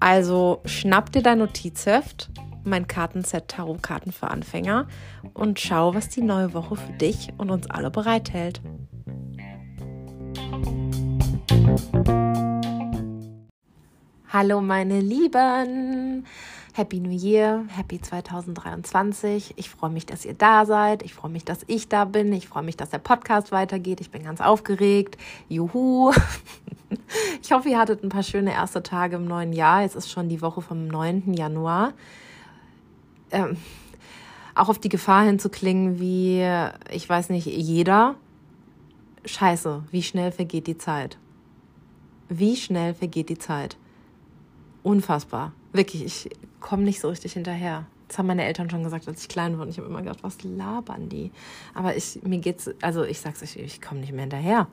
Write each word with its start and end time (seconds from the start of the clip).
Also 0.00 0.62
schnapp 0.64 1.12
dir 1.12 1.22
dein 1.22 1.38
Notizheft, 1.38 2.30
mein 2.64 2.88
Kartenset 2.88 3.48
Tarotkarten 3.48 4.12
für 4.12 4.28
Anfänger 4.28 4.88
und 5.34 5.60
schau, 5.60 5.94
was 5.94 6.08
die 6.08 6.22
neue 6.22 6.54
Woche 6.54 6.76
für 6.76 6.92
dich 6.94 7.28
und 7.36 7.50
uns 7.50 7.68
alle 7.68 7.90
bereithält. 7.90 8.62
Hallo 14.32 14.62
meine 14.62 15.00
Lieben! 15.00 16.24
Happy 16.80 16.98
New 16.98 17.10
Year, 17.10 17.66
Happy 17.68 18.00
2023. 18.00 19.52
Ich 19.56 19.68
freue 19.68 19.90
mich, 19.90 20.06
dass 20.06 20.24
ihr 20.24 20.32
da 20.32 20.64
seid. 20.64 21.02
Ich 21.02 21.12
freue 21.12 21.30
mich, 21.30 21.44
dass 21.44 21.58
ich 21.66 21.90
da 21.90 22.06
bin. 22.06 22.32
Ich 22.32 22.48
freue 22.48 22.62
mich, 22.62 22.78
dass 22.78 22.88
der 22.88 23.00
Podcast 23.00 23.52
weitergeht. 23.52 24.00
Ich 24.00 24.10
bin 24.10 24.22
ganz 24.22 24.40
aufgeregt. 24.40 25.18
Juhu! 25.48 26.12
Ich 27.40 27.52
hoffe, 27.52 27.68
ihr 27.68 27.78
hattet 27.78 28.02
ein 28.02 28.08
paar 28.08 28.24
schöne 28.24 28.52
erste 28.52 28.82
Tage 28.82 29.16
im 29.16 29.24
neuen 29.24 29.52
Jahr. 29.52 29.84
Es 29.84 29.94
ist 29.94 30.10
schon 30.10 30.28
die 30.28 30.42
Woche 30.42 30.60
vom 30.60 30.88
9. 30.88 31.34
Januar. 31.34 31.92
Ähm, 33.30 33.56
auch 34.56 34.68
auf 34.68 34.78
die 34.78 34.88
Gefahr 34.88 35.24
hinzuklingen, 35.24 36.00
wie, 36.00 36.44
ich 36.90 37.08
weiß 37.08 37.28
nicht, 37.28 37.46
jeder. 37.46 38.16
Scheiße, 39.24 39.84
wie 39.92 40.02
schnell 40.02 40.32
vergeht 40.32 40.66
die 40.66 40.78
Zeit? 40.78 41.16
Wie 42.28 42.56
schnell 42.56 42.92
vergeht 42.92 43.28
die 43.28 43.38
Zeit? 43.38 43.76
Unfassbar. 44.82 45.52
Wirklich, 45.72 46.04
ich 46.04 46.30
komme 46.60 46.82
nicht 46.84 47.00
so 47.00 47.08
richtig 47.08 47.32
hinterher. 47.32 47.86
Das 48.08 48.18
haben 48.18 48.26
meine 48.26 48.44
Eltern 48.44 48.68
schon 48.68 48.82
gesagt, 48.82 49.06
als 49.06 49.22
ich 49.22 49.28
klein 49.28 49.56
war. 49.56 49.62
Und 49.62 49.70
ich 49.70 49.78
habe 49.78 49.88
immer 49.88 50.02
gedacht, 50.02 50.22
was 50.22 50.42
labern 50.42 51.08
die? 51.08 51.30
Aber 51.74 51.96
ich, 51.96 52.20
mir 52.22 52.38
geht's, 52.38 52.70
also 52.82 53.04
ich 53.04 53.20
sag's 53.20 53.42
euch, 53.42 53.56
ich 53.56 53.80
komme 53.80 54.00
nicht 54.00 54.12
mehr 54.12 54.22
hinterher. 54.22 54.66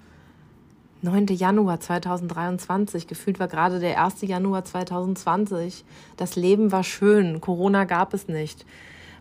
9. 1.01 1.27
Januar 1.27 1.79
2023, 1.79 3.05
gefühlt 3.05 3.39
war 3.39 3.47
gerade 3.47 3.79
der 3.79 4.03
1. 4.03 4.21
Januar 4.21 4.65
2020. 4.65 5.85
Das 6.15 6.35
Leben 6.35 6.71
war 6.71 6.83
schön, 6.83 7.39
Corona 7.39 7.83
gab 7.83 8.15
es 8.15 8.27
nicht. 8.27 8.65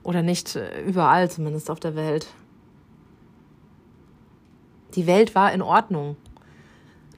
Oder 0.03 0.23
nicht 0.23 0.57
äh, 0.57 0.83
überall, 0.83 1.31
zumindest 1.31 1.71
auf 1.71 1.81
der 1.81 1.95
Welt. 1.95 2.29
Die 4.95 5.07
Welt 5.07 5.35
war 5.35 5.53
in 5.53 5.61
Ordnung. 5.61 6.17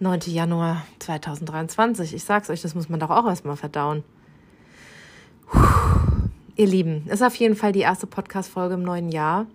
9. 0.00 0.20
Januar 0.26 0.84
2023. 0.98 2.14
Ich 2.14 2.24
sag's 2.24 2.50
euch, 2.50 2.62
das 2.62 2.74
muss 2.74 2.88
man 2.88 2.98
doch 2.98 3.10
auch 3.10 3.26
erstmal 3.26 3.56
verdauen. 3.56 4.02
Puh. 5.50 5.58
Ihr 6.56 6.66
Lieben, 6.66 7.06
ist 7.06 7.22
auf 7.22 7.36
jeden 7.36 7.54
Fall 7.54 7.70
die 7.70 7.80
erste 7.80 8.06
Podcast-Folge 8.08 8.74
im 8.74 8.82
neuen 8.82 9.10
Jahr. 9.10 9.46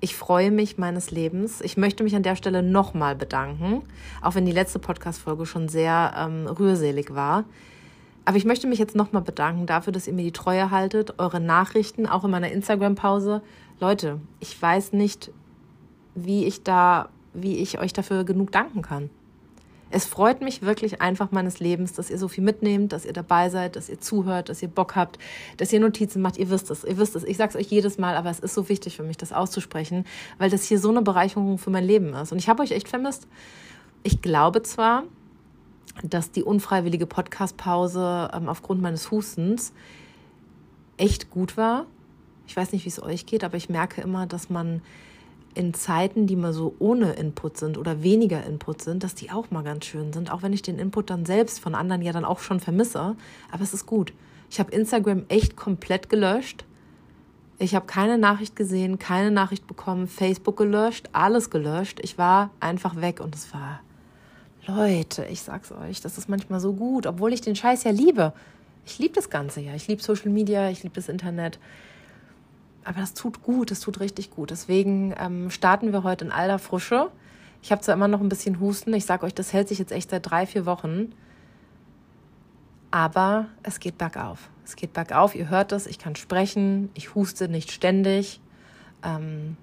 Ich 0.00 0.16
freue 0.16 0.50
mich 0.50 0.78
meines 0.78 1.12
Lebens. 1.12 1.60
Ich 1.60 1.76
möchte 1.76 2.02
mich 2.02 2.16
an 2.16 2.24
der 2.24 2.34
Stelle 2.34 2.62
nochmal 2.62 3.14
bedanken, 3.14 3.82
auch 4.20 4.34
wenn 4.34 4.44
die 4.44 4.52
letzte 4.52 4.78
Podcast-Folge 4.78 5.46
schon 5.46 5.68
sehr 5.68 6.12
ähm, 6.16 6.46
rührselig 6.46 7.14
war. 7.14 7.44
Aber 8.24 8.36
ich 8.36 8.44
möchte 8.44 8.66
mich 8.66 8.78
jetzt 8.78 8.96
nochmal 8.96 9.22
bedanken 9.22 9.66
dafür, 9.66 9.92
dass 9.92 10.06
ihr 10.06 10.12
mir 10.12 10.24
die 10.24 10.32
Treue 10.32 10.70
haltet, 10.70 11.18
eure 11.18 11.40
Nachrichten, 11.40 12.06
auch 12.06 12.24
in 12.24 12.30
meiner 12.30 12.50
Instagram-Pause. 12.50 13.40
Leute, 13.80 14.18
ich 14.40 14.60
weiß 14.60 14.92
nicht, 14.92 15.30
wie 16.14 16.46
ich 16.46 16.64
da, 16.64 17.10
wie 17.32 17.58
ich 17.58 17.78
euch 17.78 17.92
dafür 17.92 18.24
genug 18.24 18.50
danken 18.50 18.82
kann. 18.82 19.08
Es 19.94 20.06
freut 20.06 20.40
mich 20.40 20.60
wirklich 20.60 21.00
einfach 21.00 21.30
meines 21.30 21.60
Lebens, 21.60 21.92
dass 21.92 22.10
ihr 22.10 22.18
so 22.18 22.26
viel 22.26 22.42
mitnehmt, 22.42 22.92
dass 22.92 23.04
ihr 23.04 23.12
dabei 23.12 23.48
seid, 23.48 23.76
dass 23.76 23.88
ihr 23.88 24.00
zuhört, 24.00 24.48
dass 24.48 24.60
ihr 24.60 24.68
Bock 24.68 24.96
habt, 24.96 25.20
dass 25.56 25.72
ihr 25.72 25.78
Notizen 25.78 26.20
macht. 26.20 26.36
Ihr 26.36 26.50
wisst 26.50 26.68
es, 26.72 26.82
ihr 26.82 26.98
wisst 26.98 27.14
es. 27.14 27.22
Ich 27.22 27.36
sage 27.36 27.50
es 27.50 27.56
euch 27.56 27.70
jedes 27.70 27.96
Mal, 27.96 28.16
aber 28.16 28.28
es 28.28 28.40
ist 28.40 28.54
so 28.54 28.68
wichtig 28.68 28.96
für 28.96 29.04
mich, 29.04 29.18
das 29.18 29.32
auszusprechen, 29.32 30.04
weil 30.38 30.50
das 30.50 30.64
hier 30.64 30.80
so 30.80 30.90
eine 30.90 31.00
Bereicherung 31.00 31.58
für 31.58 31.70
mein 31.70 31.84
Leben 31.84 32.12
ist. 32.12 32.32
Und 32.32 32.38
ich 32.38 32.48
habe 32.48 32.64
euch 32.64 32.72
echt 32.72 32.88
vermisst. 32.88 33.28
Ich 34.02 34.20
glaube 34.20 34.62
zwar, 34.62 35.04
dass 36.02 36.32
die 36.32 36.42
unfreiwillige 36.42 37.06
Podcast-Pause 37.06 38.32
ähm, 38.34 38.48
aufgrund 38.48 38.82
meines 38.82 39.12
Hustens 39.12 39.72
echt 40.96 41.30
gut 41.30 41.56
war. 41.56 41.86
Ich 42.48 42.56
weiß 42.56 42.72
nicht, 42.72 42.84
wie 42.84 42.88
es 42.88 43.00
euch 43.00 43.26
geht, 43.26 43.44
aber 43.44 43.56
ich 43.56 43.68
merke 43.68 44.00
immer, 44.00 44.26
dass 44.26 44.50
man 44.50 44.82
in 45.54 45.74
Zeiten, 45.74 46.26
die 46.26 46.36
mal 46.36 46.52
so 46.52 46.74
ohne 46.78 47.12
Input 47.12 47.56
sind 47.56 47.78
oder 47.78 48.02
weniger 48.02 48.44
Input 48.44 48.82
sind, 48.82 49.04
dass 49.04 49.14
die 49.14 49.30
auch 49.30 49.50
mal 49.50 49.62
ganz 49.62 49.84
schön 49.84 50.12
sind, 50.12 50.32
auch 50.32 50.42
wenn 50.42 50.52
ich 50.52 50.62
den 50.62 50.78
Input 50.78 51.10
dann 51.10 51.24
selbst 51.24 51.60
von 51.60 51.74
anderen 51.74 52.02
ja 52.02 52.12
dann 52.12 52.24
auch 52.24 52.40
schon 52.40 52.60
vermisse. 52.60 53.16
Aber 53.50 53.62
es 53.62 53.74
ist 53.74 53.86
gut. 53.86 54.12
Ich 54.50 54.60
habe 54.60 54.72
Instagram 54.72 55.24
echt 55.28 55.56
komplett 55.56 56.08
gelöscht. 56.08 56.64
Ich 57.58 57.74
habe 57.74 57.86
keine 57.86 58.18
Nachricht 58.18 58.56
gesehen, 58.56 58.98
keine 58.98 59.30
Nachricht 59.30 59.66
bekommen, 59.66 60.08
Facebook 60.08 60.56
gelöscht, 60.56 61.08
alles 61.12 61.50
gelöscht. 61.50 62.00
Ich 62.02 62.18
war 62.18 62.50
einfach 62.58 63.00
weg 63.00 63.20
und 63.20 63.34
es 63.34 63.54
war, 63.54 63.80
Leute, 64.66 65.24
ich 65.26 65.42
sag's 65.42 65.70
euch, 65.70 66.00
das 66.00 66.18
ist 66.18 66.28
manchmal 66.28 66.58
so 66.58 66.72
gut, 66.72 67.06
obwohl 67.06 67.32
ich 67.32 67.40
den 67.40 67.54
Scheiß 67.54 67.84
ja 67.84 67.92
liebe. 67.92 68.32
Ich 68.86 68.98
liebe 68.98 69.14
das 69.14 69.30
Ganze 69.30 69.60
ja. 69.60 69.74
Ich 69.74 69.86
liebe 69.86 70.02
Social 70.02 70.30
Media, 70.30 70.68
ich 70.68 70.82
liebe 70.82 70.94
das 70.94 71.08
Internet. 71.08 71.58
Aber 72.84 73.00
das 73.00 73.14
tut 73.14 73.42
gut, 73.42 73.70
das 73.70 73.80
tut 73.80 73.98
richtig 74.00 74.30
gut. 74.30 74.50
Deswegen 74.50 75.14
ähm, 75.18 75.50
starten 75.50 75.92
wir 75.92 76.02
heute 76.02 76.26
in 76.26 76.32
alter 76.32 76.58
Frische. 76.58 77.10
Ich 77.62 77.72
habe 77.72 77.80
zwar 77.80 77.94
immer 77.94 78.08
noch 78.08 78.20
ein 78.20 78.28
bisschen 78.28 78.60
Husten. 78.60 78.92
Ich 78.92 79.06
sage 79.06 79.24
euch, 79.24 79.34
das 79.34 79.54
hält 79.54 79.68
sich 79.68 79.78
jetzt 79.78 79.90
echt 79.90 80.10
seit 80.10 80.30
drei, 80.30 80.46
vier 80.46 80.66
Wochen. 80.66 81.14
Aber 82.90 83.46
es 83.62 83.80
geht 83.80 83.96
bergauf. 83.96 84.50
Es 84.66 84.76
geht 84.76 84.92
bergauf. 84.92 85.34
Ihr 85.34 85.48
hört 85.48 85.72
es. 85.72 85.86
Ich 85.86 85.98
kann 85.98 86.14
sprechen. 86.14 86.90
Ich 86.92 87.14
huste 87.14 87.48
nicht 87.48 87.72
ständig. 87.72 88.40
Ähm, 89.02 89.56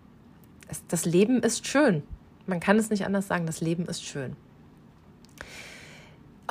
es, 0.67 0.83
das 0.87 1.05
Leben 1.05 1.43
ist 1.43 1.67
schön. 1.67 2.01
Man 2.47 2.59
kann 2.59 2.79
es 2.79 2.89
nicht 2.89 3.05
anders 3.05 3.27
sagen. 3.27 3.45
Das 3.45 3.61
Leben 3.61 3.85
ist 3.85 4.03
schön. 4.03 4.35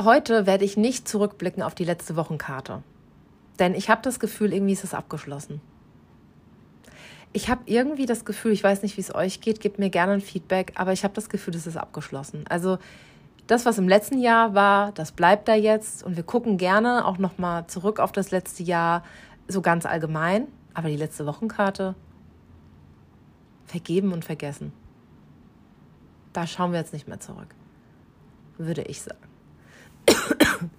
Heute 0.01 0.47
werde 0.47 0.65
ich 0.65 0.77
nicht 0.77 1.09
zurückblicken 1.09 1.65
auf 1.65 1.75
die 1.75 1.85
letzte 1.85 2.15
Wochenkarte. 2.15 2.85
Denn 3.59 3.75
ich 3.75 3.91
habe 3.91 4.03
das 4.03 4.21
Gefühl, 4.21 4.53
irgendwie 4.53 4.73
ist 4.73 4.85
es 4.85 4.95
abgeschlossen 4.95 5.61
ich 7.33 7.49
habe 7.49 7.63
irgendwie 7.67 8.07
das 8.07 8.25
Gefühl, 8.25 8.53
ich 8.53 8.65
weiß 8.65 8.83
nicht, 8.83 8.97
wie 8.97 9.01
es 9.01 9.15
euch 9.15 9.41
geht, 9.41 9.61
gebt 9.61 9.79
mir 9.79 9.91
gerne 9.91 10.13
ein 10.15 10.21
Feedback, 10.21 10.73
aber 10.77 10.93
ich 10.93 11.05
habe 11.05 11.15
das 11.15 11.29
Gefühl, 11.29 11.55
es 11.55 11.67
ist 11.67 11.77
abgeschlossen. 11.77 12.45
Also 12.49 12.79
das, 13.47 13.67
was 13.67 13.79
im 13.79 13.89
letzten 13.89 14.21
Jahr 14.21 14.55
war, 14.55 14.93
das 14.93 15.13
bleibt 15.13 15.49
da 15.49 15.55
jetzt 15.55 16.03
und 16.03 16.17
wir 16.17 16.23
gucken 16.23 16.57
gerne 16.57 17.07
auch 17.07 17.19
nochmal 17.19 17.67
zurück 17.67 18.01
auf 18.01 18.13
das 18.13 18.31
letzte 18.31 18.63
Jahr, 18.63 19.05
so 19.49 19.61
ganz 19.61 19.87
allgemein. 19.87 20.49
Aber 20.73 20.89
die 20.89 20.97
letzte 20.97 21.27
Wochenkarte, 21.27 21.97
vergeben 23.67 24.13
und 24.13 24.25
vergessen. 24.25 24.73
Da 26.33 26.47
schauen 26.47 26.73
wir 26.73 26.79
jetzt 26.79 26.93
nicht 26.93 27.09
mehr 27.09 27.19
zurück, 27.21 27.55
würde 28.57 28.83
ich 28.83 29.03
sagen. 29.03 30.71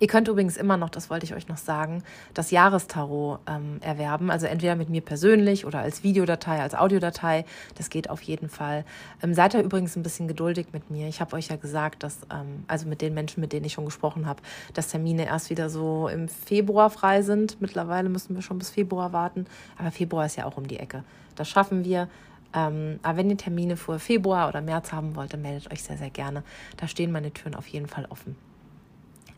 Ihr 0.00 0.06
könnt 0.06 0.28
übrigens 0.28 0.56
immer 0.56 0.76
noch, 0.76 0.90
das 0.90 1.10
wollte 1.10 1.26
ich 1.26 1.34
euch 1.34 1.48
noch 1.48 1.56
sagen, 1.56 2.04
das 2.32 2.52
Jahrestarot 2.52 3.40
ähm, 3.48 3.78
erwerben. 3.80 4.30
Also 4.30 4.46
entweder 4.46 4.76
mit 4.76 4.88
mir 4.88 5.00
persönlich 5.00 5.66
oder 5.66 5.80
als 5.80 6.04
Videodatei, 6.04 6.62
als 6.62 6.76
Audiodatei. 6.76 7.44
Das 7.76 7.90
geht 7.90 8.08
auf 8.08 8.22
jeden 8.22 8.48
Fall. 8.48 8.84
Ähm, 9.22 9.34
seid 9.34 9.54
ihr 9.54 9.62
übrigens 9.62 9.96
ein 9.96 10.04
bisschen 10.04 10.28
geduldig 10.28 10.68
mit 10.72 10.88
mir. 10.88 11.08
Ich 11.08 11.20
habe 11.20 11.34
euch 11.34 11.48
ja 11.48 11.56
gesagt, 11.56 12.04
dass, 12.04 12.18
ähm, 12.32 12.64
also 12.68 12.86
mit 12.86 13.02
den 13.02 13.12
Menschen, 13.12 13.40
mit 13.40 13.52
denen 13.52 13.66
ich 13.66 13.72
schon 13.72 13.86
gesprochen 13.86 14.26
habe, 14.26 14.40
dass 14.72 14.88
Termine 14.88 15.26
erst 15.26 15.50
wieder 15.50 15.68
so 15.68 16.06
im 16.06 16.28
Februar 16.28 16.90
frei 16.90 17.22
sind. 17.22 17.60
Mittlerweile 17.60 18.08
müssen 18.08 18.36
wir 18.36 18.42
schon 18.42 18.58
bis 18.58 18.70
Februar 18.70 19.12
warten. 19.12 19.46
Aber 19.78 19.90
Februar 19.90 20.26
ist 20.26 20.36
ja 20.36 20.44
auch 20.44 20.56
um 20.56 20.68
die 20.68 20.78
Ecke. 20.78 21.02
Das 21.34 21.48
schaffen 21.48 21.84
wir. 21.84 22.08
Ähm, 22.54 23.00
aber 23.02 23.18
wenn 23.18 23.30
ihr 23.30 23.36
Termine 23.36 23.76
vor 23.76 23.98
Februar 23.98 24.48
oder 24.48 24.60
März 24.60 24.92
haben 24.92 25.16
wollt, 25.16 25.32
dann 25.32 25.42
meldet 25.42 25.72
euch 25.72 25.82
sehr, 25.82 25.98
sehr 25.98 26.10
gerne. 26.10 26.44
Da 26.76 26.86
stehen 26.86 27.10
meine 27.10 27.32
Türen 27.32 27.56
auf 27.56 27.66
jeden 27.66 27.88
Fall 27.88 28.06
offen. 28.08 28.36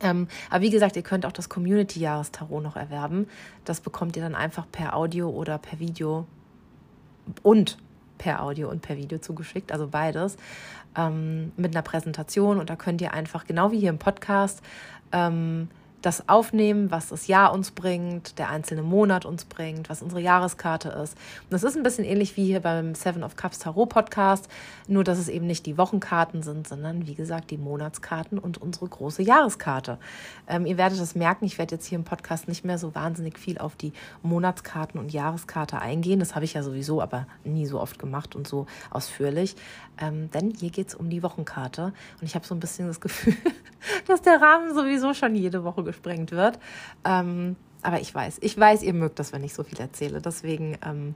Ähm, 0.02 0.28
aber 0.48 0.62
wie 0.62 0.70
gesagt, 0.70 0.96
ihr 0.96 1.02
könnt 1.02 1.26
auch 1.26 1.32
das 1.32 1.48
Community-Jahrestarot 1.48 2.62
noch 2.62 2.76
erwerben. 2.76 3.28
Das 3.64 3.80
bekommt 3.80 4.16
ihr 4.16 4.22
dann 4.22 4.34
einfach 4.34 4.66
per 4.70 4.96
Audio 4.96 5.28
oder 5.28 5.58
per 5.58 5.78
Video 5.78 6.26
und 7.42 7.78
per 8.18 8.42
Audio 8.42 8.68
und 8.68 8.82
per 8.82 8.96
Video 8.96 9.18
zugeschickt, 9.18 9.72
also 9.72 9.88
beides, 9.88 10.36
ähm, 10.96 11.52
mit 11.56 11.74
einer 11.74 11.82
Präsentation. 11.82 12.58
Und 12.58 12.70
da 12.70 12.76
könnt 12.76 13.00
ihr 13.00 13.14
einfach, 13.14 13.46
genau 13.46 13.72
wie 13.72 13.80
hier 13.80 13.90
im 13.90 13.98
Podcast, 13.98 14.62
ähm, 15.12 15.68
das 16.02 16.28
aufnehmen, 16.28 16.90
was 16.90 17.08
das 17.08 17.26
Jahr 17.26 17.52
uns 17.52 17.70
bringt, 17.70 18.38
der 18.38 18.48
einzelne 18.48 18.82
Monat 18.82 19.24
uns 19.24 19.44
bringt, 19.44 19.90
was 19.90 20.02
unsere 20.02 20.20
Jahreskarte 20.20 20.88
ist. 20.88 21.16
Und 21.44 21.52
das 21.52 21.62
ist 21.62 21.76
ein 21.76 21.82
bisschen 21.82 22.04
ähnlich 22.04 22.36
wie 22.36 22.46
hier 22.46 22.60
beim 22.60 22.94
Seven 22.94 23.22
of 23.22 23.36
Cups 23.36 23.58
Tarot 23.58 23.88
Podcast, 23.88 24.48
nur 24.88 25.04
dass 25.04 25.18
es 25.18 25.28
eben 25.28 25.46
nicht 25.46 25.66
die 25.66 25.76
Wochenkarten 25.76 26.42
sind, 26.42 26.66
sondern 26.66 27.06
wie 27.06 27.14
gesagt 27.14 27.50
die 27.50 27.58
Monatskarten 27.58 28.38
und 28.38 28.58
unsere 28.58 28.88
große 28.88 29.22
Jahreskarte. 29.22 29.98
Ähm, 30.48 30.66
ihr 30.66 30.78
werdet 30.78 31.00
das 31.00 31.14
merken, 31.14 31.44
ich 31.44 31.58
werde 31.58 31.74
jetzt 31.74 31.86
hier 31.86 31.98
im 31.98 32.04
Podcast 32.04 32.48
nicht 32.48 32.64
mehr 32.64 32.78
so 32.78 32.94
wahnsinnig 32.94 33.38
viel 33.38 33.58
auf 33.58 33.76
die 33.76 33.92
Monatskarten 34.22 34.98
und 34.98 35.12
Jahreskarte 35.12 35.80
eingehen. 35.80 36.20
Das 36.20 36.34
habe 36.34 36.44
ich 36.44 36.54
ja 36.54 36.62
sowieso 36.62 37.02
aber 37.02 37.26
nie 37.44 37.66
so 37.66 37.80
oft 37.80 37.98
gemacht 37.98 38.34
und 38.34 38.48
so 38.48 38.66
ausführlich. 38.90 39.56
Ähm, 40.00 40.30
denn 40.30 40.50
hier 40.50 40.70
geht 40.70 40.88
es 40.88 40.94
um 40.94 41.10
die 41.10 41.22
Wochenkarte. 41.22 41.92
Und 42.20 42.22
ich 42.22 42.34
habe 42.34 42.46
so 42.46 42.54
ein 42.54 42.60
bisschen 42.60 42.88
das 42.88 43.00
Gefühl, 43.00 43.36
dass 44.06 44.22
der 44.22 44.40
Rahmen 44.40 44.74
sowieso 44.74 45.14
schon 45.14 45.34
jede 45.34 45.64
Woche 45.64 45.82
gesprengt 45.90 46.32
wird. 46.32 46.58
Ähm, 47.04 47.56
aber 47.82 48.00
ich 48.00 48.14
weiß, 48.14 48.38
ich 48.40 48.58
weiß, 48.58 48.82
ihr 48.82 48.94
mögt 48.94 49.18
das, 49.18 49.32
wenn 49.32 49.44
ich 49.44 49.54
so 49.54 49.62
viel 49.62 49.80
erzähle. 49.80 50.20
Deswegen 50.20 50.78
ähm, 50.86 51.14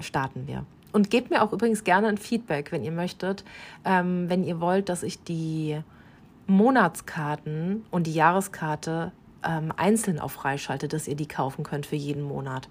starten 0.00 0.46
wir. 0.46 0.64
Und 0.92 1.10
gebt 1.10 1.30
mir 1.30 1.42
auch 1.42 1.52
übrigens 1.52 1.84
gerne 1.84 2.08
ein 2.08 2.18
Feedback, 2.18 2.72
wenn 2.72 2.84
ihr 2.84 2.92
möchtet. 2.92 3.44
Ähm, 3.84 4.28
wenn 4.28 4.44
ihr 4.44 4.60
wollt, 4.60 4.88
dass 4.88 5.02
ich 5.02 5.22
die 5.22 5.78
Monatskarten 6.46 7.84
und 7.90 8.06
die 8.06 8.14
Jahreskarte 8.14 9.12
ähm, 9.44 9.72
einzeln 9.76 10.18
auf 10.18 10.32
freischalte, 10.32 10.88
dass 10.88 11.08
ihr 11.08 11.16
die 11.16 11.28
kaufen 11.28 11.64
könnt 11.64 11.86
für 11.86 11.96
jeden 11.96 12.22
Monat. 12.22 12.68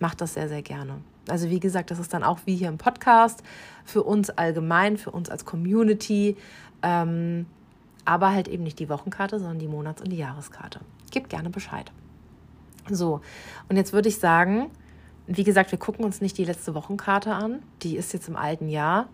Macht 0.00 0.20
das 0.20 0.34
sehr, 0.34 0.48
sehr 0.48 0.62
gerne. 0.62 0.98
Also 1.28 1.50
wie 1.50 1.60
gesagt, 1.60 1.90
das 1.90 1.98
ist 1.98 2.12
dann 2.12 2.24
auch 2.24 2.40
wie 2.46 2.56
hier 2.56 2.68
im 2.68 2.78
Podcast 2.78 3.42
für 3.84 4.02
uns 4.02 4.30
allgemein, 4.30 4.96
für 4.96 5.10
uns 5.10 5.30
als 5.30 5.44
Community, 5.44 6.36
ähm, 6.82 7.46
aber 8.04 8.32
halt 8.32 8.48
eben 8.48 8.64
nicht 8.64 8.78
die 8.78 8.88
Wochenkarte, 8.88 9.38
sondern 9.38 9.58
die 9.58 9.68
Monats- 9.68 10.02
und 10.02 10.10
die 10.10 10.16
Jahreskarte. 10.16 10.80
Gebt 11.10 11.28
gerne 11.30 11.50
Bescheid. 11.50 11.92
So, 12.90 13.20
und 13.68 13.76
jetzt 13.76 13.92
würde 13.92 14.08
ich 14.08 14.18
sagen, 14.18 14.70
wie 15.26 15.44
gesagt, 15.44 15.70
wir 15.70 15.78
gucken 15.78 16.04
uns 16.04 16.20
nicht 16.20 16.36
die 16.36 16.44
letzte 16.44 16.74
Wochenkarte 16.74 17.34
an, 17.34 17.62
die 17.82 17.96
ist 17.96 18.12
jetzt 18.12 18.28
im 18.28 18.36
alten 18.36 18.68
Jahr, 18.68 19.08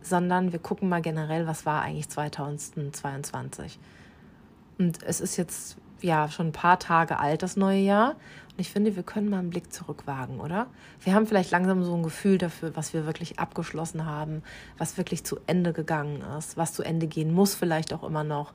sondern 0.00 0.52
wir 0.52 0.58
gucken 0.58 0.88
mal 0.88 1.02
generell, 1.02 1.46
was 1.46 1.66
war 1.66 1.82
eigentlich 1.82 2.08
2022. 2.08 3.78
Und 4.78 5.02
es 5.02 5.20
ist 5.20 5.36
jetzt 5.36 5.76
ja 6.02 6.30
schon 6.30 6.48
ein 6.48 6.52
paar 6.52 6.78
Tage 6.78 7.18
alt, 7.18 7.42
das 7.42 7.56
neue 7.56 7.80
Jahr. 7.80 8.10
Und 8.10 8.62
ich 8.62 8.70
finde, 8.70 8.96
wir 8.96 9.04
können 9.04 9.30
mal 9.30 9.38
einen 9.38 9.50
Blick 9.50 9.72
zurückwagen, 9.72 10.40
oder? 10.40 10.66
Wir 11.04 11.14
haben 11.14 11.26
vielleicht 11.26 11.52
langsam 11.52 11.84
so 11.84 11.94
ein 11.94 12.02
Gefühl 12.02 12.38
dafür, 12.38 12.74
was 12.74 12.92
wir 12.92 13.06
wirklich 13.06 13.38
abgeschlossen 13.38 14.04
haben, 14.04 14.42
was 14.78 14.96
wirklich 14.96 15.24
zu 15.24 15.38
Ende 15.46 15.72
gegangen 15.72 16.24
ist, 16.36 16.56
was 16.56 16.72
zu 16.72 16.82
Ende 16.82 17.06
gehen 17.06 17.32
muss, 17.32 17.54
vielleicht 17.54 17.92
auch 17.92 18.02
immer 18.02 18.24
noch. 18.24 18.52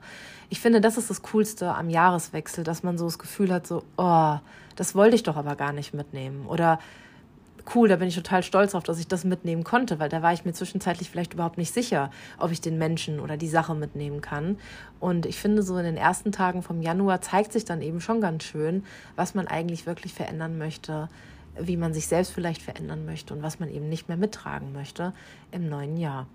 Ich 0.50 0.60
finde, 0.60 0.82
das 0.82 0.98
ist 0.98 1.08
das 1.08 1.22
Coolste 1.22 1.74
am 1.74 1.88
Jahreswechsel, 1.88 2.64
dass 2.64 2.82
man 2.82 2.98
so 2.98 3.06
das 3.06 3.18
Gefühl 3.18 3.50
hat, 3.52 3.66
so, 3.66 3.82
oh, 3.96 4.36
das 4.76 4.94
wollte 4.94 5.16
ich 5.16 5.22
doch 5.22 5.36
aber 5.36 5.56
gar 5.56 5.72
nicht 5.72 5.94
mitnehmen. 5.94 6.46
Oder 6.46 6.78
cool, 7.74 7.88
da 7.88 7.96
bin 7.96 8.08
ich 8.08 8.14
total 8.14 8.42
stolz 8.42 8.72
drauf, 8.72 8.82
dass 8.82 8.98
ich 8.98 9.08
das 9.08 9.24
mitnehmen 9.24 9.64
konnte, 9.64 9.98
weil 9.98 10.08
da 10.08 10.22
war 10.22 10.32
ich 10.32 10.44
mir 10.44 10.52
zwischenzeitlich 10.52 11.10
vielleicht 11.10 11.34
überhaupt 11.34 11.58
nicht 11.58 11.72
sicher, 11.72 12.10
ob 12.38 12.50
ich 12.50 12.60
den 12.60 12.78
Menschen 12.78 13.20
oder 13.20 13.36
die 13.36 13.48
Sache 13.48 13.74
mitnehmen 13.74 14.20
kann. 14.20 14.58
Und 15.00 15.26
ich 15.26 15.38
finde, 15.38 15.62
so 15.62 15.76
in 15.78 15.84
den 15.84 15.96
ersten 15.96 16.32
Tagen 16.32 16.62
vom 16.62 16.82
Januar 16.82 17.20
zeigt 17.20 17.52
sich 17.52 17.64
dann 17.64 17.82
eben 17.82 18.00
schon 18.00 18.20
ganz 18.20 18.44
schön, 18.44 18.84
was 19.16 19.34
man 19.34 19.48
eigentlich 19.48 19.86
wirklich 19.86 20.12
verändern 20.12 20.58
möchte, 20.58 21.08
wie 21.58 21.76
man 21.76 21.94
sich 21.94 22.06
selbst 22.06 22.32
vielleicht 22.32 22.62
verändern 22.62 23.06
möchte 23.06 23.32
und 23.34 23.42
was 23.42 23.60
man 23.60 23.68
eben 23.68 23.88
nicht 23.88 24.08
mehr 24.08 24.16
mittragen 24.16 24.72
möchte 24.72 25.12
im 25.52 25.68
neuen 25.68 25.96
Jahr. 25.96 26.26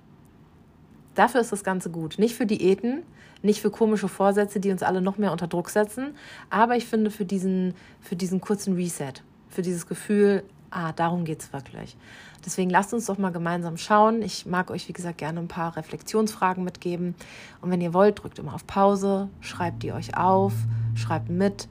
Dafür 1.16 1.42
ist 1.42 1.52
das 1.52 1.64
Ganze 1.64 1.90
gut. 1.90 2.18
Nicht 2.18 2.36
für 2.36 2.46
Diäten, 2.46 3.04
nicht 3.42 3.62
für 3.62 3.72
komische 3.72 4.08
Vorsätze, 4.08 4.60
die 4.60 4.72
uns 4.72 4.84
alle 4.84 5.02
noch 5.02 5.18
mehr 5.18 5.32
unter 5.32 5.48
Druck 5.48 5.70
setzen, 5.70 6.16
aber 6.50 6.76
ich 6.76 6.86
finde 6.86 7.12
für 7.12 7.26
diesen, 7.26 7.74
für 8.00 8.16
diesen 8.16 8.42
kurzen 8.42 8.76
Reset, 8.76 9.14
für 9.50 9.62
dieses 9.62 9.88
Gefühl, 9.88 10.44
ah, 10.72 10.92
darum 10.94 11.26
geht 11.26 11.42
es 11.42 11.54
wirklich. 11.54 11.98
Deswegen 12.46 12.70
lasst 12.70 12.94
uns 12.94 13.06
doch 13.06 13.18
mal 13.18 13.32
gemeinsam 13.32 13.78
schauen. 13.78 14.22
Ich 14.22 14.46
mag 14.46 14.72
euch, 14.72 14.88
wie 14.88 14.94
gesagt, 14.94 15.18
gerne 15.18 15.40
ein 15.40 15.48
paar 15.48 15.76
Reflexionsfragen 15.76 16.64
mitgeben. 16.64 17.16
Und 17.62 17.72
wenn 17.72 17.82
ihr 17.82 17.94
wollt, 17.94 18.24
drückt 18.24 18.40
immer 18.40 18.54
auf 18.54 18.66
Pause, 18.66 19.30
schreibt 19.42 19.84
die 19.84 19.92
euch 19.92 20.16
auf, 20.18 20.54
schreibt 20.96 21.30
mit 21.30 21.68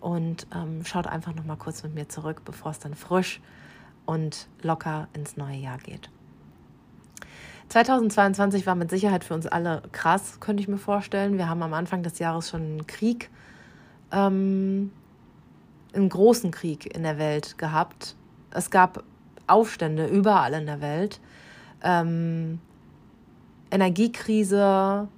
und 0.00 0.46
ähm, 0.54 0.84
schaut 0.84 1.06
einfach 1.06 1.34
noch 1.34 1.44
mal 1.44 1.56
kurz 1.56 1.82
mit 1.82 1.94
mir 1.94 2.08
zurück, 2.08 2.42
bevor 2.44 2.70
es 2.70 2.78
dann 2.78 2.94
frisch 2.94 3.40
und 4.06 4.48
locker 4.62 5.08
ins 5.12 5.36
neue 5.36 5.56
Jahr 5.56 5.78
geht. 5.78 6.10
2022 7.68 8.66
war 8.66 8.74
mit 8.74 8.88
Sicherheit 8.88 9.24
für 9.24 9.34
uns 9.34 9.46
alle 9.46 9.82
krass, 9.92 10.40
könnte 10.40 10.62
ich 10.62 10.68
mir 10.68 10.78
vorstellen. 10.78 11.36
Wir 11.36 11.50
haben 11.50 11.62
am 11.62 11.74
Anfang 11.74 12.02
des 12.02 12.18
Jahres 12.18 12.48
schon 12.48 12.62
einen 12.62 12.86
Krieg 12.86 13.28
ähm, 14.10 14.90
einen 15.98 16.08
großen 16.08 16.50
Krieg 16.50 16.94
in 16.94 17.02
der 17.02 17.18
Welt 17.18 17.58
gehabt. 17.58 18.16
Es 18.50 18.70
gab 18.70 19.04
Aufstände 19.46 20.06
überall 20.06 20.54
in 20.54 20.66
der 20.66 20.80
Welt. 20.80 21.20
Ähm, 21.82 22.60
Energiekrise, 23.70 25.08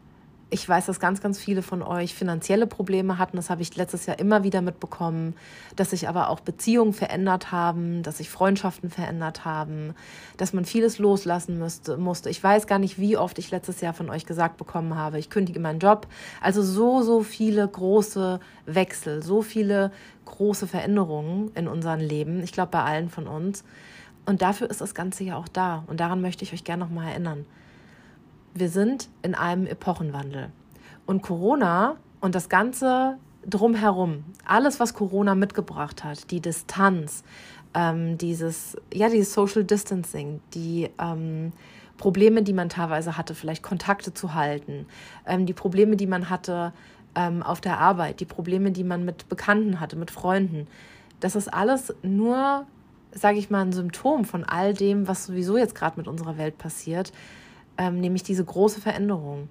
ich 0.50 0.68
weiß, 0.68 0.86
dass 0.86 0.98
ganz, 0.98 1.20
ganz 1.20 1.38
viele 1.38 1.62
von 1.62 1.80
euch 1.80 2.14
finanzielle 2.14 2.66
Probleme 2.66 3.18
hatten. 3.18 3.36
Das 3.36 3.50
habe 3.50 3.62
ich 3.62 3.74
letztes 3.76 4.06
Jahr 4.06 4.18
immer 4.18 4.42
wieder 4.42 4.60
mitbekommen, 4.62 5.34
dass 5.76 5.90
sich 5.90 6.08
aber 6.08 6.28
auch 6.28 6.40
Beziehungen 6.40 6.92
verändert 6.92 7.52
haben, 7.52 8.02
dass 8.02 8.18
sich 8.18 8.30
Freundschaften 8.30 8.90
verändert 8.90 9.44
haben, 9.44 9.94
dass 10.36 10.52
man 10.52 10.64
vieles 10.64 10.98
loslassen 10.98 11.58
müsste, 11.58 11.96
musste. 11.96 12.30
Ich 12.30 12.42
weiß 12.42 12.66
gar 12.66 12.80
nicht, 12.80 12.98
wie 12.98 13.16
oft 13.16 13.38
ich 13.38 13.52
letztes 13.52 13.80
Jahr 13.80 13.94
von 13.94 14.10
euch 14.10 14.26
gesagt 14.26 14.56
bekommen 14.56 14.96
habe, 14.96 15.20
ich 15.20 15.30
kündige 15.30 15.60
meinen 15.60 15.78
Job. 15.78 16.08
Also 16.40 16.62
so, 16.62 17.02
so 17.02 17.22
viele 17.22 17.66
große 17.66 18.40
Wechsel, 18.66 19.22
so 19.22 19.42
viele 19.42 19.92
große 20.24 20.66
Veränderungen 20.66 21.52
in 21.54 21.68
unserem 21.68 22.00
Leben. 22.00 22.42
Ich 22.42 22.52
glaube, 22.52 22.72
bei 22.72 22.82
allen 22.82 23.08
von 23.08 23.28
uns. 23.28 23.62
Und 24.26 24.42
dafür 24.42 24.68
ist 24.68 24.80
das 24.80 24.94
Ganze 24.94 25.22
ja 25.24 25.36
auch 25.36 25.48
da. 25.48 25.84
Und 25.86 26.00
daran 26.00 26.20
möchte 26.20 26.44
ich 26.44 26.52
euch 26.52 26.64
gerne 26.64 26.84
nochmal 26.84 27.08
erinnern 27.08 27.46
wir 28.54 28.68
sind 28.68 29.08
in 29.22 29.34
einem 29.34 29.66
Epochenwandel. 29.66 30.50
Und 31.06 31.22
Corona 31.22 31.96
und 32.20 32.34
das 32.34 32.48
Ganze 32.48 33.16
drumherum, 33.46 34.24
alles, 34.44 34.80
was 34.80 34.94
Corona 34.94 35.34
mitgebracht 35.34 36.04
hat, 36.04 36.30
die 36.30 36.40
Distanz, 36.40 37.24
ähm, 37.74 38.18
dieses, 38.18 38.76
ja, 38.92 39.08
dieses 39.08 39.32
Social 39.32 39.64
Distancing, 39.64 40.40
die 40.54 40.90
ähm, 41.00 41.52
Probleme, 41.96 42.42
die 42.42 42.52
man 42.52 42.68
teilweise 42.68 43.16
hatte, 43.16 43.34
vielleicht 43.34 43.62
Kontakte 43.62 44.12
zu 44.12 44.34
halten, 44.34 44.86
ähm, 45.26 45.46
die 45.46 45.52
Probleme, 45.52 45.96
die 45.96 46.06
man 46.06 46.30
hatte 46.30 46.72
ähm, 47.14 47.42
auf 47.42 47.60
der 47.60 47.78
Arbeit, 47.78 48.20
die 48.20 48.24
Probleme, 48.24 48.70
die 48.72 48.84
man 48.84 49.04
mit 49.04 49.28
Bekannten 49.28 49.80
hatte, 49.80 49.96
mit 49.96 50.10
Freunden, 50.10 50.66
das 51.20 51.36
ist 51.36 51.52
alles 51.52 51.94
nur, 52.02 52.66
sage 53.12 53.38
ich 53.38 53.50
mal, 53.50 53.62
ein 53.62 53.72
Symptom 53.72 54.24
von 54.24 54.44
all 54.44 54.74
dem, 54.74 55.06
was 55.06 55.26
sowieso 55.26 55.56
jetzt 55.56 55.74
gerade 55.74 55.98
mit 55.98 56.08
unserer 56.08 56.38
Welt 56.38 56.58
passiert, 56.58 57.12
ähm, 57.80 57.98
nämlich 57.98 58.22
diese 58.22 58.44
große 58.44 58.78
Veränderung. 58.78 59.48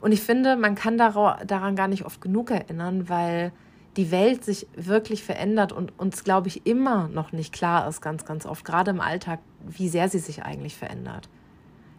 Und 0.00 0.12
ich 0.12 0.22
finde, 0.22 0.56
man 0.56 0.74
kann 0.74 0.96
daran 0.96 1.76
gar 1.76 1.88
nicht 1.88 2.06
oft 2.06 2.22
genug 2.22 2.50
erinnern, 2.50 3.10
weil 3.10 3.52
die 3.98 4.10
Welt 4.10 4.42
sich 4.42 4.66
wirklich 4.74 5.22
verändert 5.22 5.72
und 5.72 5.96
uns, 5.98 6.24
glaube 6.24 6.48
ich, 6.48 6.66
immer 6.66 7.08
noch 7.08 7.32
nicht 7.32 7.52
klar 7.52 7.86
ist, 7.86 8.00
ganz, 8.00 8.24
ganz 8.24 8.46
oft, 8.46 8.64
gerade 8.64 8.90
im 8.90 9.00
Alltag, 9.00 9.40
wie 9.60 9.90
sehr 9.90 10.08
sie 10.08 10.18
sich 10.20 10.42
eigentlich 10.42 10.74
verändert. 10.74 11.28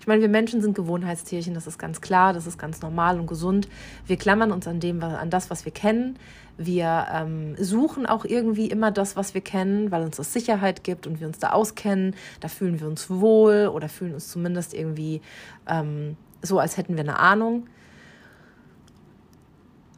Ich 0.04 0.08
meine, 0.08 0.20
wir 0.20 0.28
Menschen 0.28 0.62
sind 0.62 0.76
Gewohnheitstierchen, 0.76 1.54
das 1.54 1.66
ist 1.66 1.80
ganz 1.80 2.02
klar, 2.02 2.34
das 2.34 2.46
ist 2.46 2.60
ganz 2.60 2.82
normal 2.82 3.22
und 3.22 3.26
gesund. 3.26 3.70
Wir 4.06 4.18
klammern 4.18 4.52
uns 4.52 4.68
an 4.68 4.82
dem, 4.82 5.02
an 5.02 5.30
das, 5.30 5.50
was 5.50 5.64
wir 5.64 5.72
kennen. 5.72 6.20
Wir 6.58 7.06
ähm, 7.10 7.56
suchen 7.58 8.06
auch 8.06 8.26
irgendwie 8.26 8.68
immer 8.68 8.92
das, 8.92 9.16
was 9.16 9.34
wir 9.34 9.40
kennen, 9.40 9.92
weil 9.92 10.04
uns 10.04 10.18
das 10.18 10.34
Sicherheit 10.34 10.84
gibt 10.84 11.08
und 11.08 11.22
wir 11.22 11.28
uns 11.28 11.40
da 11.40 11.52
auskennen. 11.52 12.18
Da 12.42 12.50
fühlen 12.50 12.82
wir 12.82 12.88
uns 12.88 13.10
wohl 13.10 13.72
oder 13.74 13.88
fühlen 13.88 14.14
uns 14.14 14.28
zumindest 14.28 14.74
irgendwie 14.74 15.22
ähm, 15.70 16.18
so, 16.42 16.60
als 16.60 16.76
hätten 16.76 16.98
wir 16.98 17.04
eine 17.04 17.20
Ahnung. 17.20 17.68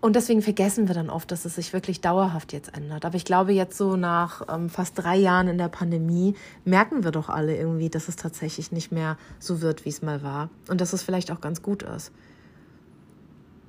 Und 0.06 0.16
deswegen 0.16 0.44
vergessen 0.44 0.88
wir 0.88 0.94
dann 0.94 1.10
oft, 1.10 1.32
dass 1.32 1.46
es 1.46 1.56
sich 1.56 1.74
wirklich 1.74 2.00
dauerhaft 2.00 2.54
jetzt 2.54 2.78
ändert. 2.78 3.06
Aber 3.06 3.16
ich 3.16 3.26
glaube, 3.26 3.54
jetzt 3.54 3.76
so 3.76 3.96
nach 3.96 4.44
ähm, 4.54 4.70
fast 4.70 5.00
drei 5.00 5.16
Jahren 5.16 5.48
in 5.48 5.58
der 5.58 5.68
Pandemie 5.68 6.36
merken 6.64 7.04
wir 7.04 7.10
doch 7.10 7.28
alle 7.28 7.58
irgendwie, 7.58 7.90
dass 7.90 8.08
es 8.08 8.16
tatsächlich 8.16 8.72
nicht 8.72 8.92
mehr 8.92 9.18
so 9.40 9.62
wird, 9.62 9.84
wie 9.84 9.90
es 9.90 10.04
mal 10.04 10.22
war. 10.22 10.52
Und 10.70 10.80
dass 10.80 10.94
es 10.94 11.02
vielleicht 11.02 11.32
auch 11.32 11.42
ganz 11.42 11.64
gut 11.64 11.82
ist. 11.82 12.12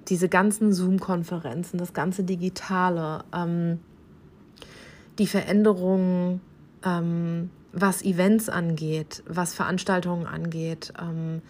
Diese 0.08 0.28
ganzen 0.28 0.74
Zoom-Konferenzen, 0.74 1.78
das 1.78 1.94
ganze 1.94 2.22
Digitale, 2.22 3.24
ähm, 3.32 3.80
die 5.18 5.28
Veränderungen, 5.28 6.42
ähm, 6.84 7.48
was 7.72 8.02
Events 8.02 8.50
angeht, 8.50 9.22
was 9.26 9.54
Veranstaltungen 9.54 10.26
angeht, 10.26 10.92
ähm, 11.00 11.40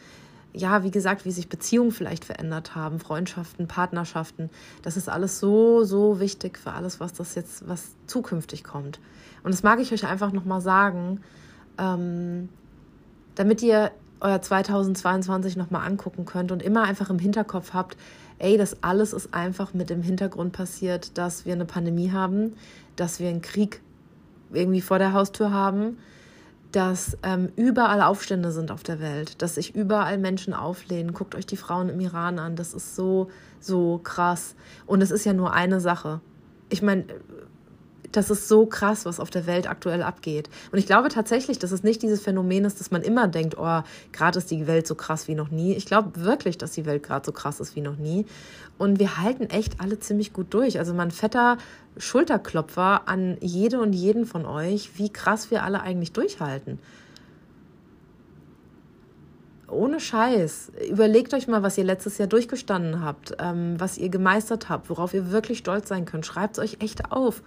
ja, 0.56 0.82
wie 0.82 0.90
gesagt, 0.90 1.26
wie 1.26 1.30
sich 1.30 1.48
Beziehungen 1.48 1.92
vielleicht 1.92 2.24
verändert 2.24 2.74
haben, 2.74 2.98
Freundschaften, 2.98 3.68
Partnerschaften. 3.68 4.48
Das 4.82 4.96
ist 4.96 5.08
alles 5.08 5.38
so, 5.38 5.84
so 5.84 6.18
wichtig 6.18 6.58
für 6.58 6.72
alles, 6.72 6.98
was 6.98 7.12
das 7.12 7.34
jetzt, 7.34 7.68
was 7.68 7.94
zukünftig 8.06 8.64
kommt. 8.64 8.98
Und 9.42 9.52
das 9.52 9.62
mag 9.62 9.80
ich 9.80 9.92
euch 9.92 10.06
einfach 10.06 10.32
nochmal 10.32 10.62
sagen, 10.62 11.20
ähm, 11.78 12.48
damit 13.34 13.62
ihr 13.62 13.90
euer 14.20 14.40
2022 14.40 15.56
nochmal 15.56 15.86
angucken 15.86 16.24
könnt 16.24 16.50
und 16.50 16.62
immer 16.62 16.84
einfach 16.84 17.10
im 17.10 17.18
Hinterkopf 17.18 17.74
habt, 17.74 17.98
ey, 18.38 18.56
das 18.56 18.82
alles 18.82 19.12
ist 19.12 19.34
einfach 19.34 19.74
mit 19.74 19.90
dem 19.90 20.02
Hintergrund 20.02 20.52
passiert, 20.52 21.18
dass 21.18 21.44
wir 21.44 21.52
eine 21.52 21.66
Pandemie 21.66 22.12
haben, 22.12 22.54
dass 22.96 23.20
wir 23.20 23.28
einen 23.28 23.42
Krieg 23.42 23.82
irgendwie 24.52 24.80
vor 24.80 24.98
der 24.98 25.12
Haustür 25.12 25.52
haben, 25.52 25.98
dass 26.72 27.16
ähm, 27.22 27.50
überall 27.56 28.02
Aufstände 28.02 28.52
sind 28.52 28.70
auf 28.70 28.82
der 28.82 29.00
Welt, 29.00 29.40
dass 29.42 29.54
sich 29.54 29.74
überall 29.74 30.18
Menschen 30.18 30.54
auflehnen. 30.54 31.12
Guckt 31.12 31.34
euch 31.34 31.46
die 31.46 31.56
Frauen 31.56 31.88
im 31.88 32.00
Iran 32.00 32.38
an, 32.38 32.56
das 32.56 32.74
ist 32.74 32.96
so, 32.96 33.30
so 33.60 33.98
krass. 34.02 34.54
Und 34.86 35.02
es 35.02 35.10
ist 35.10 35.24
ja 35.24 35.32
nur 35.32 35.52
eine 35.52 35.80
Sache. 35.80 36.20
Ich 36.68 36.82
meine, 36.82 37.04
das 38.12 38.30
ist 38.30 38.48
so 38.48 38.66
krass, 38.66 39.04
was 39.04 39.20
auf 39.20 39.30
der 39.30 39.46
Welt 39.46 39.68
aktuell 39.68 40.02
abgeht. 40.02 40.48
Und 40.72 40.78
ich 40.78 40.86
glaube 40.86 41.08
tatsächlich, 41.08 41.58
dass 41.58 41.72
es 41.72 41.82
nicht 41.82 42.02
dieses 42.02 42.22
Phänomen 42.22 42.64
ist, 42.64 42.80
dass 42.80 42.90
man 42.90 43.02
immer 43.02 43.28
denkt, 43.28 43.56
oh, 43.58 43.82
gerade 44.12 44.38
ist 44.38 44.50
die 44.50 44.66
Welt 44.66 44.86
so 44.86 44.94
krass 44.94 45.28
wie 45.28 45.34
noch 45.34 45.50
nie. 45.50 45.74
Ich 45.74 45.86
glaube 45.86 46.24
wirklich, 46.24 46.58
dass 46.58 46.72
die 46.72 46.86
Welt 46.86 47.02
gerade 47.02 47.24
so 47.24 47.32
krass 47.32 47.60
ist 47.60 47.76
wie 47.76 47.80
noch 47.80 47.96
nie. 47.96 48.26
Und 48.78 48.98
wir 48.98 49.18
halten 49.18 49.44
echt 49.44 49.80
alle 49.80 49.98
ziemlich 49.98 50.32
gut 50.32 50.52
durch. 50.52 50.78
Also 50.78 50.92
mein 50.94 51.10
fetter 51.10 51.58
Schulterklopfer 51.96 53.08
an 53.08 53.36
jede 53.40 53.80
und 53.80 53.92
jeden 53.92 54.26
von 54.26 54.44
euch, 54.44 54.98
wie 54.98 55.10
krass 55.10 55.50
wir 55.50 55.62
alle 55.62 55.80
eigentlich 55.80 56.12
durchhalten. 56.12 56.78
Ohne 59.68 59.98
Scheiß. 59.98 60.72
Überlegt 60.90 61.34
euch 61.34 61.48
mal, 61.48 61.62
was 61.62 61.76
ihr 61.76 61.84
letztes 61.84 62.18
Jahr 62.18 62.28
durchgestanden 62.28 63.02
habt, 63.02 63.34
ähm, 63.40 63.74
was 63.78 63.98
ihr 63.98 64.10
gemeistert 64.10 64.68
habt, 64.68 64.90
worauf 64.90 65.12
ihr 65.12 65.32
wirklich 65.32 65.58
stolz 65.58 65.88
sein 65.88 66.04
könnt. 66.04 66.24
Schreibt 66.24 66.58
es 66.58 66.62
euch 66.62 66.76
echt 66.80 67.10
auf. 67.10 67.42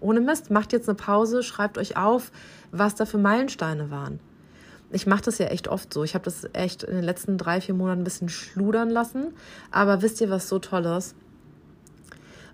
Ohne 0.00 0.20
Mist, 0.20 0.50
macht 0.50 0.72
jetzt 0.72 0.88
eine 0.88 0.96
Pause, 0.96 1.42
schreibt 1.42 1.78
euch 1.78 1.96
auf, 1.96 2.30
was 2.70 2.94
da 2.94 3.04
für 3.04 3.18
Meilensteine 3.18 3.90
waren. 3.90 4.20
Ich 4.90 5.06
mache 5.06 5.22
das 5.22 5.38
ja 5.38 5.46
echt 5.46 5.68
oft 5.68 5.92
so. 5.92 6.02
Ich 6.02 6.14
habe 6.14 6.24
das 6.24 6.48
echt 6.54 6.82
in 6.82 6.94
den 6.94 7.04
letzten 7.04 7.36
drei, 7.36 7.60
vier 7.60 7.74
Monaten 7.74 8.00
ein 8.00 8.04
bisschen 8.04 8.28
schludern 8.28 8.88
lassen. 8.88 9.34
Aber 9.70 10.00
wisst 10.00 10.20
ihr, 10.20 10.30
was 10.30 10.48
so 10.48 10.58
toll 10.58 10.86
ist? 10.86 11.14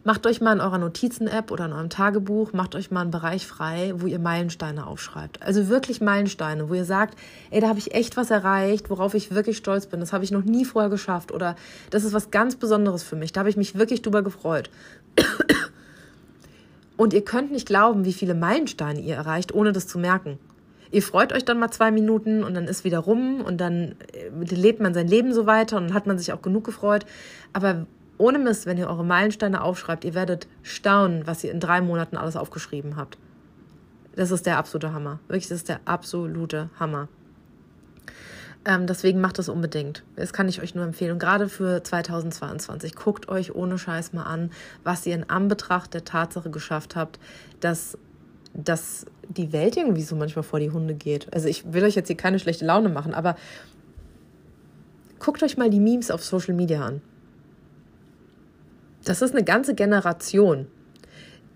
Macht 0.07 0.27
euch 0.27 0.43
mal 0.43 0.53
in 0.53 0.61
eurer 0.61 0.77
Notizen-App 0.77 1.51
oder 1.51 1.65
in 1.65 1.73
eurem 1.73 1.89
Tagebuch, 1.89 2.53
macht 2.53 2.75
euch 2.75 2.91
mal 2.91 3.01
einen 3.01 3.11
Bereich 3.11 3.47
frei, 3.47 3.95
wo 3.97 4.07
ihr 4.07 4.19
Meilensteine 4.19 4.87
aufschreibt. 4.87 5.41
Also 5.41 5.69
wirklich 5.69 6.03
Meilensteine, 6.03 6.69
wo 6.69 6.75
ihr 6.75 6.85
sagt, 6.85 7.19
ey, 7.51 7.63
da 7.63 7.69
habe 7.69 7.79
ich 7.79 7.95
echt 7.95 8.19
was 8.19 8.31
erreicht, 8.31 8.91
worauf 8.91 9.15
ich 9.15 9.35
wirklich 9.35 9.57
stolz 9.57 9.87
bin. 9.87 10.01
Das 10.01 10.13
habe 10.13 10.23
ich 10.23 10.31
noch 10.31 10.45
nie 10.45 10.67
vorher 10.67 10.91
geschafft 10.91 11.33
oder 11.33 11.57
das 11.89 12.05
ist 12.05 12.13
was 12.13 12.31
ganz 12.31 12.57
Besonderes 12.57 13.03
für 13.03 13.17
mich. 13.17 13.33
Da 13.33 13.41
habe 13.41 13.49
ich 13.49 13.57
mich 13.57 13.79
wirklich 13.79 14.03
drüber 14.03 14.21
gefreut. 14.23 14.69
Und 16.97 17.13
ihr 17.13 17.25
könnt 17.25 17.51
nicht 17.51 17.67
glauben, 17.67 18.05
wie 18.05 18.13
viele 18.13 18.35
Meilensteine 18.35 19.01
ihr 19.01 19.17
erreicht, 19.17 19.53
ohne 19.55 19.73
das 19.73 19.87
zu 19.87 19.99
merken. 19.99 20.39
Ihr 20.91 21.03
freut 21.03 21.33
euch 21.33 21.45
dann 21.45 21.59
mal 21.59 21.73
zwei 21.73 21.91
Minuten 21.91 22.45
und 22.45 22.55
dann 22.55 22.67
ist 22.67 22.85
wieder 22.85 23.01
rum 23.01 23.41
und 23.41 23.61
dann 23.61 23.97
äh, 24.13 24.55
lebt 24.55 24.81
man 24.81 24.95
sein 24.95 25.09
Leben 25.09 25.35
so 25.35 25.45
weiter 25.45 25.77
und 25.77 25.89
dann 25.89 25.95
hat 25.95 26.07
man 26.07 26.19
sich 26.19 26.33
auch 26.33 26.41
genug 26.41 26.63
gefreut. 26.63 27.05
Aber 27.53 27.87
ohne 28.17 28.39
Mist, 28.39 28.67
wenn 28.67 28.79
ihr 28.79 28.89
eure 28.89 29.05
Meilensteine 29.05 29.63
aufschreibt, 29.63 30.05
ihr 30.05 30.15
werdet 30.15 30.47
staunen, 30.63 31.27
was 31.27 31.43
ihr 31.43 31.51
in 31.51 31.59
drei 31.59 31.81
Monaten 31.81 32.17
alles 32.17 32.37
aufgeschrieben 32.37 32.97
habt. 32.97 33.19
Das 34.15 34.31
ist 34.31 34.47
der 34.47 34.59
absolute 34.59 34.93
Hammer. 34.93 35.19
Wirklich, 35.27 35.49
das 35.49 35.59
ist 35.59 35.69
der 35.69 35.81
absolute 35.85 36.71
Hammer. 36.79 37.09
Ähm, 38.67 38.87
deswegen 38.87 39.21
macht 39.21 39.39
das 39.39 39.49
unbedingt. 39.49 40.03
Das 40.17 40.33
kann 40.33 40.49
ich 40.49 40.63
euch 40.63 40.75
nur 40.75 40.85
empfehlen. 40.85 41.13
Und 41.13 41.19
gerade 41.19 41.49
für 41.49 41.83
2022, 41.83 42.95
guckt 42.95 43.29
euch 43.29 43.55
ohne 43.55 43.77
Scheiß 43.79 44.13
mal 44.15 44.23
an, 44.23 44.51
was 44.85 45.05
ihr 45.05 45.15
in 45.15 45.29
Anbetracht 45.29 45.93
der 45.93 46.05
Tatsache 46.05 46.51
geschafft 46.51 46.97
habt, 46.97 47.19
dass, 47.61 47.99
dass 48.55 49.05
die 49.29 49.53
Welt 49.53 49.77
irgendwie 49.77 50.03
so 50.03 50.17
manchmal 50.17 50.45
vor 50.45 50.61
die 50.61 50.71
Hunde 50.71 50.95
geht. 50.95 51.33
Also 51.33 51.49
ich 51.49 51.73
will 51.73 51.85
euch 51.85 51.95
jetzt 51.95 52.07
hier 52.07 52.17
keine 52.17 52.39
schlechte 52.39 52.65
Laune 52.65 52.89
machen, 52.89 53.13
aber 53.13 53.37
guckt 55.19 55.43
euch 55.43 55.59
mal 55.59 55.69
die 55.69 55.81
Memes 55.81 56.11
auf 56.11 56.25
Social 56.25 56.55
Media 56.55 56.85
an. 56.85 57.03
Das 59.05 59.21
ist 59.21 59.35
eine 59.35 59.45
ganze 59.45 59.75
Generation, 59.75 60.67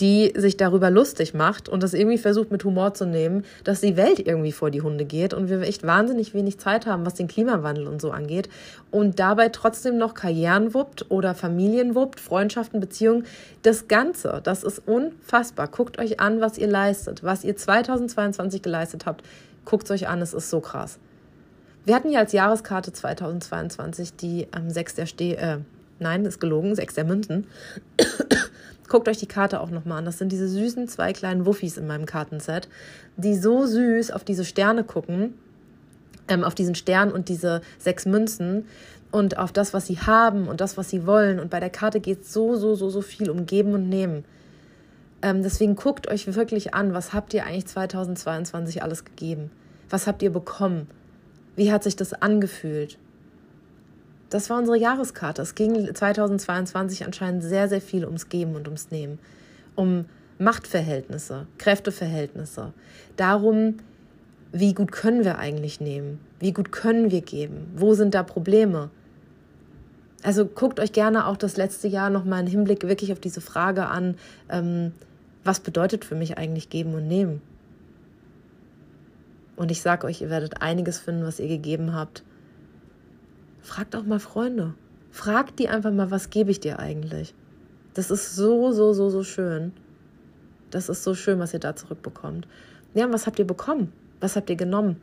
die 0.00 0.33
sich 0.37 0.57
darüber 0.57 0.90
lustig 0.90 1.35
macht 1.35 1.69
und 1.69 1.83
das 1.83 1.93
irgendwie 1.93 2.19
versucht 2.19 2.52
mit 2.52 2.64
Humor 2.64 2.95
zu 2.95 3.05
nehmen, 3.05 3.45
dass 3.64 3.81
die 3.81 3.97
Welt 3.97 4.21
irgendwie 4.21 4.52
vor 4.52 4.71
die 4.71 4.81
Hunde 4.81 5.05
geht 5.05 5.35
und 5.35 5.49
wir 5.49 5.61
echt 5.62 5.85
wahnsinnig 5.85 6.35
wenig 6.35 6.59
Zeit 6.59 6.87
haben, 6.87 7.05
was 7.05 7.14
den 7.14 7.26
Klimawandel 7.26 7.88
und 7.88 8.00
so 8.00 8.11
angeht 8.11 8.49
und 8.90 9.19
dabei 9.19 9.49
trotzdem 9.49 9.99
noch 9.99 10.14
Karrieren 10.14 10.73
wuppt 10.73 11.11
oder 11.11 11.35
Familien 11.35 11.95
wuppt, 11.95 12.21
Freundschaften, 12.21 12.81
Beziehungen. 12.81 13.26
Das 13.62 13.88
Ganze, 13.88 14.40
das 14.45 14.62
ist 14.62 14.83
unfassbar. 14.87 15.69
Guckt 15.69 15.99
euch 15.99 16.21
an, 16.21 16.40
was 16.40 16.59
ihr 16.59 16.69
leistet, 16.69 17.25
was 17.25 17.45
ihr 17.45 17.57
2022 17.57 18.62
geleistet 18.62 19.07
habt. 19.07 19.25
Guckt 19.64 19.90
euch 19.90 20.09
an, 20.09 20.23
es 20.23 20.33
ist 20.33 20.49
so 20.49 20.61
krass. 20.61 20.99
Wir 21.85 21.95
hatten 21.95 22.11
ja 22.11 22.21
als 22.21 22.33
Jahreskarte 22.33 22.93
2022 22.93 24.14
die 24.14 24.47
ähm, 24.55 24.71
sechs 24.71 24.95
der 24.95 25.07
Ste 25.07 25.37
äh, 25.37 25.59
nein, 25.99 26.25
ist 26.25 26.40
gelogen, 26.40 26.75
sechs 26.75 26.95
der 26.95 27.05
Münzen. 27.05 27.47
Guckt 28.88 29.09
euch 29.09 29.18
die 29.18 29.26
Karte 29.26 29.61
auch 29.61 29.71
nochmal 29.71 29.99
an. 29.99 30.04
Das 30.04 30.18
sind 30.18 30.33
diese 30.33 30.49
süßen 30.49 30.88
zwei 30.88 31.12
kleinen 31.12 31.45
Wuffis 31.45 31.76
in 31.76 31.87
meinem 31.87 32.07
Kartenset, 32.07 32.68
die 33.16 33.37
so 33.37 33.66
süß 33.66 34.11
auf 34.11 34.25
diese 34.25 34.45
Sterne 34.45 34.83
gucken, 34.83 35.35
ähm, 36.28 36.42
auf 36.42 36.54
diesen 36.54 36.75
Stern 36.75 37.12
und 37.12 37.28
diese 37.28 37.61
sechs 37.78 38.07
Münzen 38.07 38.66
und 39.11 39.38
auf 39.38 39.52
das, 39.52 39.75
was 39.75 39.87
sie 39.87 39.99
haben 39.99 40.49
und 40.49 40.61
das, 40.61 40.76
was 40.76 40.88
sie 40.88 41.07
wollen. 41.07 41.38
Und 41.38 41.50
bei 41.50 41.61
der 41.61 41.71
Karte 41.71 42.00
geht 42.00 42.23
es 42.23 42.33
so, 42.33 42.57
so, 42.57 42.75
so, 42.75 42.88
so 42.88 43.02
viel 43.02 43.30
um 43.30 43.47
Geben 43.47 43.75
und 43.75 43.88
Nehmen. 43.88 44.25
Ähm, 45.21 45.42
deswegen 45.42 45.76
guckt 45.76 46.09
euch 46.09 46.35
wirklich 46.35 46.75
an, 46.75 46.95
was 46.95 47.12
habt 47.12 47.35
ihr 47.35 47.45
eigentlich 47.45 47.66
2022 47.66 48.83
alles 48.83 49.04
gegeben? 49.04 49.50
Was 49.90 50.07
habt 50.07 50.23
ihr 50.23 50.30
bekommen? 50.30 50.87
Wie 51.57 51.73
hat 51.73 51.83
sich 51.83 51.97
das 51.97 52.14
angefühlt? 52.14 52.99
Das 54.31 54.51
war 54.51 54.59
unsere 54.59 54.77
Jahreskarte. 54.77 55.43
Es 55.43 55.55
ging 55.55 55.95
2022 55.95 57.05
anscheinend 57.05 57.43
sehr, 57.43 57.69
sehr 57.69 57.81
viel 57.81 58.05
ums 58.05 58.29
Geben 58.29 58.57
und 58.57 58.67
ums 58.67 58.91
Nehmen. 58.91 59.19
Um 59.75 60.05
Machtverhältnisse, 60.39 61.47
Kräfteverhältnisse. 61.57 62.73
Darum, 63.17 63.79
wie 64.53 64.75
gut 64.75 64.93
können 64.93 65.25
wir 65.25 65.39
eigentlich 65.39 65.81
nehmen? 65.81 66.21
Wie 66.39 66.53
gut 66.53 66.73
können 66.73 67.11
wir 67.11 67.23
geben? 67.23 67.73
Wo 67.75 67.95
sind 67.95 68.15
da 68.15 68.23
Probleme? 68.23 68.91
Also 70.23 70.47
guckt 70.47 70.81
euch 70.81 70.93
gerne 70.93 71.27
auch 71.27 71.37
das 71.37 71.57
letzte 71.57 71.89
Jahr 71.89 72.11
nochmal 72.11 72.41
im 72.41 72.47
Hinblick 72.47 72.87
wirklich 72.87 73.13
auf 73.13 73.21
diese 73.21 73.41
Frage 73.41 73.87
an, 73.87 74.17
ähm, 74.49 74.93
was 75.45 75.61
bedeutet 75.61 76.05
für 76.05 76.15
mich 76.15 76.39
eigentlich 76.39 76.71
geben 76.71 76.95
und 76.95 77.09
nehmen? 77.09 77.41
Und 79.57 79.71
ich 79.71 79.81
sage 79.83 80.07
euch, 80.07 80.21
ihr 80.21 80.31
werdet 80.31 80.63
einiges 80.63 80.99
finden, 80.99 81.25
was 81.25 81.41
ihr 81.41 81.49
gegeben 81.49 81.95
habt, 81.95 82.23
Fragt 83.69 83.95
auch 83.95 84.05
mal 84.05 84.19
Freunde. 84.19 84.73
Fragt 85.11 85.59
die 85.59 85.69
einfach 85.69 85.93
mal, 85.93 86.11
was 86.11 86.31
gebe 86.31 86.51
ich 86.51 86.59
dir 86.59 86.79
eigentlich? 86.79 87.35
Das 87.93 88.11
ist 88.11 88.35
so, 88.35 88.73
so, 88.73 88.95
so, 88.95 89.11
so 89.11 89.23
schön. 89.23 89.73
Das 90.71 90.89
ist 90.89 91.05
so 91.05 91.15
schön, 91.15 91.39
was 91.39 91.53
ihr 91.53 91.61
da 91.61 91.77
zurückbekommt. 91.77 92.49
Ja, 92.95 93.05
und 93.05 93.13
was 93.13 93.27
habt 93.27 93.39
ihr 93.39 93.47
bekommen? 93.47 93.93
Was 94.21 94.37
habt 94.37 94.49
ihr 94.49 94.57
genommen? 94.57 94.97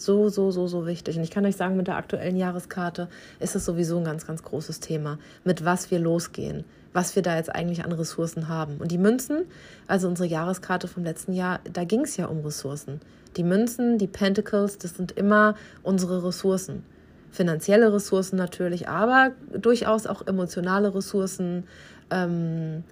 So, 0.00 0.30
so, 0.30 0.50
so, 0.50 0.66
so 0.66 0.86
wichtig. 0.86 1.18
Und 1.18 1.24
ich 1.24 1.30
kann 1.30 1.44
euch 1.44 1.56
sagen, 1.56 1.76
mit 1.76 1.86
der 1.86 1.96
aktuellen 1.96 2.34
Jahreskarte 2.34 3.08
ist 3.38 3.54
es 3.54 3.66
sowieso 3.66 3.98
ein 3.98 4.04
ganz, 4.04 4.26
ganz 4.26 4.42
großes 4.42 4.80
Thema, 4.80 5.18
mit 5.44 5.62
was 5.66 5.90
wir 5.90 5.98
losgehen, 5.98 6.64
was 6.94 7.16
wir 7.16 7.22
da 7.22 7.36
jetzt 7.36 7.54
eigentlich 7.54 7.84
an 7.84 7.92
Ressourcen 7.92 8.48
haben. 8.48 8.78
Und 8.78 8.92
die 8.92 8.98
Münzen, 8.98 9.44
also 9.86 10.08
unsere 10.08 10.26
Jahreskarte 10.26 10.88
vom 10.88 11.04
letzten 11.04 11.34
Jahr, 11.34 11.60
da 11.70 11.84
ging 11.84 12.00
es 12.00 12.16
ja 12.16 12.26
um 12.26 12.40
Ressourcen. 12.40 13.00
Die 13.36 13.44
Münzen, 13.44 13.98
die 13.98 14.06
Pentacles, 14.06 14.78
das 14.78 14.96
sind 14.96 15.12
immer 15.12 15.54
unsere 15.82 16.24
Ressourcen. 16.24 16.82
Finanzielle 17.30 17.92
Ressourcen 17.92 18.36
natürlich, 18.36 18.88
aber 18.88 19.32
durchaus 19.52 20.06
auch 20.06 20.26
emotionale 20.26 20.94
Ressourcen, 20.94 21.64
ähm, 22.10 22.84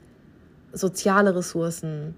soziale 0.75 1.35
Ressourcen, 1.35 2.15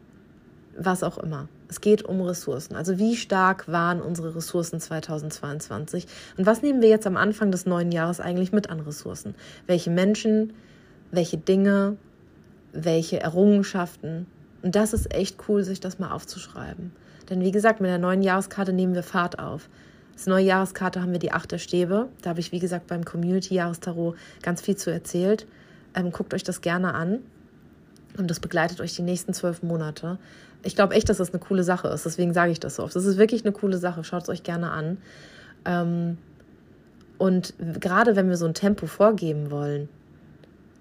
was 0.77 1.05
auch 1.05 1.19
immer. 1.19 1.47
Es 1.71 1.81
geht 1.81 2.03
um 2.03 2.21
Ressourcen. 2.21 2.75
Also 2.75 2.99
wie 2.99 3.15
stark 3.15 3.69
waren 3.69 4.03
unsere 4.03 4.35
Ressourcen 4.35 4.81
2022 4.81 6.07
und 6.37 6.45
was 6.45 6.62
nehmen 6.62 6.83
wir 6.83 6.89
jetzt 6.89 7.07
am 7.07 7.17
Anfang 7.17 7.53
des 7.53 7.65
neuen 7.65 7.93
Jahres 7.93 8.21
eigentlich 8.21 8.53
mit 8.53 8.69
an 8.69 8.81
Ressourcen? 8.81 9.37
Welche 9.67 9.91
Menschen, 9.91 10.53
welche 11.12 11.39
Dinge, 11.39 11.97
welche 12.73 13.21
Errungenschaften? 13.21 14.27
Und 14.62 14.75
das 14.75 14.93
ist 14.93 15.15
echt 15.15 15.37
cool, 15.49 15.62
sich 15.62 15.79
das 15.79 16.00
mal 16.00 16.11
aufzuschreiben. 16.11 16.91
Denn 17.31 17.41
wie 17.41 17.53
gesagt, 17.53 17.81
mit 17.81 17.89
der 17.89 17.99
neuen 17.99 18.23
Jahreskarte 18.23 18.73
nehmen 18.73 18.95
wir 18.95 19.05
Fahrt 19.05 19.39
auf. 19.39 19.69
Als 20.12 20.27
neue 20.27 20.45
Jahreskarte 20.45 21.00
haben 21.00 21.12
wir 21.12 21.21
die 21.21 21.33
Acht 21.33 21.53
der 21.53 21.59
Stäbe. 21.59 22.09
Da 22.21 22.31
habe 22.31 22.41
ich, 22.41 22.50
wie 22.50 22.59
gesagt, 22.59 22.89
beim 22.89 23.05
Community-Jahrestarot 23.05 24.17
ganz 24.43 24.61
viel 24.61 24.77
zu 24.77 24.91
erzählt. 24.91 25.47
Ähm, 25.95 26.11
guckt 26.11 26.35
euch 26.35 26.43
das 26.43 26.61
gerne 26.61 26.95
an. 26.95 27.21
Und 28.19 28.29
das 28.29 28.41
begleitet 28.41 28.81
euch 28.81 28.95
die 28.97 29.03
nächsten 29.03 29.33
zwölf 29.33 29.62
Monate. 29.62 30.19
Ich 30.62 30.75
glaube 30.75 30.95
echt, 30.95 31.09
dass 31.09 31.19
das 31.19 31.31
eine 31.31 31.40
coole 31.40 31.64
Sache 31.64 31.88
ist. 31.88 32.05
Deswegen 32.05 32.35
sage 32.35 32.52
ich 32.52 32.61
das 32.61 32.76
so 32.76 32.85
oft. 32.85 32.95
Das 32.95 33.05
ist 33.05 33.17
wirklich 33.17 33.45
eine 33.45 33.52
coole 33.52 33.79
Sache. 33.79 34.05
Schaut 34.05 34.25
es 34.25 34.29
euch 34.29 34.43
gerne 34.43 34.71
an. 34.71 34.99
Ähm, 35.64 36.19
und 37.19 37.55
gerade 37.81 38.17
wenn 38.17 38.29
wir 38.29 38.37
so 38.37 38.47
ein 38.47 38.55
Tempo 38.55 38.87
vorgeben 38.87 39.50
wollen, 39.50 39.88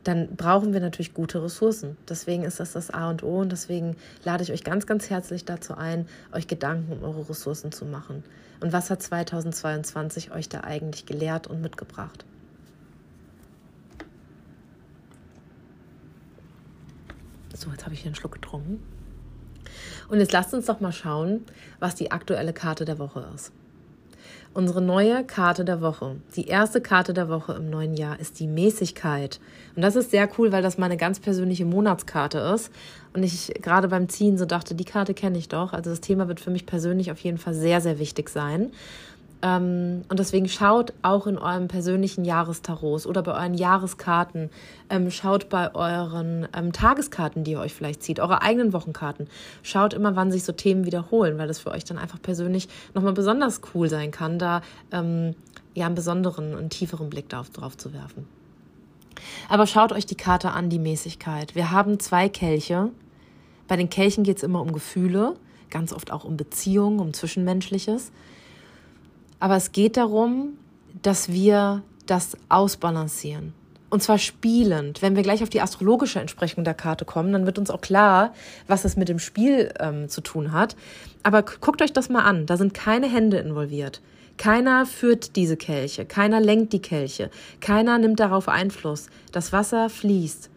dann 0.04 0.36
brauchen 0.36 0.74
wir 0.74 0.80
natürlich 0.80 1.14
gute 1.14 1.44
Ressourcen. 1.44 1.98
Deswegen 2.08 2.44
ist 2.44 2.60
das 2.60 2.74
das 2.74 2.90
A 2.92 3.10
und 3.10 3.24
O 3.24 3.40
und 3.40 3.52
deswegen 3.52 3.96
lade 4.24 4.44
ich 4.44 4.52
euch 4.52 4.64
ganz, 4.64 4.88
ganz 4.88 5.10
herzlich 5.10 5.46
dazu 5.46 5.76
ein, 5.76 6.08
euch 6.32 6.48
Gedanken 6.48 6.94
um 6.94 7.04
eure 7.04 7.30
Ressourcen 7.30 7.72
zu 7.72 7.86
machen. 7.86 8.24
Und 8.62 8.74
was 8.74 8.90
hat 8.90 9.02
2022 9.02 10.32
euch 10.32 10.50
da 10.50 10.62
eigentlich 10.62 11.06
gelehrt 11.06 11.48
und 11.48 11.62
mitgebracht? 11.62 12.26
So, 17.54 17.70
jetzt 17.72 17.84
habe 17.84 17.94
ich 17.94 18.00
hier 18.02 18.08
einen 18.08 18.16
Schluck 18.16 18.34
getrunken. 18.34 18.82
Und 20.10 20.20
jetzt 20.20 20.34
lasst 20.34 20.54
uns 20.54 20.66
doch 20.66 20.80
mal 20.80 20.92
schauen, 20.92 21.46
was 21.80 21.96
die 21.96 22.12
aktuelle 22.12 22.54
Karte 22.54 22.86
der 22.86 23.00
Woche 23.00 23.26
ist. 23.36 23.52
Unsere 24.52 24.82
neue 24.82 25.24
Karte 25.24 25.64
der 25.64 25.80
Woche, 25.80 26.16
die 26.36 26.48
erste 26.48 26.82
Karte 26.82 27.14
der 27.14 27.30
Woche 27.30 27.54
im 27.54 27.70
neuen 27.70 27.94
Jahr, 27.94 28.20
ist 28.20 28.40
die 28.40 28.48
Mäßigkeit. 28.48 29.40
Und 29.76 29.84
das 29.84 29.96
ist 29.96 30.10
sehr 30.10 30.28
cool, 30.38 30.52
weil 30.52 30.64
das 30.64 30.80
meine 30.80 30.98
ganz 30.98 31.20
persönliche 31.20 31.66
Monatskarte 31.66 32.40
ist. 32.40 32.72
Und 33.14 33.22
ich 33.22 33.54
gerade 33.62 33.90
beim 33.90 34.10
Ziehen 34.10 34.40
so 34.40 34.46
dachte, 34.46 34.74
die 34.74 34.86
Karte 34.86 35.14
kenne 35.14 35.38
ich 35.38 35.50
doch. 35.50 35.72
Also 35.74 35.92
das 35.92 36.02
Thema 36.02 36.28
wird 36.28 36.40
für 36.40 36.50
mich 36.50 36.66
persönlich 36.66 37.12
auf 37.12 37.20
jeden 37.20 37.38
Fall 37.38 37.54
sehr, 37.54 37.80
sehr 37.80 38.00
wichtig 38.00 38.30
sein. 38.30 38.72
Ähm, 39.42 40.02
und 40.10 40.20
deswegen 40.20 40.50
schaut 40.50 40.94
auch 41.02 41.26
in 41.26 41.38
eurem 41.38 41.68
persönlichen 41.70 42.26
Jahrestarots 42.26 43.08
oder 43.08 43.24
bei 43.24 43.34
euren 43.34 43.54
Jahreskarten, 43.54 44.50
ähm, 44.90 45.10
schaut 45.12 45.48
bei 45.48 45.74
euren 45.74 46.48
ähm, 46.54 46.74
Tageskarten, 46.74 47.44
die 47.44 47.52
ihr 47.52 47.60
euch 47.60 47.74
vielleicht 47.74 48.04
zieht, 48.04 48.20
eure 48.20 48.42
eigenen 48.42 48.74
Wochenkarten. 48.74 49.28
Schaut 49.64 49.94
immer, 49.94 50.16
wann 50.16 50.32
sich 50.32 50.44
so 50.44 50.52
Themen 50.52 50.86
wiederholen, 50.86 51.38
weil 51.38 51.48
das 51.48 51.60
für 51.60 51.72
euch 51.72 51.86
dann 51.86 51.98
einfach 51.98 52.22
persönlich 52.22 52.68
nochmal 52.94 53.14
besonders 53.14 53.62
cool 53.74 53.90
sein 53.90 54.12
kann, 54.12 54.40
da 54.40 54.62
ähm, 54.92 55.36
ja 55.74 55.86
einen 55.86 55.96
besonderen 55.96 56.56
und 56.56 56.72
tieferen 56.72 57.10
Blick 57.10 57.30
darauf, 57.30 57.50
drauf 57.50 57.78
zu 57.78 57.94
werfen. 57.94 58.28
Aber 59.48 59.68
schaut 59.68 59.94
euch 59.94 60.06
die 60.06 60.16
Karte 60.16 60.52
an, 60.52 60.70
die 60.70 60.80
Mäßigkeit. 60.80 61.56
Wir 61.56 61.72
haben 61.72 62.00
zwei 62.00 62.28
Kelche. 62.30 62.90
Bei 63.68 63.78
den 63.78 63.90
Kelchen 63.90 64.24
geht 64.24 64.38
es 64.38 64.44
immer 64.44 64.62
um 64.62 64.74
Gefühle, 64.74 65.36
ganz 65.70 65.94
oft 65.94 66.12
auch 66.12 66.26
um 66.26 66.36
Beziehungen, 66.36 67.00
um 67.00 67.14
Zwischenmenschliches. 67.14 68.12
Aber 69.40 69.56
es 69.56 69.72
geht 69.72 69.98
darum, 69.98 70.58
dass 71.02 71.30
wir 71.32 71.84
das 72.06 72.36
ausbalancieren. 72.50 73.54
Und 73.90 74.04
zwar 74.04 74.20
spielend. 74.20 75.02
Wenn 75.02 75.16
wir 75.16 75.24
gleich 75.24 75.42
auf 75.42 75.50
die 75.50 75.62
astrologische 75.62 76.20
Entsprechung 76.20 76.64
der 76.64 76.76
Karte 76.76 77.06
kommen, 77.06 77.34
dann 77.34 77.46
wird 77.46 77.58
uns 77.58 77.72
auch 77.72 77.82
klar, 77.82 78.34
was 78.68 78.84
das 78.84 78.96
mit 78.98 79.10
dem 79.10 79.18
Spiel 79.18 79.74
ähm, 79.80 80.10
zu 80.10 80.22
tun 80.22 80.52
hat. 80.52 80.76
Aber 81.24 81.44
guckt 81.44 81.82
euch 81.82 81.94
das 81.94 82.10
mal 82.10 82.24
an. 82.24 82.46
Da 82.46 82.58
sind 82.58 82.74
keine 82.74 83.10
Hände 83.12 83.38
involviert. 83.38 84.02
Keiner 84.38 84.86
führt 84.86 85.36
diese 85.36 85.58
Kelche. 85.58 86.06
Keiner 86.06 86.40
lenkt 86.40 86.72
die 86.72 86.82
Kelche. 86.82 87.30
Keiner 87.62 87.98
nimmt 87.98 88.20
darauf 88.20 88.48
Einfluss. 88.48 89.10
Das 89.32 89.52
Wasser 89.52 89.90
fließt. 89.90 90.50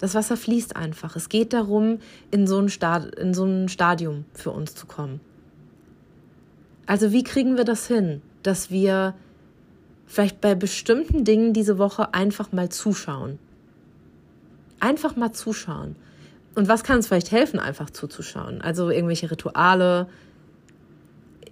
Das 0.00 0.14
Wasser 0.14 0.36
fließt 0.36 0.74
einfach. 0.74 1.14
Es 1.14 1.28
geht 1.28 1.52
darum, 1.52 1.98
in 2.30 2.46
so 2.46 2.58
ein, 2.58 2.68
Stad 2.68 3.14
in 3.14 3.34
so 3.34 3.44
ein 3.44 3.68
Stadium 3.68 4.24
für 4.32 4.50
uns 4.50 4.74
zu 4.74 4.86
kommen. 4.86 5.20
Also 6.92 7.10
wie 7.10 7.22
kriegen 7.24 7.56
wir 7.56 7.64
das 7.64 7.86
hin, 7.86 8.20
dass 8.42 8.70
wir 8.70 9.14
vielleicht 10.04 10.42
bei 10.42 10.54
bestimmten 10.54 11.24
Dingen 11.24 11.54
diese 11.54 11.78
Woche 11.78 12.12
einfach 12.12 12.52
mal 12.52 12.68
zuschauen? 12.68 13.38
Einfach 14.78 15.16
mal 15.16 15.32
zuschauen. 15.32 15.96
Und 16.54 16.68
was 16.68 16.84
kann 16.84 16.96
uns 16.96 17.06
vielleicht 17.06 17.30
helfen, 17.30 17.58
einfach 17.58 17.88
zuzuschauen? 17.88 18.60
Also 18.60 18.90
irgendwelche 18.90 19.30
Rituale. 19.30 20.06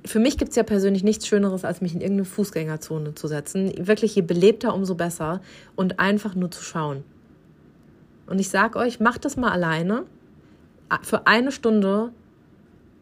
Für 0.04 0.18
mich 0.18 0.36
gibt 0.36 0.50
es 0.50 0.56
ja 0.56 0.62
persönlich 0.62 1.04
nichts 1.04 1.26
Schöneres, 1.26 1.64
als 1.64 1.80
mich 1.80 1.94
in 1.94 2.02
irgendeine 2.02 2.26
Fußgängerzone 2.26 3.14
zu 3.14 3.26
setzen. 3.26 3.72
Wirklich, 3.86 4.14
je 4.16 4.20
belebter, 4.20 4.74
umso 4.74 4.94
besser. 4.94 5.40
Und 5.74 6.00
einfach 6.00 6.34
nur 6.34 6.50
zu 6.50 6.62
schauen. 6.62 7.02
Und 8.26 8.40
ich 8.40 8.50
sage 8.50 8.78
euch, 8.78 9.00
macht 9.00 9.24
das 9.24 9.38
mal 9.38 9.52
alleine. 9.52 10.04
Für 11.00 11.26
eine 11.26 11.50
Stunde 11.50 12.12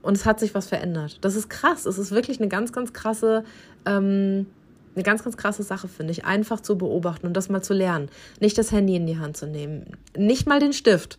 und 0.03 0.17
es 0.17 0.27
hat 0.27 0.41
sich 0.41 0.55
was 0.55 0.69
verändert. 0.69 1.19
Das 1.23 1.35
ist 1.35 1.49
krass. 1.49 1.87
Es 1.87 1.99
ist 1.99 2.11
wirklich 2.11 2.39
eine 2.39 2.49
ganz, 2.49 2.73
ganz 2.73 2.93
krasse, 2.93 3.45
ähm, 3.85 4.47
eine 4.95 5.03
ganz, 5.05 5.25
ganz 5.25 5.37
krasse 5.37 5.63
Sache, 5.63 5.89
finde 5.89 6.13
ich. 6.13 6.25
Einfach 6.25 6.61
zu 6.61 6.79
beobachten 6.79 7.27
und 7.27 7.37
das 7.37 7.49
mal 7.49 7.63
zu 7.63 7.75
lernen. 7.75 8.09
Nicht 8.41 8.59
das 8.59 8.73
Handy 8.73 8.97
in 8.97 9.07
die 9.07 9.19
Hand 9.19 9.37
zu 9.37 9.47
nehmen. 9.47 9.97
Nicht 10.17 10.47
mal 10.47 10.61
den 10.61 10.73
Stift. 10.73 11.19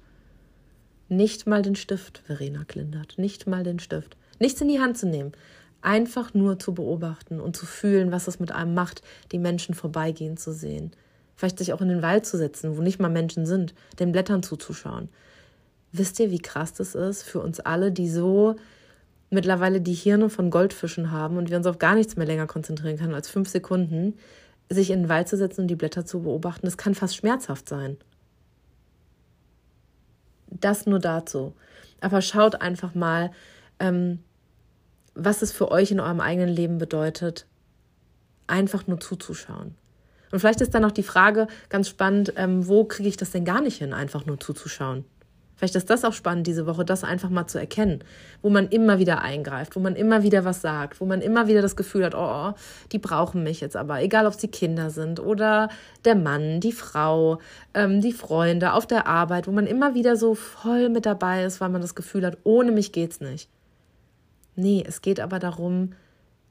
Nicht 1.09 1.47
mal 1.47 1.61
den 1.61 1.75
Stift, 1.75 2.21
Verena 2.25 2.63
Klindert. 2.65 3.15
Nicht 3.17 3.47
mal 3.47 3.63
den 3.63 3.79
Stift. 3.79 4.15
Nichts 4.39 4.61
in 4.61 4.67
die 4.67 4.79
Hand 4.79 4.97
zu 4.97 5.07
nehmen. 5.07 5.31
Einfach 5.81 6.33
nur 6.33 6.59
zu 6.59 6.73
beobachten 6.73 7.39
und 7.39 7.55
zu 7.55 7.65
fühlen, 7.65 8.11
was 8.11 8.27
es 8.27 8.39
mit 8.39 8.51
einem 8.51 8.73
macht, 8.73 9.01
die 9.31 9.39
Menschen 9.39 9.75
vorbeigehen 9.75 10.37
zu 10.37 10.53
sehen. 10.53 10.91
Vielleicht 11.35 11.57
sich 11.57 11.71
auch 11.73 11.81
in 11.81 11.87
den 11.87 12.01
Wald 12.01 12.25
zu 12.25 12.37
setzen, 12.37 12.77
wo 12.77 12.81
nicht 12.81 12.99
mal 12.99 13.09
Menschen 13.09 13.45
sind, 13.45 13.73
den 13.97 14.11
Blättern 14.11 14.43
zuzuschauen. 14.43 15.09
Wisst 15.91 16.19
ihr, 16.19 16.31
wie 16.31 16.39
krass 16.39 16.73
das 16.73 16.95
ist 16.95 17.23
für 17.23 17.39
uns 17.39 17.59
alle, 17.59 17.91
die 17.91 18.09
so 18.09 18.55
mittlerweile 19.29 19.81
die 19.81 19.93
Hirne 19.93 20.29
von 20.29 20.49
Goldfischen 20.49 21.11
haben 21.11 21.37
und 21.37 21.49
wir 21.49 21.57
uns 21.57 21.67
auf 21.67 21.77
gar 21.77 21.95
nichts 21.95 22.15
mehr 22.15 22.25
länger 22.25 22.47
konzentrieren 22.47 22.97
können 22.97 23.13
als 23.13 23.29
fünf 23.29 23.49
Sekunden, 23.49 24.17
sich 24.69 24.91
in 24.91 25.03
den 25.03 25.09
Wald 25.09 25.27
zu 25.27 25.37
setzen 25.37 25.61
und 25.61 25.67
die 25.67 25.75
Blätter 25.75 26.05
zu 26.05 26.21
beobachten, 26.21 26.65
das 26.65 26.77
kann 26.77 26.95
fast 26.95 27.15
schmerzhaft 27.15 27.67
sein. 27.69 27.97
Das 30.47 30.85
nur 30.85 30.99
dazu. 30.99 31.53
Aber 32.01 32.21
schaut 32.21 32.61
einfach 32.61 32.95
mal, 32.95 33.31
ähm, 33.79 34.19
was 35.15 35.41
es 35.41 35.51
für 35.51 35.71
euch 35.71 35.91
in 35.91 35.99
eurem 35.99 36.21
eigenen 36.21 36.49
Leben 36.49 36.77
bedeutet, 36.77 37.45
einfach 38.47 38.87
nur 38.87 38.99
zuzuschauen. 38.99 39.75
Und 40.31 40.39
vielleicht 40.39 40.61
ist 40.61 40.73
dann 40.73 40.85
auch 40.85 40.91
die 40.91 41.03
Frage 41.03 41.47
ganz 41.69 41.89
spannend, 41.89 42.33
ähm, 42.35 42.67
wo 42.67 42.83
kriege 42.85 43.09
ich 43.09 43.17
das 43.17 43.31
denn 43.31 43.45
gar 43.45 43.61
nicht 43.61 43.77
hin, 43.77 43.93
einfach 43.93 44.25
nur 44.25 44.39
zuzuschauen? 44.39 45.05
Vielleicht 45.59 45.75
ist 45.75 45.89
das 45.89 46.05
auch 46.05 46.13
spannend 46.13 46.47
diese 46.47 46.65
Woche, 46.65 46.85
das 46.85 47.03
einfach 47.03 47.29
mal 47.29 47.45
zu 47.45 47.59
erkennen, 47.59 48.01
wo 48.41 48.49
man 48.49 48.69
immer 48.69 48.97
wieder 48.97 49.21
eingreift, 49.21 49.75
wo 49.75 49.81
man 49.81 49.97
immer 49.97 50.23
wieder 50.23 50.45
was 50.45 50.61
sagt, 50.61 51.01
wo 51.01 51.05
man 51.05 51.19
immer 51.19 51.49
wieder 51.49 51.61
das 51.61 51.75
Gefühl 51.75 52.05
hat, 52.05 52.15
oh, 52.15 52.53
die 52.93 52.97
brauchen 52.97 53.43
mich 53.43 53.59
jetzt 53.59 53.75
aber, 53.75 54.01
egal 54.01 54.25
ob 54.25 54.35
sie 54.35 54.47
Kinder 54.47 54.89
sind 54.89 55.19
oder 55.19 55.67
der 56.05 56.15
Mann, 56.15 56.61
die 56.61 56.71
Frau, 56.71 57.39
ähm, 57.73 57.99
die 57.99 58.13
Freunde 58.13 58.71
auf 58.71 58.87
der 58.87 59.05
Arbeit, 59.05 59.47
wo 59.47 59.51
man 59.51 59.67
immer 59.67 59.95
wieder 59.95 60.15
so 60.15 60.33
voll 60.33 60.87
mit 60.87 61.05
dabei 61.05 61.43
ist, 61.43 61.59
weil 61.59 61.67
man 61.67 61.81
das 61.81 61.93
Gefühl 61.93 62.25
hat, 62.25 62.37
ohne 62.45 62.71
mich 62.71 62.93
geht's 62.93 63.19
nicht. 63.19 63.49
Nee, 64.55 64.81
es 64.87 65.01
geht 65.01 65.19
aber 65.19 65.39
darum, 65.39 65.91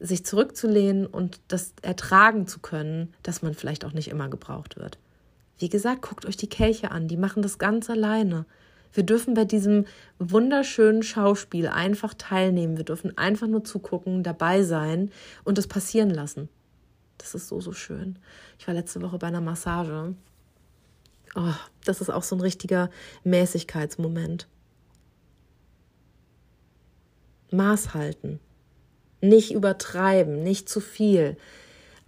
sich 0.01 0.27
zurückzulehnen 0.27 1.07
und 1.07 1.41
das 1.49 1.73
ertragen 1.81 2.47
zu 2.47 2.61
können, 2.61 3.15
dass 3.23 3.41
man 3.41 3.55
vielleicht 3.55 3.87
auch 3.87 3.95
nicht 3.95 4.09
immer 4.09 4.29
gebraucht 4.29 4.77
wird. 4.77 4.99
Wie 5.57 5.71
gesagt, 5.71 6.03
guckt 6.03 6.27
euch 6.27 6.37
die 6.37 6.51
Kelche 6.51 6.91
an, 6.91 7.09
die 7.09 7.17
machen 7.17 7.43
das 7.43 7.59
ganz 7.59 7.89
alleine. 7.89 8.45
Wir 8.93 9.03
dürfen 9.03 9.35
bei 9.35 9.45
diesem 9.45 9.87
wunderschönen 10.19 11.03
Schauspiel 11.03 11.69
einfach 11.69 12.15
teilnehmen. 12.15 12.77
Wir 12.77 12.85
dürfen 12.85 13.17
einfach 13.17 13.47
nur 13.47 13.65
zugucken, 13.65 14.23
dabei 14.23 14.63
sein 14.63 15.11
und 15.45 15.59
es 15.59 15.67
passieren 15.67 16.11
lassen. 16.11 16.49
Das 17.19 17.35
ist 17.35 17.49
so, 17.49 17.61
so 17.61 17.73
schön. 17.73 18.19
Ich 18.59 18.67
war 18.67 18.75
letzte 18.75 19.03
Woche 19.03 19.19
bei 19.19 19.27
einer 19.27 19.41
Massage. 19.41 20.15
Oh, 21.35 21.55
das 21.85 22.01
ist 22.01 22.11
auch 22.11 22.23
so 22.23 22.37
ein 22.37 22.41
richtiger 22.41 22.91
Mäßigkeitsmoment. 23.25 24.49
Maß 27.51 27.95
halten. 27.95 28.41
Nicht 29.21 29.53
übertreiben, 29.53 30.43
nicht 30.43 30.69
zu 30.69 30.81
viel. 30.81 31.37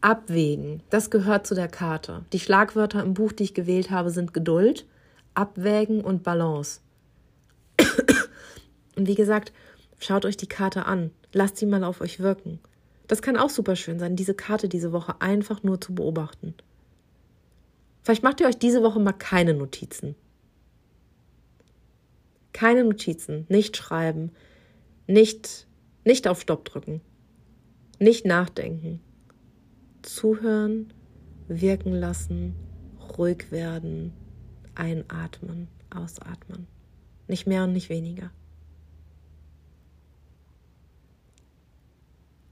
Abwägen. 0.00 0.82
Das 0.88 1.10
gehört 1.10 1.46
zu 1.46 1.54
der 1.54 1.68
Karte. 1.68 2.24
Die 2.32 2.40
Schlagwörter 2.40 3.02
im 3.02 3.14
Buch, 3.14 3.32
die 3.32 3.44
ich 3.44 3.54
gewählt 3.54 3.90
habe, 3.90 4.10
sind 4.10 4.32
Geduld, 4.32 4.86
Abwägen 5.34 6.02
und 6.02 6.22
Balance. 6.22 6.80
Und 8.96 9.06
wie 9.06 9.14
gesagt, 9.14 9.52
schaut 9.98 10.24
euch 10.24 10.36
die 10.36 10.48
Karte 10.48 10.86
an. 10.86 11.10
Lasst 11.32 11.56
sie 11.56 11.66
mal 11.66 11.84
auf 11.84 12.00
euch 12.00 12.20
wirken. 12.20 12.58
Das 13.06 13.22
kann 13.22 13.36
auch 13.36 13.50
super 13.50 13.76
schön 13.76 13.98
sein, 13.98 14.16
diese 14.16 14.34
Karte 14.34 14.68
diese 14.68 14.92
Woche 14.92 15.20
einfach 15.20 15.62
nur 15.62 15.80
zu 15.80 15.94
beobachten. 15.94 16.54
Vielleicht 18.02 18.22
macht 18.22 18.40
ihr 18.40 18.46
euch 18.46 18.58
diese 18.58 18.82
Woche 18.82 19.00
mal 19.00 19.12
keine 19.12 19.54
Notizen. 19.54 20.14
Keine 22.52 22.84
Notizen, 22.84 23.46
nicht 23.48 23.76
schreiben, 23.76 24.32
nicht, 25.06 25.66
nicht 26.04 26.28
auf 26.28 26.40
Stopp 26.40 26.64
drücken, 26.64 27.00
nicht 27.98 28.26
nachdenken. 28.26 29.00
Zuhören, 30.02 30.92
wirken 31.48 31.92
lassen, 31.92 32.54
ruhig 33.18 33.50
werden, 33.50 34.12
einatmen, 34.74 35.68
ausatmen. 35.94 36.66
Nicht 37.28 37.46
mehr 37.46 37.64
und 37.64 37.72
nicht 37.72 37.88
weniger. 37.88 38.30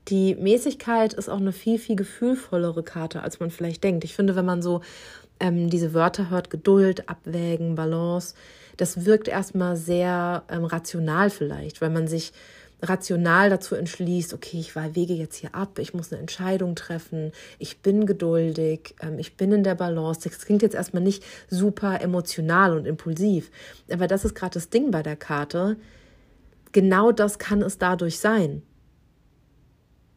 Die 0.08 0.34
Mäßigkeit 0.36 1.12
ist 1.12 1.28
auch 1.28 1.38
eine 1.38 1.52
viel, 1.52 1.78
viel 1.78 1.96
gefühlvollere 1.96 2.82
Karte, 2.82 3.22
als 3.22 3.40
man 3.40 3.50
vielleicht 3.50 3.84
denkt. 3.84 4.04
Ich 4.04 4.14
finde, 4.14 4.36
wenn 4.36 4.46
man 4.46 4.62
so 4.62 4.80
ähm, 5.38 5.68
diese 5.68 5.92
Wörter 5.92 6.30
hört, 6.30 6.48
Geduld, 6.48 7.08
Abwägen, 7.08 7.74
Balance, 7.74 8.34
das 8.78 9.04
wirkt 9.04 9.28
erstmal 9.28 9.76
sehr 9.76 10.44
ähm, 10.48 10.64
rational 10.64 11.28
vielleicht, 11.28 11.80
weil 11.82 11.90
man 11.90 12.08
sich 12.08 12.32
rational 12.82 13.50
dazu 13.50 13.74
entschließt, 13.74 14.34
okay, 14.34 14.58
ich 14.58 14.76
wege 14.76 15.14
jetzt 15.14 15.36
hier 15.36 15.54
ab, 15.54 15.78
ich 15.78 15.94
muss 15.94 16.12
eine 16.12 16.20
Entscheidung 16.20 16.76
treffen, 16.76 17.32
ich 17.58 17.80
bin 17.80 18.06
geduldig, 18.06 18.94
ähm, 19.00 19.18
ich 19.18 19.36
bin 19.36 19.52
in 19.52 19.64
der 19.64 19.74
Balance. 19.74 20.28
Das 20.28 20.40
klingt 20.40 20.62
jetzt 20.62 20.74
erstmal 20.74 21.02
nicht 21.02 21.24
super 21.48 22.00
emotional 22.00 22.76
und 22.76 22.86
impulsiv, 22.86 23.50
aber 23.90 24.06
das 24.06 24.24
ist 24.24 24.34
gerade 24.34 24.54
das 24.54 24.70
Ding 24.70 24.90
bei 24.90 25.02
der 25.02 25.16
Karte. 25.16 25.76
Genau 26.72 27.12
das 27.12 27.38
kann 27.38 27.62
es 27.62 27.78
dadurch 27.78 28.20
sein. 28.20 28.62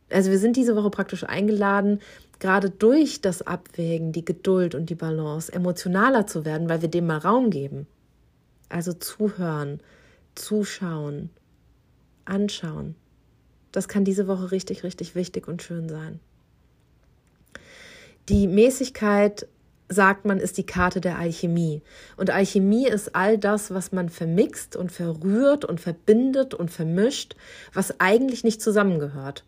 Also 0.10 0.30
wir 0.30 0.40
sind 0.40 0.58
diese 0.58 0.76
Woche 0.76 0.90
praktisch 0.90 1.24
eingeladen, 1.24 2.00
gerade 2.40 2.70
durch 2.70 3.22
das 3.22 3.42
Abwägen, 3.42 4.12
die 4.12 4.26
Geduld 4.26 4.76
und 4.76 4.90
die 4.90 4.96
Balance 4.96 5.52
emotionaler 5.52 6.28
zu 6.28 6.44
werden, 6.44 6.68
weil 6.70 6.82
wir 6.82 6.90
dem 6.90 7.08
mal 7.08 7.18
Raum 7.18 7.50
geben. 7.50 7.88
Also 8.68 8.94
zuhören, 8.94 9.80
zuschauen, 10.36 11.30
anschauen. 12.26 12.96
Das 13.72 13.88
kann 13.88 14.06
diese 14.06 14.28
Woche 14.28 14.52
richtig, 14.52 14.84
richtig 14.84 15.16
wichtig 15.16 15.48
und 15.48 15.62
schön 15.62 15.90
sein. 15.90 16.20
Die 18.30 18.48
Mäßigkeit, 18.48 19.48
sagt 19.92 20.26
man, 20.26 20.40
ist 20.40 20.58
die 20.58 20.66
Karte 20.66 21.02
der 21.02 21.20
Alchemie. 21.20 21.82
Und 22.16 22.30
Alchemie 22.30 22.88
ist 22.88 23.16
all 23.16 23.38
das, 23.38 23.74
was 23.74 23.92
man 23.92 24.10
vermixt 24.10 24.76
und 24.76 24.92
verrührt 24.92 25.66
und 25.66 25.82
verbindet 25.82 26.54
und 26.54 26.72
vermischt, 26.72 27.36
was 27.74 28.00
eigentlich 28.00 28.44
nicht 28.44 28.62
zusammengehört. 28.62 29.44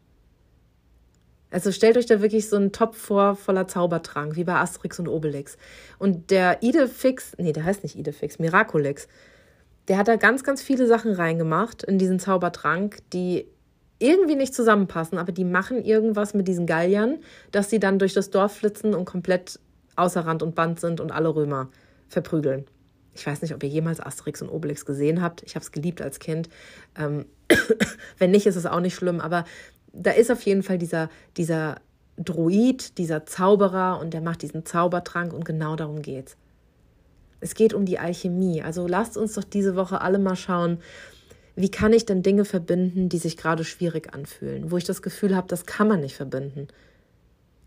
Also 1.49 1.71
stellt 1.71 1.97
euch 1.97 2.07
da 2.07 2.21
wirklich 2.21 2.49
so 2.49 2.55
einen 2.55 2.71
Topf 2.71 2.97
vor 2.97 3.35
voller 3.35 3.67
Zaubertrank, 3.67 4.35
wie 4.35 4.43
bei 4.43 4.55
Asterix 4.55 4.99
und 4.99 5.07
Obelix. 5.07 5.57
Und 5.99 6.31
der 6.31 6.63
Idefix, 6.63 7.33
nee, 7.37 7.53
der 7.53 7.63
heißt 7.63 7.83
nicht 7.83 7.95
Idefix, 7.95 8.39
Miraculix, 8.39 9.07
der 9.87 9.97
hat 9.97 10.07
da 10.07 10.15
ganz, 10.15 10.43
ganz 10.43 10.61
viele 10.61 10.87
Sachen 10.87 11.13
reingemacht 11.13 11.83
in 11.83 11.97
diesen 11.97 12.19
Zaubertrank, 12.19 12.99
die 13.11 13.47
irgendwie 13.99 14.35
nicht 14.35 14.53
zusammenpassen, 14.53 15.17
aber 15.17 15.31
die 15.31 15.45
machen 15.45 15.83
irgendwas 15.83 16.33
mit 16.33 16.47
diesen 16.47 16.65
Galliern, 16.65 17.19
dass 17.51 17.69
sie 17.69 17.79
dann 17.79 17.99
durch 17.99 18.13
das 18.13 18.29
Dorf 18.29 18.57
flitzen 18.57 18.93
und 18.93 19.05
komplett 19.05 19.59
außer 19.95 20.25
Rand 20.25 20.43
und 20.43 20.55
Band 20.55 20.79
sind 20.79 20.99
und 20.99 21.11
alle 21.11 21.33
Römer 21.33 21.69
verprügeln. 22.09 22.65
Ich 23.15 23.25
weiß 23.27 23.41
nicht, 23.41 23.53
ob 23.53 23.63
ihr 23.63 23.69
jemals 23.69 23.99
Asterix 23.99 24.41
und 24.41 24.49
Obelix 24.49 24.85
gesehen 24.85 25.21
habt. 25.21 25.43
Ich 25.43 25.55
habe 25.55 25.63
es 25.63 25.71
geliebt 25.71 26.01
als 26.01 26.19
Kind. 26.19 26.49
Ähm, 26.97 27.25
wenn 28.17 28.31
nicht, 28.31 28.47
ist 28.47 28.55
es 28.55 28.65
auch 28.65 28.79
nicht 28.79 28.95
schlimm. 28.95 29.19
Aber 29.19 29.45
da 29.93 30.11
ist 30.11 30.31
auf 30.31 30.41
jeden 30.41 30.63
Fall 30.63 30.79
dieser, 30.79 31.09
dieser 31.37 31.75
Druid, 32.17 32.97
dieser 32.97 33.25
Zauberer 33.25 33.99
und 33.99 34.13
der 34.13 34.21
macht 34.21 34.41
diesen 34.41 34.65
Zaubertrank 34.65 35.31
und 35.31 35.45
genau 35.45 35.75
darum 35.75 36.01
geht's. 36.01 36.35
Es 37.43 37.55
geht 37.55 37.73
um 37.73 37.85
die 37.85 37.99
Alchemie. 37.99 38.63
Also 38.63 38.87
lasst 38.87 39.17
uns 39.17 39.33
doch 39.33 39.43
diese 39.43 39.75
Woche 39.75 40.01
alle 40.01 40.17
mal 40.17 40.35
schauen, 40.35 40.79
wie 41.55 41.69
kann 41.69 41.93
ich 41.93 42.05
denn 42.05 42.23
Dinge 42.23 42.45
verbinden, 42.45 43.09
die 43.09 43.19
sich 43.19 43.37
gerade 43.37 43.63
schwierig 43.63 44.13
anfühlen, 44.13 44.71
wo 44.71 44.77
ich 44.77 44.85
das 44.85 45.01
Gefühl 45.01 45.35
habe, 45.35 45.47
das 45.47 45.65
kann 45.65 45.87
man 45.87 45.99
nicht 45.99 46.15
verbinden. 46.15 46.67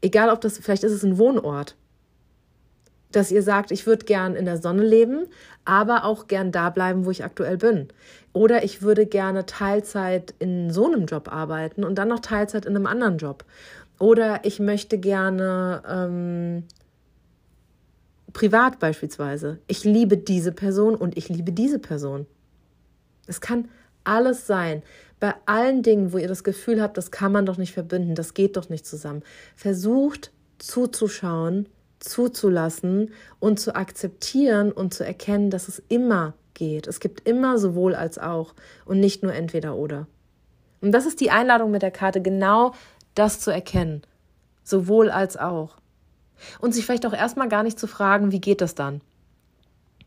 Egal, 0.01 0.31
ob 0.31 0.41
das, 0.41 0.59
vielleicht 0.59 0.83
ist 0.83 0.93
es 0.93 1.05
ein 1.05 1.19
Wohnort, 1.19 1.77
dass 3.13 3.31
ihr 3.31 3.43
sagt, 3.43 3.71
ich 3.71 3.87
würde 3.87 4.05
gern 4.05 4.35
in 4.35 4.45
der 4.45 4.59
Sonne 4.59 4.83
leben, 4.83 5.27
aber 5.65 6.05
auch 6.05 6.27
gern 6.27 6.53
da 6.53 6.71
bleiben, 6.71 7.07
wo 7.07 7.11
ich 7.11 7.25
aktuell 7.25 7.57
bin. 7.57 7.89
Oder 8.33 8.65
ich 8.65 8.83
würde 8.83 9.07
gerne 9.07 9.47
Teilzeit 9.47 10.35
in 10.39 10.71
so 10.71 10.87
einem 10.87 11.07
Job 11.07 11.33
arbeiten 11.33 11.85
und 11.85 11.97
dann 11.97 12.09
noch 12.09 12.21
Teilzeit 12.21 12.67
in 12.67 12.75
einem 12.75 12.87
anderen 12.87 13.19
Job. 13.19 13.45
Oder 13.99 14.45
ich 14.45 14.59
möchte 14.59 14.99
gerne 14.99 15.83
ähm, 15.89 16.65
privat 18.37 18.79
beispielsweise. 18.79 19.61
Ich 19.67 19.85
liebe 19.85 20.19
diese 20.19 20.53
Person 20.53 20.95
und 20.95 21.17
ich 21.17 21.31
liebe 21.31 21.53
diese 21.53 21.79
Person. 21.79 22.27
Es 23.27 23.41
kann 23.41 23.69
alles 24.05 24.47
sein. 24.47 24.83
Bei 25.21 25.35
allen 25.47 25.83
Dingen, 25.83 26.13
wo 26.13 26.19
ihr 26.19 26.29
das 26.29 26.45
Gefühl 26.45 26.83
habt, 26.83 26.99
das 26.99 27.11
kann 27.11 27.33
man 27.33 27.47
doch 27.47 27.57
nicht 27.57 27.73
verbinden, 27.73 28.15
das 28.15 28.35
geht 28.35 28.59
doch 28.59 28.69
nicht 28.69 28.85
zusammen. 28.85 29.23
Versucht 29.57 30.33
zuzuschauen, 30.59 31.67
zuzulassen 31.99 33.11
und 33.41 33.59
zu 33.59 33.75
akzeptieren 33.75 34.71
und 34.71 34.93
zu 34.93 35.03
erkennen, 35.03 35.49
dass 35.49 35.69
es 35.69 35.83
immer 35.89 36.35
geht. 36.53 36.87
Es 36.87 37.01
gibt 37.01 37.27
immer 37.27 37.57
sowohl 37.57 37.95
als 37.95 38.19
auch 38.19 38.53
und 38.85 39.01
nicht 39.01 39.23
nur 39.23 39.33
entweder 39.33 39.77
oder. 39.77 40.09
Und 40.83 40.93
das 40.93 41.07
ist 41.07 41.23
die 41.23 41.31
Einladung 41.31 41.71
mit 41.71 41.81
der 41.81 41.91
Karte, 41.91 42.21
genau 42.21 42.75
das 43.15 43.41
zu 43.41 43.51
erkennen. 43.51 44.03
Sowohl 44.63 45.09
als 45.09 45.39
auch. 45.39 45.79
Und 46.61 46.73
sich 46.73 46.85
vielleicht 46.85 47.07
auch 47.07 47.13
erstmal 47.13 47.49
gar 47.49 47.63
nicht 47.63 47.79
zu 47.79 47.87
fragen, 47.87 48.33
wie 48.33 48.41
geht 48.41 48.61
das 48.61 48.75
dann? 48.75 49.01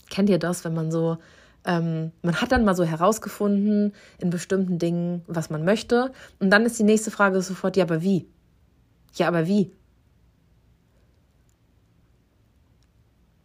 Kennt 0.09 0.29
ihr 0.29 0.39
das, 0.39 0.63
wenn 0.63 0.73
man 0.73 0.91
so, 0.91 1.17
ähm, 1.65 2.11
man 2.21 2.41
hat 2.41 2.51
dann 2.51 2.65
mal 2.65 2.75
so 2.75 2.83
herausgefunden 2.83 3.93
in 4.19 4.29
bestimmten 4.29 4.79
Dingen, 4.79 5.23
was 5.27 5.49
man 5.49 5.65
möchte. 5.65 6.11
Und 6.39 6.49
dann 6.49 6.65
ist 6.65 6.79
die 6.79 6.83
nächste 6.83 7.11
Frage 7.11 7.41
sofort, 7.41 7.77
ja, 7.77 7.83
aber 7.83 8.01
wie? 8.01 8.27
Ja, 9.15 9.27
aber 9.27 9.47
wie? 9.47 9.71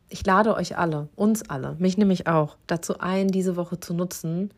Ich 0.08 0.24
lade 0.24 0.54
euch 0.54 0.78
alle, 0.78 1.08
uns 1.16 1.50
alle, 1.50 1.74
mich 1.80 1.98
nämlich 1.98 2.28
auch, 2.28 2.56
dazu 2.68 3.00
ein, 3.00 3.28
diese 3.28 3.56
Woche 3.56 3.80
zu 3.80 3.94
nutzen, 3.94 4.50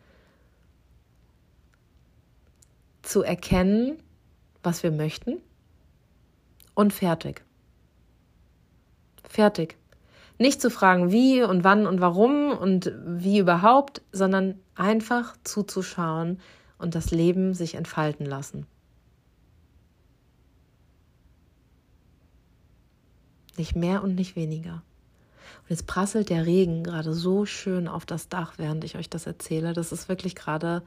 zu 3.01 3.23
erkennen, 3.23 3.97
was 4.63 4.83
wir 4.83 4.91
möchten 4.91 5.41
und 6.75 6.93
fertig. 6.93 7.46
Fertig. 9.37 9.77
Nicht 10.39 10.63
zu 10.63 10.71
fragen, 10.71 11.13
wie 11.13 11.43
und 11.43 11.63
wann 11.63 11.87
und 11.87 12.01
warum 12.01 12.57
und 12.57 12.91
wie 13.05 13.39
überhaupt, 13.39 14.01
sondern 14.11 14.59
einfach 14.75 15.37
zuzuschauen 15.45 16.41
und 16.79 16.95
das 16.95 17.11
Leben 17.11 17.53
sich 17.53 17.75
entfalten 17.75 18.25
lassen. 18.25 18.67
Nicht 23.59 23.77
mehr 23.77 24.03
und 24.03 24.15
nicht 24.15 24.37
weniger. 24.37 24.83
Und 25.65 25.69
jetzt 25.69 25.87
prasselt 25.87 26.31
der 26.31 26.47
Regen 26.47 26.83
gerade 26.83 27.13
so 27.13 27.45
schön 27.45 27.89
auf 27.89 28.07
das 28.07 28.31
Dach, 28.31 28.55
während 28.57 28.85
ich 28.85 28.97
euch 28.97 29.11
das 29.11 29.27
erzähle. 29.27 29.75
Das 29.75 29.93
ist 29.93 30.09
wirklich 30.09 30.35
gerade 30.35 30.83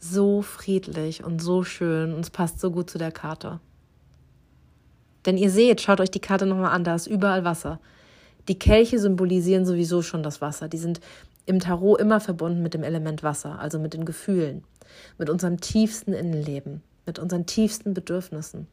so 0.00 0.42
friedlich 0.42 1.22
und 1.22 1.40
so 1.40 1.62
schön 1.62 2.12
und 2.12 2.22
es 2.22 2.30
passt 2.30 2.58
so 2.58 2.72
gut 2.72 2.90
zu 2.90 2.98
der 2.98 3.12
Karte. 3.12 3.60
Denn 5.26 5.36
ihr 5.36 5.50
seht, 5.50 5.80
schaut 5.80 6.00
euch 6.00 6.10
die 6.10 6.20
Karte 6.20 6.46
nochmal 6.46 6.72
an, 6.72 6.84
da 6.84 6.94
ist 6.94 7.06
überall 7.06 7.44
Wasser. 7.44 7.80
Die 8.48 8.58
Kelche 8.58 8.98
symbolisieren 8.98 9.64
sowieso 9.64 10.02
schon 10.02 10.22
das 10.22 10.40
Wasser. 10.40 10.68
Die 10.68 10.78
sind 10.78 11.00
im 11.46 11.60
Tarot 11.60 12.00
immer 12.00 12.20
verbunden 12.20 12.62
mit 12.62 12.74
dem 12.74 12.82
Element 12.82 13.22
Wasser, 13.22 13.58
also 13.58 13.78
mit 13.78 13.94
den 13.94 14.04
Gefühlen, 14.04 14.64
mit 15.18 15.30
unserem 15.30 15.60
tiefsten 15.60 16.12
Innenleben, 16.12 16.82
mit 17.06 17.18
unseren 17.18 17.46
tiefsten 17.46 17.94
Bedürfnissen. 17.94 18.66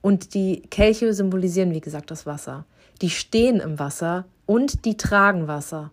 Und 0.00 0.34
die 0.34 0.62
Kelche 0.62 1.12
symbolisieren, 1.12 1.72
wie 1.72 1.80
gesagt, 1.80 2.10
das 2.10 2.26
Wasser 2.26 2.64
die 3.02 3.10
stehen 3.10 3.60
im 3.60 3.78
Wasser 3.78 4.24
und 4.46 4.84
die 4.84 4.96
tragen 4.96 5.48
Wasser. 5.48 5.90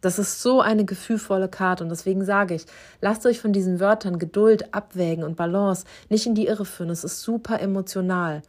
Das 0.00 0.18
ist 0.18 0.42
so 0.42 0.60
eine 0.60 0.84
gefühlvolle 0.84 1.48
Karte 1.48 1.82
und 1.82 1.90
deswegen 1.90 2.24
sage 2.24 2.54
ich, 2.54 2.66
lasst 3.00 3.26
euch 3.26 3.40
von 3.40 3.52
diesen 3.52 3.80
Wörtern 3.80 4.18
Geduld, 4.18 4.72
Abwägen 4.72 5.24
und 5.24 5.36
Balance 5.36 5.84
nicht 6.08 6.26
in 6.26 6.34
die 6.34 6.46
Irre 6.46 6.64
führen. 6.64 6.90
Es 6.90 7.04
ist 7.04 7.22
super 7.22 7.60
emotional. 7.60 8.42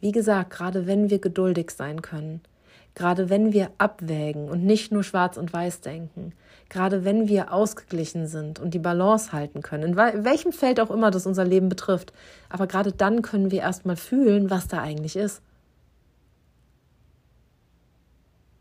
Wie 0.00 0.12
gesagt, 0.12 0.50
gerade 0.50 0.86
wenn 0.86 1.10
wir 1.10 1.18
geduldig 1.18 1.70
sein 1.70 2.02
können, 2.02 2.40
gerade 2.94 3.30
wenn 3.30 3.52
wir 3.52 3.70
abwägen 3.78 4.48
und 4.48 4.64
nicht 4.64 4.92
nur 4.92 5.02
schwarz 5.02 5.36
und 5.36 5.52
weiß 5.52 5.80
denken, 5.80 6.32
gerade 6.68 7.04
wenn 7.04 7.28
wir 7.28 7.52
ausgeglichen 7.52 8.26
sind 8.26 8.58
und 8.58 8.74
die 8.74 8.78
Balance 8.78 9.32
halten 9.32 9.62
können, 9.62 9.92
in 9.92 10.24
welchem 10.24 10.52
Feld 10.52 10.80
auch 10.80 10.90
immer 10.90 11.10
das 11.10 11.26
unser 11.26 11.44
Leben 11.44 11.68
betrifft, 11.68 12.12
aber 12.48 12.66
gerade 12.66 12.92
dann 12.92 13.22
können 13.22 13.50
wir 13.50 13.60
erstmal 13.60 13.96
fühlen, 13.96 14.50
was 14.50 14.68
da 14.68 14.80
eigentlich 14.80 15.16
ist. 15.16 15.40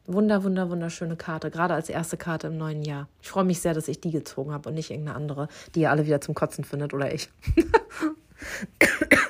Wunder, 0.08 0.44
wunder, 0.44 0.72
wunderschöne 0.72 1.16
Karte, 1.16 1.52
gerade 1.52 1.76
als 1.76 1.88
erste 1.88 2.18
Karte 2.18 2.48
im 2.48 2.58
neuen 2.58 2.82
Jahr. 2.82 3.08
Ich 3.22 3.30
freue 3.30 3.44
mich 3.44 3.62
sehr, 3.62 3.76
dass 3.76 3.88
ich 3.88 4.02
die 4.02 4.10
gezogen 4.10 4.52
habe 4.52 4.70
und 4.70 4.76
nicht 4.76 4.90
irgendeine 4.90 5.16
andere, 5.16 5.48
die 5.76 5.82
ihr 5.82 5.92
alle 5.92 6.08
wieder 6.08 6.22
zum 6.22 6.34
Kotzen 6.34 6.64
findet 6.64 6.94
oder 6.94 7.14
ich. 7.14 7.30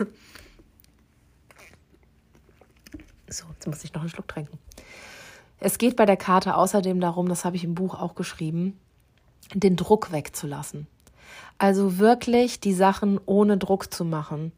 so, 3.30 3.46
jetzt 3.54 3.68
muss 3.68 3.84
ich 3.84 3.94
noch 3.94 4.02
einen 4.02 4.10
Schluck 4.10 4.30
trinken. 4.30 4.58
Es 5.60 5.78
geht 5.78 5.98
bei 5.98 6.06
der 6.06 6.18
Karte 6.18 6.56
außerdem 6.56 7.02
darum, 7.02 7.28
das 7.28 7.44
habe 7.46 7.58
ich 7.58 7.64
im 7.64 7.76
Buch 7.76 7.94
auch 7.96 8.16
geschrieben, 8.16 8.80
den 9.54 9.76
Druck 9.76 10.12
wegzulassen. 10.14 10.88
Also 11.58 12.00
wirklich 12.00 12.60
die 12.60 12.74
Sachen 12.74 13.20
ohne 13.26 13.58
Druck 13.58 13.94
zu 13.94 14.06
machen. 14.06 14.52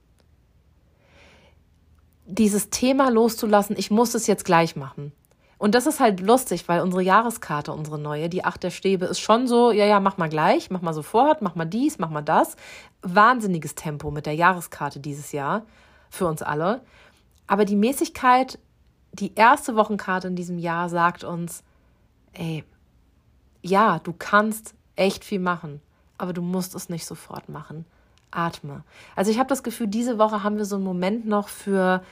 Dieses 2.26 2.70
Thema 2.70 3.10
loszulassen, 3.10 3.76
ich 3.78 3.92
muss 3.92 4.14
es 4.14 4.28
jetzt 4.28 4.46
gleich 4.46 4.78
machen. 4.78 5.12
Und 5.64 5.76
das 5.76 5.88
ist 5.88 6.02
halt 6.02 6.20
lustig, 6.20 6.68
weil 6.68 6.82
unsere 6.82 7.02
Jahreskarte, 7.02 7.72
unsere 7.72 7.98
neue, 7.98 8.28
die 8.28 8.44
Acht 8.44 8.64
der 8.64 8.70
Stäbe, 8.70 9.06
ist 9.06 9.22
schon 9.22 9.48
so, 9.48 9.72
ja, 9.72 9.86
ja, 9.86 10.02
mach 10.02 10.18
mal 10.18 10.28
gleich, 10.28 10.70
mach 10.70 10.82
mal 10.82 10.94
sofort, 10.94 11.42
mach 11.42 11.56
mal 11.56 11.64
dies, 11.64 12.00
mach 12.00 12.10
mal 12.10 12.22
das. 12.22 12.58
Wahnsinniges 13.02 13.74
Tempo 13.74 14.12
mit 14.12 14.26
der 14.26 14.36
Jahreskarte 14.36 15.00
dieses 15.00 15.32
Jahr 15.32 15.62
für 16.10 16.28
uns 16.28 16.42
alle. 16.42 16.82
Aber 17.48 17.64
die 17.64 17.78
Mäßigkeit 17.78 18.60
die 19.14 19.36
erste 19.36 19.78
Wochenkarte 19.78 20.28
in 20.28 20.36
diesem 20.36 20.60
Jahr 20.60 20.90
sagt 20.90 21.24
uns, 21.24 21.64
ey, 22.34 22.66
ja, 23.62 24.00
du 24.00 24.12
kannst 24.12 24.76
echt 24.98 25.24
viel 25.24 25.40
machen, 25.40 25.80
aber 26.18 26.34
du 26.34 26.42
musst 26.42 26.76
es 26.76 26.90
nicht 26.90 27.06
sofort 27.06 27.48
machen. 27.48 27.86
Atme. 28.32 28.84
Also 29.16 29.32
ich 29.32 29.40
habe 29.40 29.48
das 29.48 29.64
Gefühl, 29.64 29.88
diese 29.88 30.18
Woche 30.18 30.44
haben 30.44 30.58
wir 30.58 30.66
so 30.66 30.76
einen 30.76 30.84
Moment 30.84 31.26
noch 31.26 31.48
für, 31.48 32.04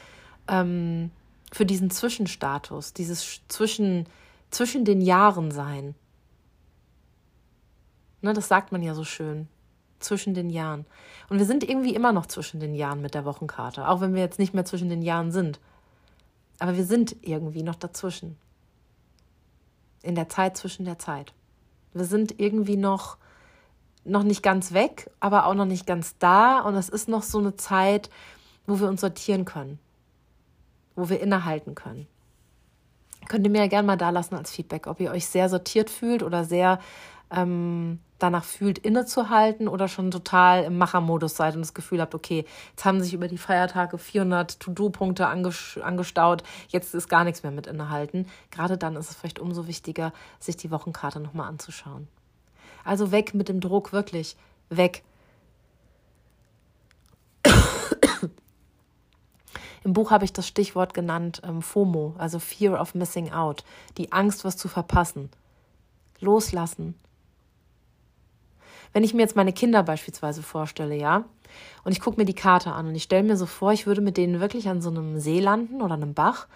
ähm, 0.47 1.11
für 1.51 1.65
diesen 1.65 1.91
Zwischenstatus, 1.91 2.93
dieses 2.93 3.41
zwischen, 3.47 4.07
zwischen 4.49 4.85
den 4.85 5.01
Jahren 5.01 5.51
sein. 5.51 5.95
Ne, 8.21 8.33
das 8.33 8.47
sagt 8.47 8.71
man 8.71 8.81
ja 8.81 8.93
so 8.93 9.03
schön. 9.03 9.47
Zwischen 9.99 10.33
den 10.33 10.49
Jahren. 10.49 10.85
Und 11.29 11.37
wir 11.37 11.45
sind 11.45 11.63
irgendwie 11.63 11.93
immer 11.93 12.11
noch 12.11 12.25
zwischen 12.25 12.59
den 12.59 12.73
Jahren 12.73 13.01
mit 13.01 13.13
der 13.13 13.25
Wochenkarte, 13.25 13.87
auch 13.87 14.01
wenn 14.01 14.15
wir 14.15 14.21
jetzt 14.21 14.39
nicht 14.39 14.53
mehr 14.53 14.65
zwischen 14.65 14.89
den 14.89 15.03
Jahren 15.03 15.31
sind. 15.31 15.59
Aber 16.59 16.75
wir 16.75 16.85
sind 16.85 17.15
irgendwie 17.21 17.63
noch 17.63 17.75
dazwischen. 17.75 18.37
In 20.01 20.15
der 20.15 20.29
Zeit 20.29 20.57
zwischen 20.57 20.85
der 20.85 20.97
Zeit. 20.97 21.33
Wir 21.93 22.05
sind 22.05 22.39
irgendwie 22.39 22.77
noch, 22.77 23.17
noch 24.03 24.23
nicht 24.23 24.41
ganz 24.41 24.73
weg, 24.73 25.11
aber 25.19 25.45
auch 25.45 25.53
noch 25.53 25.65
nicht 25.65 25.85
ganz 25.85 26.17
da. 26.17 26.61
Und 26.61 26.75
es 26.75 26.89
ist 26.89 27.07
noch 27.07 27.23
so 27.23 27.37
eine 27.37 27.55
Zeit, 27.55 28.09
wo 28.65 28.79
wir 28.79 28.87
uns 28.87 29.01
sortieren 29.01 29.45
können, 29.45 29.79
wo 31.01 31.09
wir 31.09 31.19
innehalten 31.19 31.73
können. 31.73 32.05
Könnt 33.27 33.43
ihr 33.43 33.49
mir 33.49 33.61
ja 33.61 33.67
gerne 33.67 33.87
mal 33.87 33.97
da 33.97 34.11
lassen 34.11 34.35
als 34.35 34.51
Feedback, 34.51 34.85
ob 34.85 34.99
ihr 34.99 35.09
euch 35.09 35.25
sehr 35.25 35.49
sortiert 35.49 35.89
fühlt 35.89 36.21
oder 36.21 36.43
sehr 36.43 36.79
ähm, 37.31 37.99
danach 38.19 38.43
fühlt, 38.43 38.77
innezuhalten 38.77 39.67
oder 39.67 39.87
schon 39.87 40.11
total 40.11 40.63
im 40.63 40.77
Machermodus 40.77 41.35
seid 41.35 41.55
und 41.55 41.61
das 41.61 41.73
Gefühl 41.73 42.01
habt, 42.01 42.13
okay, 42.13 42.45
jetzt 42.69 42.85
haben 42.85 43.01
sich 43.01 43.15
über 43.15 43.27
die 43.27 43.39
Feiertage 43.39 43.97
400 43.97 44.59
To-Do-Punkte 44.59 45.25
angestaut, 45.25 46.43
jetzt 46.67 46.93
ist 46.93 47.09
gar 47.09 47.23
nichts 47.23 47.41
mehr 47.41 47.51
mit 47.51 47.65
innehalten. 47.65 48.27
Gerade 48.51 48.77
dann 48.77 48.95
ist 48.95 49.09
es 49.09 49.15
vielleicht 49.15 49.39
umso 49.39 49.65
wichtiger, 49.65 50.13
sich 50.39 50.55
die 50.55 50.69
Wochenkarte 50.69 51.19
nochmal 51.19 51.47
anzuschauen. 51.47 52.07
Also 52.83 53.11
weg 53.11 53.33
mit 53.33 53.49
dem 53.49 53.59
Druck, 53.59 53.91
wirklich 53.91 54.35
weg. 54.69 55.01
Im 59.83 59.93
Buch 59.93 60.11
habe 60.11 60.25
ich 60.25 60.33
das 60.33 60.47
Stichwort 60.47 60.93
genannt 60.93 61.41
ähm, 61.43 61.61
FOMO, 61.61 62.15
also 62.17 62.39
Fear 62.39 62.79
of 62.79 62.93
Missing 62.93 63.31
Out, 63.31 63.63
die 63.97 64.11
Angst, 64.11 64.45
was 64.45 64.57
zu 64.57 64.67
verpassen. 64.67 65.29
Loslassen, 66.19 66.95
wenn 68.93 69.03
ich 69.03 69.13
mir 69.13 69.21
jetzt 69.21 69.35
meine 69.35 69.53
Kinder 69.53 69.83
beispielsweise 69.83 70.43
vorstelle, 70.43 70.95
ja, 70.95 71.23
und 71.83 71.91
ich 71.91 72.01
gucke 72.01 72.19
mir 72.19 72.25
die 72.25 72.33
Karte 72.33 72.71
an 72.73 72.87
und 72.87 72.95
ich 72.95 73.03
stelle 73.03 73.23
mir 73.23 73.37
so 73.37 73.45
vor, 73.45 73.73
ich 73.73 73.85
würde 73.85 74.01
mit 74.01 74.17
denen 74.17 74.39
wirklich 74.39 74.69
an 74.69 74.81
so 74.81 74.89
einem 74.89 75.19
See 75.19 75.39
landen 75.39 75.81
oder 75.81 75.95
einem 75.95 76.13
Bach 76.13 76.47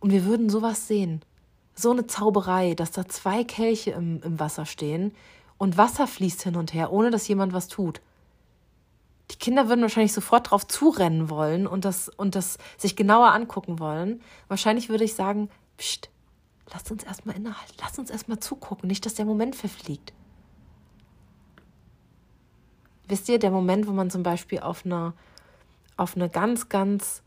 und 0.00 0.10
wir 0.10 0.24
würden 0.24 0.48
sowas 0.48 0.86
sehen. 0.86 1.22
So 1.74 1.90
eine 1.90 2.06
Zauberei, 2.06 2.74
dass 2.74 2.92
da 2.92 3.08
zwei 3.08 3.42
Kelche 3.42 3.92
im, 3.92 4.20
im 4.22 4.38
Wasser 4.38 4.64
stehen 4.66 5.12
und 5.58 5.76
Wasser 5.76 6.06
fließt 6.06 6.42
hin 6.42 6.56
und 6.56 6.72
her, 6.72 6.92
ohne 6.92 7.10
dass 7.10 7.26
jemand 7.26 7.52
was 7.52 7.68
tut. 7.68 8.00
Die 9.34 9.38
Kinder 9.38 9.68
würden 9.68 9.82
wahrscheinlich 9.82 10.12
sofort 10.12 10.52
drauf 10.52 10.64
zurennen 10.64 11.28
wollen 11.28 11.66
und 11.66 11.84
das, 11.84 12.08
und 12.08 12.36
das 12.36 12.56
sich 12.78 12.94
genauer 12.94 13.32
angucken 13.32 13.80
wollen. 13.80 14.22
Wahrscheinlich 14.46 14.88
würde 14.88 15.02
ich 15.02 15.14
sagen, 15.14 15.50
pst, 15.76 16.08
lasst 16.72 16.92
uns 16.92 17.02
erstmal 17.02 17.34
innehalten, 17.34 17.74
lasst 17.80 17.98
uns 17.98 18.10
erstmal 18.10 18.38
zugucken, 18.38 18.86
nicht, 18.86 19.04
dass 19.04 19.14
der 19.14 19.24
Moment 19.24 19.56
verfliegt. 19.56 20.12
Wisst 23.08 23.28
ihr, 23.28 23.40
der 23.40 23.50
Moment, 23.50 23.88
wo 23.88 23.90
man 23.90 24.08
zum 24.08 24.22
Beispiel 24.22 24.60
auf 24.60 24.86
eine, 24.86 25.14
auf 25.96 26.14
eine 26.14 26.30
ganz, 26.30 26.68
ganz, 26.68 27.24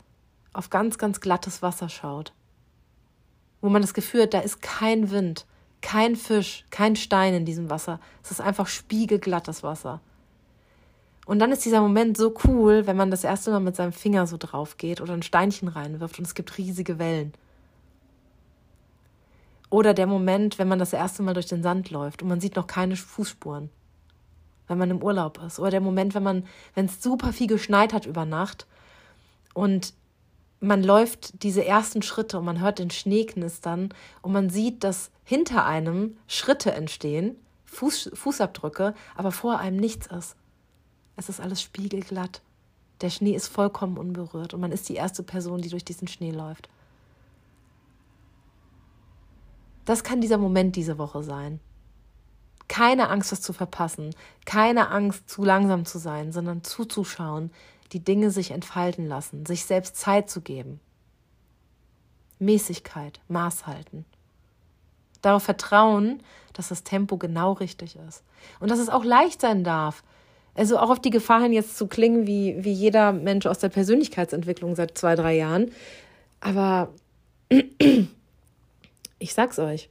auf 0.54 0.70
ganz, 0.70 0.96
ganz 0.96 1.20
glattes 1.20 1.60
Wasser 1.60 1.90
schaut, 1.90 2.32
wo 3.60 3.68
man 3.68 3.82
das 3.82 3.92
Gefühl 3.92 4.22
hat, 4.22 4.32
da 4.32 4.40
ist 4.40 4.62
kein 4.62 5.10
Wind, 5.10 5.44
kein 5.82 6.16
Fisch, 6.16 6.64
kein 6.70 6.96
Stein 6.96 7.34
in 7.34 7.44
diesem 7.44 7.68
Wasser. 7.68 8.00
Es 8.24 8.30
ist 8.30 8.40
einfach 8.40 8.66
spiegelglattes 8.66 9.62
Wasser. 9.62 10.00
Und 11.28 11.40
dann 11.40 11.52
ist 11.52 11.66
dieser 11.66 11.82
Moment 11.82 12.16
so 12.16 12.34
cool, 12.44 12.86
wenn 12.86 12.96
man 12.96 13.10
das 13.10 13.22
erste 13.22 13.50
Mal 13.50 13.60
mit 13.60 13.76
seinem 13.76 13.92
Finger 13.92 14.26
so 14.26 14.38
drauf 14.38 14.78
geht 14.78 15.02
oder 15.02 15.12
ein 15.12 15.22
Steinchen 15.22 15.68
reinwirft 15.68 16.18
und 16.18 16.24
es 16.24 16.34
gibt 16.34 16.56
riesige 16.56 16.98
Wellen. 16.98 17.34
Oder 19.68 19.92
der 19.92 20.06
Moment, 20.06 20.58
wenn 20.58 20.68
man 20.68 20.78
das 20.78 20.94
erste 20.94 21.22
Mal 21.22 21.34
durch 21.34 21.44
den 21.44 21.62
Sand 21.62 21.90
läuft 21.90 22.22
und 22.22 22.28
man 22.28 22.40
sieht 22.40 22.56
noch 22.56 22.66
keine 22.66 22.96
Fußspuren 22.96 23.68
wenn 24.68 24.78
man 24.78 24.90
im 24.90 25.02
Urlaub 25.02 25.42
ist. 25.42 25.58
Oder 25.58 25.70
der 25.70 25.80
Moment, 25.80 26.14
wenn 26.14 26.22
man, 26.22 26.46
wenn 26.74 26.86
es 26.86 27.02
super 27.02 27.32
viel 27.32 27.46
geschneit 27.48 27.92
hat 27.92 28.06
über 28.06 28.24
Nacht 28.24 28.66
und 29.54 29.94
man 30.60 30.82
läuft 30.82 31.42
diese 31.42 31.64
ersten 31.64 32.02
Schritte 32.02 32.38
und 32.38 32.44
man 32.44 32.60
hört 32.60 32.78
den 32.78 32.90
Schnee 32.90 33.24
knistern 33.24 33.94
und 34.22 34.32
man 34.32 34.50
sieht, 34.50 34.84
dass 34.84 35.10
hinter 35.24 35.64
einem 35.64 36.16
Schritte 36.26 36.72
entstehen, 36.72 37.36
Fuß, 37.64 38.10
Fußabdrücke, 38.12 38.94
aber 39.16 39.32
vor 39.32 39.58
einem 39.58 39.78
nichts 39.78 40.06
ist. 40.06 40.36
Es 41.18 41.28
ist 41.28 41.40
alles 41.40 41.60
spiegelglatt. 41.60 42.42
Der 43.00 43.10
Schnee 43.10 43.34
ist 43.34 43.48
vollkommen 43.48 43.98
unberührt 43.98 44.54
und 44.54 44.60
man 44.60 44.70
ist 44.70 44.88
die 44.88 44.94
erste 44.94 45.24
Person, 45.24 45.60
die 45.60 45.68
durch 45.68 45.84
diesen 45.84 46.06
Schnee 46.06 46.30
läuft. 46.30 46.68
Das 49.84 50.04
kann 50.04 50.20
dieser 50.20 50.38
Moment 50.38 50.76
diese 50.76 50.96
Woche 50.96 51.24
sein. 51.24 51.58
Keine 52.68 53.08
Angst, 53.08 53.32
was 53.32 53.40
zu 53.40 53.52
verpassen, 53.52 54.14
keine 54.44 54.90
Angst, 54.90 55.28
zu 55.28 55.42
langsam 55.42 55.86
zu 55.86 55.98
sein, 55.98 56.30
sondern 56.30 56.62
zuzuschauen, 56.62 57.50
die 57.92 58.00
Dinge 58.00 58.30
sich 58.30 58.52
entfalten 58.52 59.06
lassen, 59.06 59.44
sich 59.44 59.64
selbst 59.64 59.96
Zeit 59.96 60.30
zu 60.30 60.40
geben. 60.40 60.78
Mäßigkeit, 62.38 63.20
Maß 63.26 63.66
halten. 63.66 64.04
Darauf 65.20 65.42
vertrauen, 65.42 66.22
dass 66.52 66.68
das 66.68 66.84
Tempo 66.84 67.16
genau 67.16 67.54
richtig 67.54 67.96
ist. 67.96 68.22
Und 68.60 68.70
dass 68.70 68.78
es 68.78 68.88
auch 68.88 69.02
leicht 69.02 69.40
sein 69.40 69.64
darf. 69.64 70.04
Also 70.58 70.76
auch 70.76 70.90
auf 70.90 70.98
die 70.98 71.10
Gefahr 71.10 71.42
hin, 71.42 71.52
jetzt 71.52 71.78
zu 71.78 71.86
klingen 71.86 72.26
wie, 72.26 72.56
wie 72.64 72.72
jeder 72.72 73.12
Mensch 73.12 73.46
aus 73.46 73.60
der 73.60 73.68
Persönlichkeitsentwicklung 73.68 74.74
seit 74.74 74.98
zwei, 74.98 75.14
drei 75.14 75.36
Jahren. 75.36 75.70
Aber 76.40 76.88
ich 79.20 79.34
sag's 79.34 79.60
euch, 79.60 79.88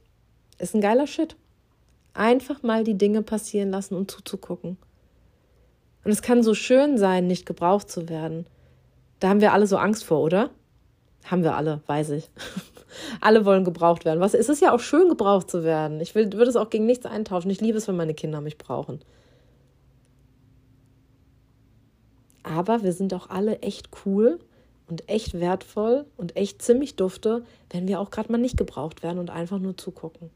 ist 0.58 0.74
ein 0.74 0.82
geiler 0.82 1.06
Shit. 1.06 1.36
Einfach 2.12 2.62
mal 2.62 2.84
die 2.84 2.98
Dinge 2.98 3.22
passieren 3.22 3.70
lassen 3.70 3.94
und 3.94 4.10
zuzugucken. 4.10 4.76
Und 6.04 6.10
es 6.10 6.20
kann 6.20 6.42
so 6.42 6.52
schön 6.52 6.98
sein, 6.98 7.26
nicht 7.26 7.46
gebraucht 7.46 7.90
zu 7.90 8.10
werden. 8.10 8.46
Da 9.20 9.30
haben 9.30 9.40
wir 9.40 9.54
alle 9.54 9.66
so 9.66 9.78
Angst 9.78 10.04
vor, 10.04 10.20
oder? 10.20 10.50
Haben 11.24 11.44
wir 11.44 11.56
alle, 11.56 11.80
weiß 11.86 12.10
ich. 12.10 12.28
alle 13.22 13.46
wollen 13.46 13.64
gebraucht 13.64 14.04
werden. 14.04 14.20
Was, 14.20 14.34
es 14.34 14.50
ist 14.50 14.60
ja 14.60 14.74
auch 14.74 14.80
schön, 14.80 15.08
gebraucht 15.08 15.50
zu 15.50 15.64
werden. 15.64 15.98
Ich 16.02 16.14
würde 16.14 16.42
es 16.42 16.56
auch 16.56 16.68
gegen 16.68 16.84
nichts 16.84 17.06
eintauschen. 17.06 17.50
Ich 17.50 17.62
liebe 17.62 17.78
es, 17.78 17.88
wenn 17.88 17.96
meine 17.96 18.12
Kinder 18.12 18.42
mich 18.42 18.58
brauchen. 18.58 19.00
Aber 22.48 22.82
wir 22.82 22.92
sind 22.92 23.12
auch 23.12 23.28
alle 23.28 23.60
echt 23.60 23.90
cool 24.04 24.38
und 24.88 25.08
echt 25.08 25.34
wertvoll 25.34 26.06
und 26.16 26.36
echt 26.36 26.62
ziemlich 26.62 26.96
dufte, 26.96 27.44
wenn 27.70 27.86
wir 27.86 28.00
auch 28.00 28.10
gerade 28.10 28.32
mal 28.32 28.38
nicht 28.38 28.56
gebraucht 28.56 29.02
werden 29.02 29.18
und 29.18 29.28
einfach 29.30 29.58
nur 29.58 29.76
zugucken. 29.76 30.30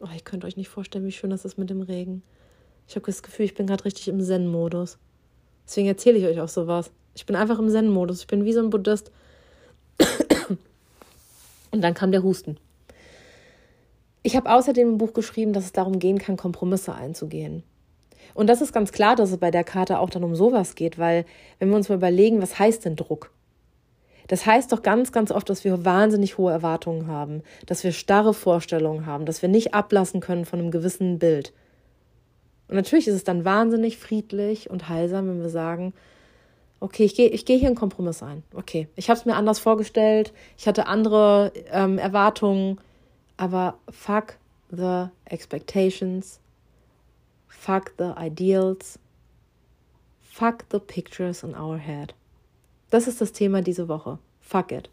Oh, 0.00 0.08
ich 0.14 0.24
könnte 0.24 0.46
euch 0.46 0.56
nicht 0.56 0.68
vorstellen, 0.68 1.06
wie 1.06 1.12
schön 1.12 1.30
das 1.30 1.44
ist 1.44 1.58
mit 1.58 1.70
dem 1.70 1.82
Regen. 1.82 2.22
Ich 2.88 2.96
habe 2.96 3.06
das 3.06 3.22
Gefühl, 3.22 3.44
ich 3.44 3.54
bin 3.54 3.66
gerade 3.66 3.84
richtig 3.84 4.08
im 4.08 4.20
Zen-Modus. 4.20 4.98
Deswegen 5.66 5.88
erzähle 5.88 6.18
ich 6.18 6.24
euch 6.24 6.40
auch 6.40 6.48
sowas. 6.48 6.90
Ich 7.14 7.26
bin 7.26 7.36
einfach 7.36 7.58
im 7.58 7.68
Zen-Modus. 7.68 8.20
Ich 8.20 8.26
bin 8.26 8.44
wie 8.44 8.52
so 8.52 8.60
ein 8.60 8.70
Buddhist. 8.70 9.10
Und 11.70 11.82
dann 11.82 11.94
kam 11.94 12.12
der 12.12 12.22
Husten. 12.22 12.58
Ich 14.22 14.36
habe 14.36 14.52
außerdem 14.52 14.88
im 14.88 14.98
Buch 14.98 15.12
geschrieben, 15.12 15.52
dass 15.52 15.64
es 15.64 15.72
darum 15.72 15.98
gehen 15.98 16.18
kann, 16.18 16.36
Kompromisse 16.36 16.94
einzugehen. 16.94 17.64
Und 18.36 18.48
das 18.48 18.60
ist 18.60 18.74
ganz 18.74 18.92
klar, 18.92 19.16
dass 19.16 19.30
es 19.30 19.38
bei 19.38 19.50
der 19.50 19.64
Karte 19.64 19.98
auch 19.98 20.10
dann 20.10 20.22
um 20.22 20.36
sowas 20.36 20.74
geht, 20.74 20.98
weil 20.98 21.24
wenn 21.58 21.70
wir 21.70 21.76
uns 21.76 21.88
mal 21.88 21.94
überlegen, 21.94 22.42
was 22.42 22.58
heißt 22.58 22.84
denn 22.84 22.94
Druck? 22.94 23.30
Das 24.28 24.44
heißt 24.44 24.72
doch 24.72 24.82
ganz, 24.82 25.10
ganz 25.10 25.30
oft, 25.30 25.48
dass 25.48 25.64
wir 25.64 25.86
wahnsinnig 25.86 26.36
hohe 26.36 26.52
Erwartungen 26.52 27.06
haben, 27.06 27.42
dass 27.64 27.82
wir 27.82 27.92
starre 27.92 28.34
Vorstellungen 28.34 29.06
haben, 29.06 29.24
dass 29.24 29.40
wir 29.40 29.48
nicht 29.48 29.72
ablassen 29.72 30.20
können 30.20 30.44
von 30.44 30.58
einem 30.58 30.70
gewissen 30.70 31.18
Bild. 31.18 31.54
Und 32.68 32.76
natürlich 32.76 33.08
ist 33.08 33.14
es 33.14 33.24
dann 33.24 33.46
wahnsinnig 33.46 33.96
friedlich 33.96 34.68
und 34.68 34.88
heilsam, 34.90 35.28
wenn 35.28 35.40
wir 35.40 35.48
sagen, 35.48 35.94
okay, 36.80 37.04
ich 37.04 37.14
gehe 37.14 37.28
ich 37.28 37.46
geh 37.46 37.56
hier 37.56 37.68
einen 37.68 37.76
Kompromiss 37.76 38.22
ein. 38.22 38.42
Okay, 38.54 38.88
ich 38.96 39.08
habe 39.08 39.18
es 39.18 39.24
mir 39.24 39.36
anders 39.36 39.60
vorgestellt, 39.60 40.34
ich 40.58 40.66
hatte 40.66 40.88
andere 40.88 41.52
ähm, 41.72 41.96
Erwartungen, 41.96 42.80
aber 43.38 43.78
fuck 43.88 44.34
the 44.70 45.06
expectations, 45.24 46.40
fuck 47.66 47.94
the 47.98 48.14
ideals, 48.16 48.96
fuck 50.22 50.64
the 50.70 50.78
pictures 50.78 51.42
in 51.42 51.54
our 51.54 51.78
head. 51.78 52.14
Das 52.90 53.08
ist 53.08 53.20
das 53.20 53.32
Thema 53.32 53.60
diese 53.60 53.88
Woche. 53.88 54.18
Fuck 54.40 54.70
it. 54.70 54.88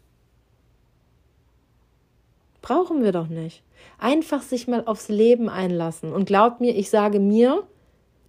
Brauchen 2.60 3.04
wir 3.04 3.12
doch 3.12 3.28
nicht. 3.28 3.62
Einfach 3.98 4.42
sich 4.42 4.66
mal 4.66 4.82
aufs 4.86 5.08
Leben 5.08 5.48
einlassen. 5.48 6.12
Und 6.12 6.24
glaubt 6.24 6.60
mir, 6.60 6.74
ich 6.74 6.90
sage 6.90 7.20
mir 7.20 7.62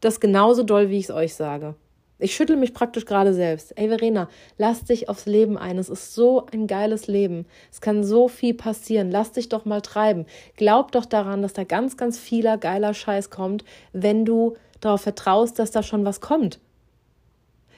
das 0.02 0.20
genauso 0.20 0.62
doll, 0.62 0.90
wie 0.90 1.00
ich 1.00 1.06
es 1.06 1.12
euch 1.12 1.34
sage. 1.34 1.74
Ich 2.18 2.34
schüttel 2.34 2.56
mich 2.56 2.74
praktisch 2.74 3.06
gerade 3.06 3.34
selbst. 3.34 3.78
Ey, 3.78 3.90
Verena, 3.90 4.30
lass 4.58 4.86
dich 4.86 5.10
aufs 5.10 5.26
Leben 5.26 5.58
ein. 5.58 5.78
Es 5.78 5.90
ist 5.90 6.14
so 6.14 6.46
ein 6.46 6.66
geiles 6.66 7.08
Leben. 7.08 7.46
Es 7.72 7.82
kann 7.82 8.06
so 8.06 8.30
viel 8.30 8.54
passieren. 8.54 9.12
Lass 9.12 9.34
dich 9.34 9.50
doch 9.50 9.66
mal 9.66 9.82
treiben. 9.82 10.26
Glaub 10.56 10.94
doch 10.94 11.06
daran, 11.06 11.42
dass 11.42 11.52
da 11.52 11.66
ganz, 11.66 11.98
ganz 11.98 12.18
vieler 12.18 12.58
geiler 12.58 12.94
Scheiß 12.94 13.30
kommt, 13.30 13.66
wenn 13.92 14.24
du 14.24 14.56
darauf 14.80 15.02
vertraust, 15.02 15.60
dass 15.60 15.72
da 15.72 15.84
schon 15.84 16.06
was 16.06 16.22
kommt. 16.22 16.60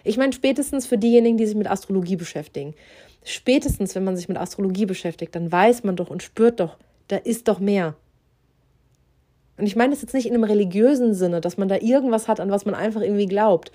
Ich 0.03 0.17
meine, 0.17 0.33
spätestens 0.33 0.85
für 0.85 0.99
diejenigen, 0.99 1.37
die 1.37 1.47
sich 1.47 1.55
mit 1.55 1.69
Astrologie 1.69 2.15
beschäftigen. 2.15 2.75
Spätestens, 3.23 3.95
wenn 3.95 4.03
man 4.03 4.15
sich 4.15 4.29
mit 4.29 4.37
Astrologie 4.37 4.85
beschäftigt, 4.85 5.35
dann 5.35 5.51
weiß 5.51 5.83
man 5.83 5.95
doch 5.95 6.09
und 6.09 6.21
spürt 6.21 6.59
doch, 6.59 6.77
da 7.07 7.17
ist 7.17 7.47
doch 7.47 7.59
mehr. 7.59 7.95
Und 9.57 9.65
ich 9.65 9.75
meine 9.75 9.93
das 9.93 10.01
jetzt 10.01 10.13
nicht 10.13 10.27
in 10.27 10.33
einem 10.33 10.43
religiösen 10.43 11.13
Sinne, 11.15 11.41
dass 11.41 11.57
man 11.57 11.67
da 11.67 11.77
irgendwas 11.77 12.27
hat, 12.27 12.39
an 12.39 12.51
was 12.51 12.65
man 12.65 12.75
einfach 12.75 13.01
irgendwie 13.01 13.25
glaubt. 13.25 13.71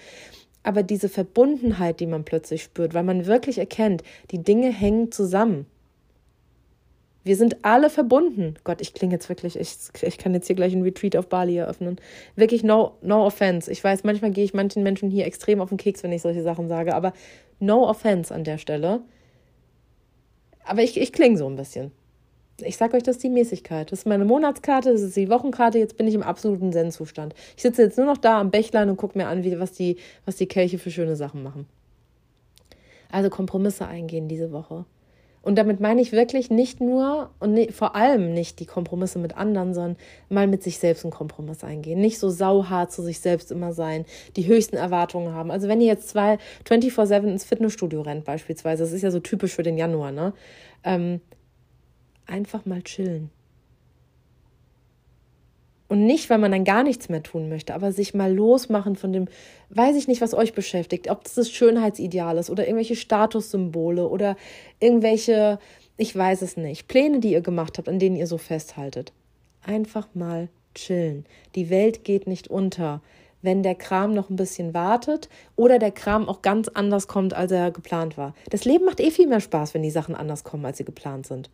Aber 0.62 0.82
diese 0.82 1.08
Verbundenheit, 1.08 2.00
die 2.00 2.06
man 2.06 2.24
plötzlich 2.24 2.62
spürt, 2.62 2.94
weil 2.94 3.02
man 3.02 3.26
wirklich 3.26 3.58
erkennt, 3.58 4.02
die 4.30 4.42
Dinge 4.42 4.72
hängen 4.72 5.10
zusammen. 5.10 5.66
Wir 7.24 7.36
sind 7.36 7.64
alle 7.64 7.88
verbunden. 7.88 8.54
Gott, 8.64 8.80
ich 8.80 8.94
klinge 8.94 9.14
jetzt 9.14 9.28
wirklich, 9.28 9.58
ich, 9.58 9.76
ich 10.02 10.18
kann 10.18 10.34
jetzt 10.34 10.48
hier 10.48 10.56
gleich 10.56 10.72
einen 10.72 10.82
Retreat 10.82 11.16
auf 11.16 11.28
Bali 11.28 11.56
eröffnen. 11.56 11.96
Wirklich 12.34 12.64
no, 12.64 12.96
no 13.00 13.24
offense. 13.24 13.70
Ich 13.70 13.82
weiß, 13.82 14.02
manchmal 14.02 14.32
gehe 14.32 14.44
ich 14.44 14.54
manchen 14.54 14.82
Menschen 14.82 15.10
hier 15.10 15.26
extrem 15.26 15.60
auf 15.60 15.68
den 15.68 15.78
Keks, 15.78 16.02
wenn 16.02 16.12
ich 16.12 16.22
solche 16.22 16.42
Sachen 16.42 16.68
sage, 16.68 16.94
aber 16.94 17.12
no 17.60 17.88
offense 17.88 18.34
an 18.34 18.44
der 18.44 18.58
Stelle. 18.58 19.02
Aber 20.64 20.82
ich, 20.82 21.00
ich 21.00 21.12
klinge 21.12 21.38
so 21.38 21.46
ein 21.46 21.56
bisschen 21.56 21.92
ich 22.60 22.76
sage 22.76 22.96
euch, 22.96 23.02
das 23.02 23.16
ist 23.16 23.24
die 23.24 23.30
Mäßigkeit. 23.30 23.90
Das 23.90 24.00
ist 24.00 24.06
meine 24.06 24.24
Monatskarte, 24.24 24.92
das 24.92 25.02
ist 25.02 25.16
die 25.16 25.30
Wochenkarte, 25.30 25.78
jetzt 25.78 25.96
bin 25.96 26.06
ich 26.06 26.14
im 26.14 26.22
absoluten 26.22 26.72
Zen-Zustand. 26.72 27.34
Ich 27.56 27.62
sitze 27.62 27.82
jetzt 27.82 27.96
nur 27.96 28.06
noch 28.06 28.18
da 28.18 28.40
am 28.40 28.50
Bächlein 28.50 28.88
und 28.88 28.96
gucke 28.96 29.18
mir 29.18 29.26
an, 29.26 29.42
wie, 29.44 29.58
was, 29.58 29.72
die, 29.72 29.96
was 30.26 30.36
die 30.36 30.46
Kelche 30.46 30.78
für 30.78 30.90
schöne 30.90 31.16
Sachen 31.16 31.42
machen. 31.42 31.66
Also 33.10 33.30
Kompromisse 33.30 33.86
eingehen 33.86 34.28
diese 34.28 34.52
Woche. 34.52 34.84
Und 35.42 35.56
damit 35.56 35.80
meine 35.80 36.00
ich 36.00 36.12
wirklich 36.12 36.50
nicht 36.50 36.80
nur 36.80 37.30
und 37.40 37.54
ne, 37.54 37.68
vor 37.72 37.96
allem 37.96 38.32
nicht 38.32 38.60
die 38.60 38.66
Kompromisse 38.66 39.18
mit 39.18 39.36
anderen, 39.36 39.74
sondern 39.74 39.96
mal 40.28 40.46
mit 40.46 40.62
sich 40.62 40.78
selbst 40.78 41.04
einen 41.04 41.12
Kompromiss 41.12 41.64
eingehen. 41.64 42.00
Nicht 42.00 42.20
so 42.20 42.30
sauhart 42.30 42.92
zu 42.92 43.02
sich 43.02 43.18
selbst 43.18 43.50
immer 43.50 43.72
sein, 43.72 44.06
die 44.36 44.46
höchsten 44.46 44.76
Erwartungen 44.76 45.34
haben. 45.34 45.50
Also 45.50 45.66
wenn 45.66 45.80
ihr 45.80 45.88
jetzt 45.88 46.08
zwei 46.08 46.38
24-7 46.64 47.26
ins 47.26 47.44
Fitnessstudio 47.44 48.02
rennt 48.02 48.24
beispielsweise, 48.24 48.84
das 48.84 48.92
ist 48.92 49.02
ja 49.02 49.10
so 49.10 49.18
typisch 49.18 49.54
für 49.54 49.64
den 49.64 49.76
Januar, 49.76 50.12
ne? 50.12 50.32
Ähm, 50.84 51.20
einfach 52.26 52.66
mal 52.66 52.82
chillen. 52.82 53.30
Und 55.92 56.06
nicht, 56.06 56.30
weil 56.30 56.38
man 56.38 56.52
dann 56.52 56.64
gar 56.64 56.84
nichts 56.84 57.10
mehr 57.10 57.22
tun 57.22 57.50
möchte, 57.50 57.74
aber 57.74 57.92
sich 57.92 58.14
mal 58.14 58.32
losmachen 58.32 58.96
von 58.96 59.12
dem, 59.12 59.28
weiß 59.68 59.94
ich 59.94 60.08
nicht, 60.08 60.22
was 60.22 60.32
euch 60.32 60.54
beschäftigt, 60.54 61.10
ob 61.10 61.22
das 61.24 61.34
das 61.34 61.50
Schönheitsideal 61.50 62.38
ist 62.38 62.48
oder 62.48 62.64
irgendwelche 62.66 62.96
Statussymbole 62.96 64.08
oder 64.08 64.36
irgendwelche, 64.80 65.58
ich 65.98 66.16
weiß 66.16 66.40
es 66.40 66.56
nicht, 66.56 66.88
Pläne, 66.88 67.20
die 67.20 67.32
ihr 67.32 67.42
gemacht 67.42 67.76
habt, 67.76 67.90
an 67.90 67.98
denen 67.98 68.16
ihr 68.16 68.26
so 68.26 68.38
festhaltet. 68.38 69.12
Einfach 69.66 70.08
mal 70.14 70.48
chillen. 70.74 71.26
Die 71.56 71.68
Welt 71.68 72.04
geht 72.04 72.26
nicht 72.26 72.48
unter, 72.48 73.02
wenn 73.42 73.62
der 73.62 73.74
Kram 73.74 74.14
noch 74.14 74.30
ein 74.30 74.36
bisschen 74.36 74.72
wartet 74.72 75.28
oder 75.56 75.78
der 75.78 75.90
Kram 75.90 76.26
auch 76.26 76.40
ganz 76.40 76.68
anders 76.68 77.06
kommt, 77.06 77.34
als 77.34 77.52
er 77.52 77.70
geplant 77.70 78.16
war. 78.16 78.34
Das 78.48 78.64
Leben 78.64 78.86
macht 78.86 79.00
eh 79.00 79.10
viel 79.10 79.26
mehr 79.26 79.40
Spaß, 79.40 79.74
wenn 79.74 79.82
die 79.82 79.90
Sachen 79.90 80.14
anders 80.14 80.42
kommen, 80.42 80.64
als 80.64 80.78
sie 80.78 80.86
geplant 80.86 81.26
sind. 81.26 81.50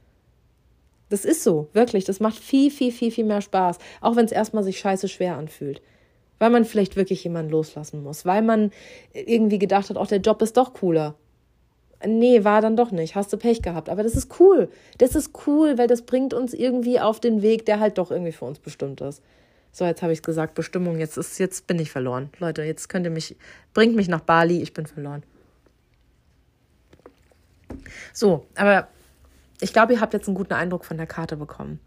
Das 1.10 1.24
ist 1.24 1.42
so, 1.42 1.68
wirklich. 1.72 2.04
Das 2.04 2.20
macht 2.20 2.38
viel, 2.38 2.70
viel, 2.70 2.92
viel, 2.92 3.10
viel 3.10 3.24
mehr 3.24 3.40
Spaß. 3.40 3.78
Auch 4.00 4.16
wenn 4.16 4.24
es 4.24 4.32
erstmal 4.32 4.64
sich 4.64 4.78
scheiße 4.78 5.08
schwer 5.08 5.36
anfühlt. 5.36 5.80
Weil 6.38 6.50
man 6.50 6.64
vielleicht 6.64 6.96
wirklich 6.96 7.24
jemanden 7.24 7.50
loslassen 7.50 8.02
muss. 8.02 8.26
Weil 8.26 8.42
man 8.42 8.70
irgendwie 9.12 9.58
gedacht 9.58 9.90
hat, 9.90 9.96
auch 9.96 10.06
der 10.06 10.20
Job 10.20 10.42
ist 10.42 10.56
doch 10.56 10.74
cooler. 10.74 11.14
Nee, 12.06 12.44
war 12.44 12.60
dann 12.60 12.76
doch 12.76 12.92
nicht. 12.92 13.16
Hast 13.16 13.32
du 13.32 13.38
Pech 13.38 13.62
gehabt. 13.62 13.88
Aber 13.88 14.02
das 14.02 14.14
ist 14.14 14.38
cool. 14.38 14.68
Das 14.98 15.14
ist 15.14 15.32
cool, 15.46 15.78
weil 15.78 15.88
das 15.88 16.02
bringt 16.02 16.34
uns 16.34 16.54
irgendwie 16.54 17.00
auf 17.00 17.20
den 17.20 17.42
Weg, 17.42 17.66
der 17.66 17.80
halt 17.80 17.98
doch 17.98 18.10
irgendwie 18.10 18.32
für 18.32 18.44
uns 18.44 18.58
bestimmt 18.58 19.00
ist. 19.00 19.22
So, 19.72 19.84
jetzt 19.84 20.02
habe 20.02 20.12
ich 20.12 20.20
es 20.20 20.22
gesagt, 20.22 20.54
Bestimmung, 20.54 20.98
jetzt 20.98 21.16
ist, 21.16 21.38
jetzt 21.38 21.66
bin 21.66 21.78
ich 21.78 21.90
verloren. 21.90 22.30
Leute, 22.38 22.62
jetzt 22.62 22.88
könnt 22.88 23.06
ihr 23.06 23.10
mich, 23.10 23.36
bringt 23.74 23.96
mich 23.96 24.08
nach 24.08 24.20
Bali, 24.20 24.62
ich 24.62 24.72
bin 24.72 24.86
verloren. 24.86 25.22
So, 28.12 28.46
aber 28.54 28.88
ich 29.60 29.72
glaube, 29.72 29.94
ihr 29.94 30.00
habt 30.00 30.14
jetzt 30.14 30.28
einen 30.28 30.36
guten 30.36 30.52
Eindruck 30.52 30.84
von 30.84 30.96
der 30.96 31.06
Karte 31.06 31.36
bekommen. 31.36 31.80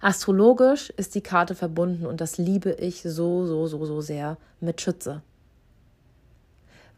Astrologisch 0.00 0.90
ist 0.90 1.14
die 1.14 1.22
Karte 1.22 1.54
verbunden 1.54 2.06
und 2.06 2.20
das 2.20 2.38
liebe 2.38 2.72
ich 2.72 3.02
so, 3.02 3.46
so, 3.46 3.66
so, 3.66 3.84
so 3.84 4.00
sehr 4.00 4.36
mit 4.60 4.80
Schütze. 4.80 5.22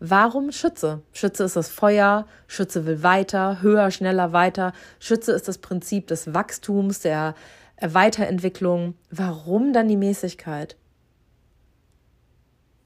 Warum 0.00 0.52
Schütze? 0.52 1.02
Schütze 1.12 1.44
ist 1.44 1.56
das 1.56 1.68
Feuer, 1.68 2.26
Schütze 2.46 2.86
will 2.86 3.02
weiter, 3.02 3.62
höher, 3.62 3.90
schneller, 3.90 4.32
weiter. 4.32 4.72
Schütze 5.00 5.32
ist 5.32 5.48
das 5.48 5.58
Prinzip 5.58 6.06
des 6.06 6.32
Wachstums, 6.34 7.00
der 7.00 7.34
Weiterentwicklung. 7.80 8.94
Warum 9.10 9.72
dann 9.72 9.88
die 9.88 9.96
Mäßigkeit? 9.96 10.76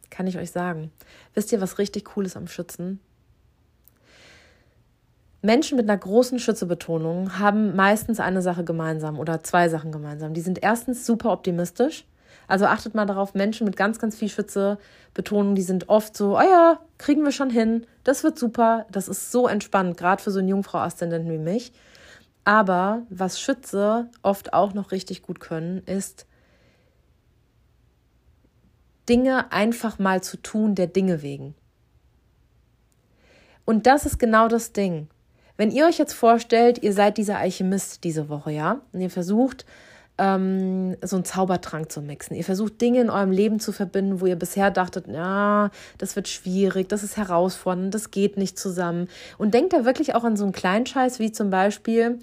Kann 0.09 0.27
ich 0.27 0.39
euch 0.39 0.51
sagen. 0.51 0.91
Wisst 1.35 1.53
ihr, 1.53 1.61
was 1.61 1.79
richtig 1.79 2.17
cool 2.17 2.25
ist 2.25 2.37
am 2.37 2.49
Schützen? 2.49 3.01
Menschen 5.43 5.77
mit 5.77 5.91
einer 5.91 5.99
großen 5.99 6.39
Schützebetonung 6.39 7.39
haben 7.41 7.75
meistens 7.75 8.21
eine 8.21 8.43
Sache 8.43 8.63
gemeinsam 8.63 9.19
oder 9.19 9.43
zwei 9.43 9.69
Sachen 9.69 9.91
gemeinsam. 9.91 10.35
Die 10.35 10.41
sind 10.41 10.63
erstens 10.63 11.05
super 11.05 11.33
optimistisch. 11.33 12.07
Also 12.47 12.67
achtet 12.67 12.95
mal 12.95 13.07
darauf, 13.07 13.35
Menschen 13.35 13.65
mit 13.65 13.77
ganz, 13.77 13.99
ganz 13.99 14.17
viel 14.17 14.29
Schützebetonung, 14.29 15.55
die 15.55 15.63
sind 15.63 15.89
oft 15.89 16.17
so, 16.17 16.39
oh 16.39 16.43
ja, 16.43 16.81
kriegen 16.99 17.25
wir 17.25 17.33
schon 17.33 17.51
hin, 17.51 17.87
das 18.05 18.25
wird 18.25 18.39
super, 18.39 18.87
das 18.91 19.09
ist 19.09 19.33
so 19.33 19.49
entspannt, 19.49 19.97
gerade 19.97 20.23
für 20.23 20.31
so 20.31 20.39
einen 20.39 20.49
Jungfrau-Aszendenten 20.49 21.31
wie 21.31 21.39
mich. 21.39 21.73
Aber 22.45 23.03
was 23.11 23.41
Schütze 23.41 24.11
oft 24.23 24.53
auch 24.53 24.75
noch 24.75 24.93
richtig 24.93 25.23
gut 25.23 25.41
können, 25.41 25.83
ist 25.87 26.27
Dinge 29.09 29.53
einfach 29.53 29.99
mal 29.99 30.23
zu 30.23 30.37
tun, 30.37 30.75
der 30.75 30.89
Dinge 30.89 31.23
wegen. 31.23 31.55
Und 33.65 33.87
das 33.87 34.07
ist 34.07 34.19
genau 34.19 34.49
das 34.49 34.73
Ding. 34.73 35.09
Wenn 35.57 35.71
ihr 35.71 35.87
euch 35.87 35.99
jetzt 35.99 36.15
vorstellt, 36.15 36.83
ihr 36.83 36.93
seid 36.93 37.19
dieser 37.19 37.39
Alchemist 37.39 38.05
diese 38.05 38.29
Woche, 38.29 38.53
ja, 38.53 38.81
und 38.93 39.01
ihr 39.01 39.11
versucht, 39.11 39.67
ähm, 40.19 40.97
so 41.03 41.17
einen 41.17 41.25
Zaubertrank 41.25 41.91
zu 41.91 42.03
mixen. 42.03 42.37
Ihr 42.37 42.45
versucht 42.45 42.81
Dinge 42.81 43.01
in 43.01 43.11
eurem 43.11 43.31
Leben 43.31 43.61
zu 43.61 43.73
verbinden, 43.73 44.21
wo 44.21 44.27
ihr 44.27 44.37
bisher 44.37 44.71
dachtet, 44.71 45.07
ja, 45.09 45.71
das 45.99 46.17
wird 46.17 46.29
schwierig, 46.29 46.89
das 46.89 47.03
ist 47.03 47.17
herausfordernd, 47.17 47.95
das 47.95 48.11
geht 48.11 48.37
nicht 48.37 48.59
zusammen. 48.59 49.09
Und 49.39 49.55
denkt 49.55 49.73
da 49.73 49.85
wirklich 49.85 50.15
auch 50.15 50.25
an 50.25 50.37
so 50.37 50.45
einen 50.45 50.53
kleinen 50.53 50.87
Scheiß, 50.87 51.19
wie 51.19 51.33
zum 51.33 51.51
Beispiel, 51.51 52.19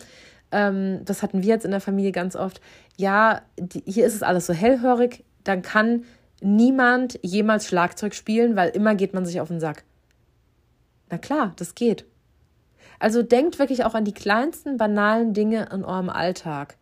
ähm, 0.51 1.01
das 1.05 1.23
hatten 1.23 1.41
wir 1.41 1.49
jetzt 1.49 1.65
in 1.65 1.71
der 1.71 1.81
Familie 1.81 2.11
ganz 2.11 2.35
oft, 2.35 2.61
ja, 2.97 3.41
die, 3.59 3.83
hier 3.85 4.05
ist 4.05 4.15
es 4.15 4.23
alles 4.23 4.45
so 4.45 4.53
hellhörig, 4.53 5.23
dann 5.43 5.61
kann 5.61 6.03
niemand 6.41 7.19
jemals 7.23 7.67
Schlagzeug 7.67 8.13
spielen, 8.13 8.55
weil 8.55 8.69
immer 8.69 8.95
geht 8.95 9.13
man 9.13 9.25
sich 9.25 9.41
auf 9.41 9.47
den 9.47 9.59
Sack. 9.59 9.83
Na 11.09 11.17
klar, 11.17 11.53
das 11.57 11.75
geht. 11.75 12.05
Also 12.99 13.23
denkt 13.23 13.59
wirklich 13.59 13.85
auch 13.85 13.95
an 13.95 14.05
die 14.05 14.13
kleinsten 14.13 14.77
banalen 14.77 15.33
Dinge 15.33 15.69
in 15.71 15.83
eurem 15.83 16.09
Alltag. 16.09 16.75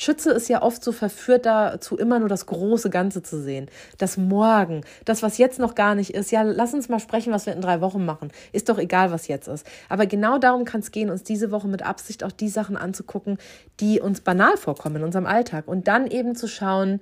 Schütze 0.00 0.30
ist 0.30 0.48
ja 0.48 0.62
oft 0.62 0.84
so 0.84 0.92
verführt 0.92 1.44
dazu, 1.44 1.96
immer 1.96 2.20
nur 2.20 2.28
das 2.28 2.46
große 2.46 2.88
Ganze 2.88 3.20
zu 3.20 3.42
sehen. 3.42 3.68
Das 3.98 4.16
Morgen, 4.16 4.82
das, 5.04 5.24
was 5.24 5.38
jetzt 5.38 5.58
noch 5.58 5.74
gar 5.74 5.96
nicht 5.96 6.14
ist. 6.14 6.30
Ja, 6.30 6.42
lass 6.42 6.72
uns 6.72 6.88
mal 6.88 7.00
sprechen, 7.00 7.32
was 7.32 7.46
wir 7.46 7.52
in 7.52 7.60
drei 7.60 7.80
Wochen 7.80 8.04
machen. 8.04 8.30
Ist 8.52 8.68
doch 8.68 8.78
egal, 8.78 9.10
was 9.10 9.26
jetzt 9.26 9.48
ist. 9.48 9.66
Aber 9.88 10.06
genau 10.06 10.38
darum 10.38 10.64
kann 10.64 10.82
es 10.82 10.92
gehen, 10.92 11.10
uns 11.10 11.24
diese 11.24 11.50
Woche 11.50 11.66
mit 11.66 11.82
Absicht 11.82 12.22
auch 12.22 12.30
die 12.30 12.48
Sachen 12.48 12.76
anzugucken, 12.76 13.38
die 13.80 14.00
uns 14.00 14.20
banal 14.20 14.56
vorkommen 14.56 14.96
in 14.96 15.02
unserem 15.02 15.26
Alltag. 15.26 15.66
Und 15.66 15.88
dann 15.88 16.06
eben 16.06 16.36
zu 16.36 16.46
schauen, 16.46 17.00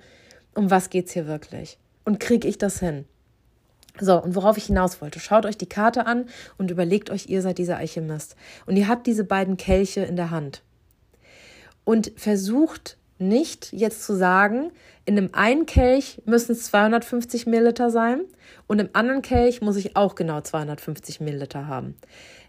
um 0.55 0.71
was 0.71 0.89
geht's 0.89 1.13
hier 1.13 1.27
wirklich? 1.27 1.77
Und 2.07 2.19
kriege 2.19 2.49
ich 2.49 2.57
das 2.57 2.81
hin? 2.81 3.05
So, 4.01 4.23
und 4.23 4.35
worauf 4.35 4.57
ich 4.57 4.67
hinaus 4.67 5.01
wollte, 5.01 5.21
schaut 5.21 5.47
euch 5.47 5.57
die 5.57 5.69
Karte 5.69 6.07
an 6.07 6.27
und 6.59 6.71
überlegt 6.71 7.11
euch, 7.11 7.29
ihr 7.29 7.43
seid 7.43 7.59
dieser 7.59 7.79
Alchemist. 7.79 8.37
Und 8.67 8.77
ihr 8.77 8.89
habt 8.89 9.07
diese 9.07 9.25
beiden 9.25 9.57
Kelche 9.57 10.03
in 10.03 10.17
der 10.17 10.31
Hand. 10.31 10.63
Und 11.85 12.13
versucht 12.17 12.97
nicht 13.19 13.73
jetzt 13.73 14.05
zu 14.05 14.15
sagen, 14.15 14.71
in 15.07 15.17
einem 15.17 15.31
einen 15.33 15.67
Kelch 15.67 16.21
müssen 16.27 16.53
es 16.53 16.65
250 16.65 17.47
Milliliter 17.47 17.91
sein 17.91 18.23
und 18.67 18.81
im 18.81 18.91
anderen 18.93 19.23
Kelch 19.23 19.63
muss 19.63 19.77
ich 19.77 19.97
auch 19.97 20.17
genau 20.17 20.41
250 20.41 21.21
Milliliter 21.21 21.67
haben. 21.69 21.95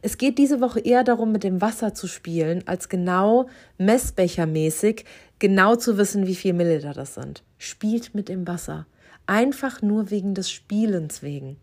Es 0.01 0.17
geht 0.17 0.37
diese 0.37 0.59
Woche 0.59 0.79
eher 0.79 1.03
darum, 1.03 1.31
mit 1.31 1.43
dem 1.43 1.61
Wasser 1.61 1.93
zu 1.93 2.07
spielen, 2.07 2.63
als 2.65 2.89
genau 2.89 3.47
messbechermäßig 3.77 5.05
genau 5.39 5.75
zu 5.75 5.97
wissen, 5.97 6.27
wie 6.27 6.35
viel 6.35 6.53
Milliliter 6.53 6.93
das 6.93 7.15
sind. 7.15 7.43
Spielt 7.57 8.15
mit 8.15 8.27
dem 8.27 8.47
Wasser 8.47 8.87
einfach 9.27 9.81
nur 9.81 10.09
wegen 10.09 10.33
des 10.33 10.49
Spielens 10.49 11.21
wegen. 11.21 11.57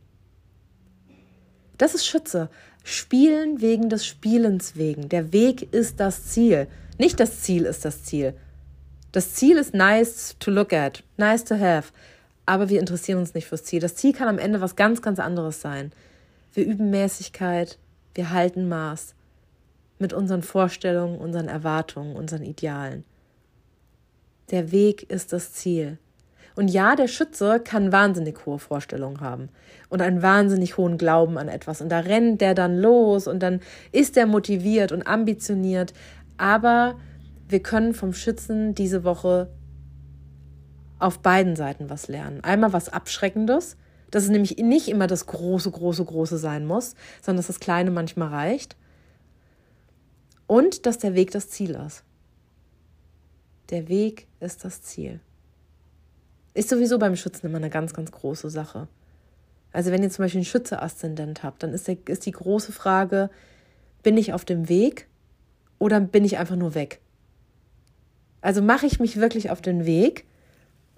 Das 1.78 1.94
ist 1.94 2.06
Schütze. 2.06 2.50
Spielen 2.84 3.60
wegen 3.60 3.88
des 3.88 4.06
Spielens 4.06 4.76
wegen. 4.76 5.08
Der 5.08 5.32
Weg 5.32 5.72
ist 5.72 5.98
das 5.98 6.26
Ziel. 6.26 6.68
Nicht 6.98 7.18
das 7.18 7.40
Ziel 7.42 7.64
ist 7.64 7.84
das 7.84 8.04
Ziel. 8.04 8.34
Das 9.10 9.34
Ziel 9.34 9.56
ist 9.56 9.74
nice 9.74 10.36
to 10.38 10.50
look 10.50 10.72
at, 10.72 11.02
nice 11.16 11.44
to 11.44 11.54
have. 11.58 11.92
aber 12.46 12.68
wir 12.68 12.80
interessieren 12.80 13.18
uns 13.18 13.34
nicht 13.34 13.46
fürs 13.46 13.64
Ziel. 13.64 13.80
Das 13.80 13.94
Ziel 13.94 14.12
kann 14.12 14.28
am 14.28 14.38
Ende 14.38 14.60
was 14.60 14.76
ganz, 14.76 15.02
ganz 15.02 15.18
anderes 15.18 15.60
sein. 15.60 15.92
Wir 16.52 16.66
üben 16.66 16.90
Mäßigkeit, 16.90 17.78
wir 18.14 18.30
halten 18.30 18.68
Maß 18.68 19.14
mit 19.98 20.12
unseren 20.12 20.42
Vorstellungen, 20.42 21.18
unseren 21.18 21.48
Erwartungen, 21.48 22.16
unseren 22.16 22.42
Idealen. 22.42 23.04
Der 24.50 24.72
Weg 24.72 25.10
ist 25.10 25.32
das 25.32 25.52
Ziel. 25.52 25.98
Und 26.56 26.68
ja, 26.68 26.94
der 26.94 27.08
Schütze 27.08 27.58
kann 27.58 27.90
wahnsinnig 27.90 28.46
hohe 28.46 28.58
Vorstellungen 28.58 29.20
haben 29.20 29.48
und 29.88 30.00
einen 30.00 30.22
wahnsinnig 30.22 30.76
hohen 30.76 30.98
Glauben 30.98 31.36
an 31.36 31.48
etwas. 31.48 31.80
Und 31.80 31.88
da 31.88 32.00
rennt 32.00 32.40
der 32.40 32.54
dann 32.54 32.78
los 32.78 33.26
und 33.26 33.40
dann 33.42 33.60
ist 33.90 34.16
er 34.16 34.26
motiviert 34.26 34.92
und 34.92 35.06
ambitioniert. 35.06 35.92
Aber 36.36 36.94
wir 37.48 37.60
können 37.60 37.92
vom 37.92 38.12
Schützen 38.12 38.74
diese 38.74 39.02
Woche 39.04 39.50
auf 41.00 41.18
beiden 41.18 41.56
Seiten 41.56 41.90
was 41.90 42.06
lernen. 42.06 42.42
Einmal 42.44 42.72
was 42.72 42.88
Abschreckendes, 42.88 43.76
dass 44.12 44.22
es 44.22 44.30
nämlich 44.30 44.58
nicht 44.58 44.88
immer 44.88 45.08
das 45.08 45.26
große, 45.26 45.70
große, 45.70 46.04
große 46.04 46.38
sein 46.38 46.66
muss, 46.66 46.94
sondern 47.20 47.38
dass 47.38 47.48
das 47.48 47.58
Kleine 47.58 47.90
manchmal 47.90 48.28
reicht. 48.28 48.76
Und 50.46 50.86
dass 50.86 50.98
der 50.98 51.14
Weg 51.14 51.32
das 51.32 51.48
Ziel 51.48 51.70
ist. 51.70 52.04
Der 53.70 53.88
Weg 53.88 54.28
ist 54.40 54.64
das 54.64 54.82
Ziel. 54.82 55.20
Ist 56.54 56.68
sowieso 56.68 56.98
beim 56.98 57.16
Schützen 57.16 57.46
immer 57.46 57.58
eine 57.58 57.70
ganz, 57.70 57.92
ganz 57.92 58.12
große 58.12 58.48
Sache. 58.48 58.88
Also 59.72 59.90
wenn 59.90 60.04
ihr 60.04 60.10
zum 60.10 60.24
Beispiel 60.24 60.38
einen 60.38 60.46
Schütze-Aszendent 60.46 61.42
habt, 61.42 61.64
dann 61.64 61.74
ist, 61.74 61.88
der, 61.88 61.96
ist 62.06 62.26
die 62.26 62.30
große 62.30 62.70
Frage, 62.70 63.28
bin 64.04 64.16
ich 64.16 64.32
auf 64.32 64.44
dem 64.44 64.68
Weg 64.68 65.08
oder 65.80 66.00
bin 66.00 66.24
ich 66.24 66.38
einfach 66.38 66.54
nur 66.54 66.76
weg? 66.76 67.00
Also 68.40 68.62
mache 68.62 68.86
ich 68.86 69.00
mich 69.00 69.16
wirklich 69.16 69.50
auf 69.50 69.60
den 69.60 69.84
Weg? 69.84 70.26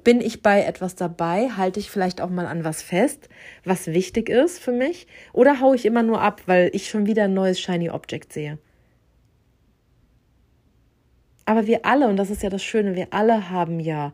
Bin 0.05 0.21
ich 0.21 0.43
bei 0.43 0.63
etwas 0.63 0.95
dabei? 0.95 1.49
Halte 1.57 1.81
ich 1.81 1.91
vielleicht 1.91 2.21
auch 2.21 2.29
mal 2.29 2.47
an 2.47 2.65
was 2.65 2.83
fest, 2.83 3.31
was 3.65 3.87
wichtig 3.87 4.29
ist 4.29 4.59
für 4.59 4.73
mich? 4.73 5.07
Oder 5.33 5.61
haue 5.61 5.75
ich 5.75 5.87
immer 5.87 6.03
nur 6.03 6.21
ab, 6.21 6.43
weil 6.47 6.71
ich 6.75 6.91
schon 6.91 7.07
wieder 7.07 7.25
ein 7.25 7.35
neues 7.35 7.59
Shiny 7.59 7.89
Object 7.89 8.33
sehe? 8.33 8.59
Aber 11.47 11.67
wir 11.67 11.87
alle, 11.87 12.09
und 12.09 12.17
das 12.17 12.29
ist 12.29 12.43
ja 12.43 12.51
das 12.51 12.63
Schöne, 12.63 12.95
wir 12.95 13.09
alle 13.13 13.49
haben 13.49 13.81
ja 13.81 14.13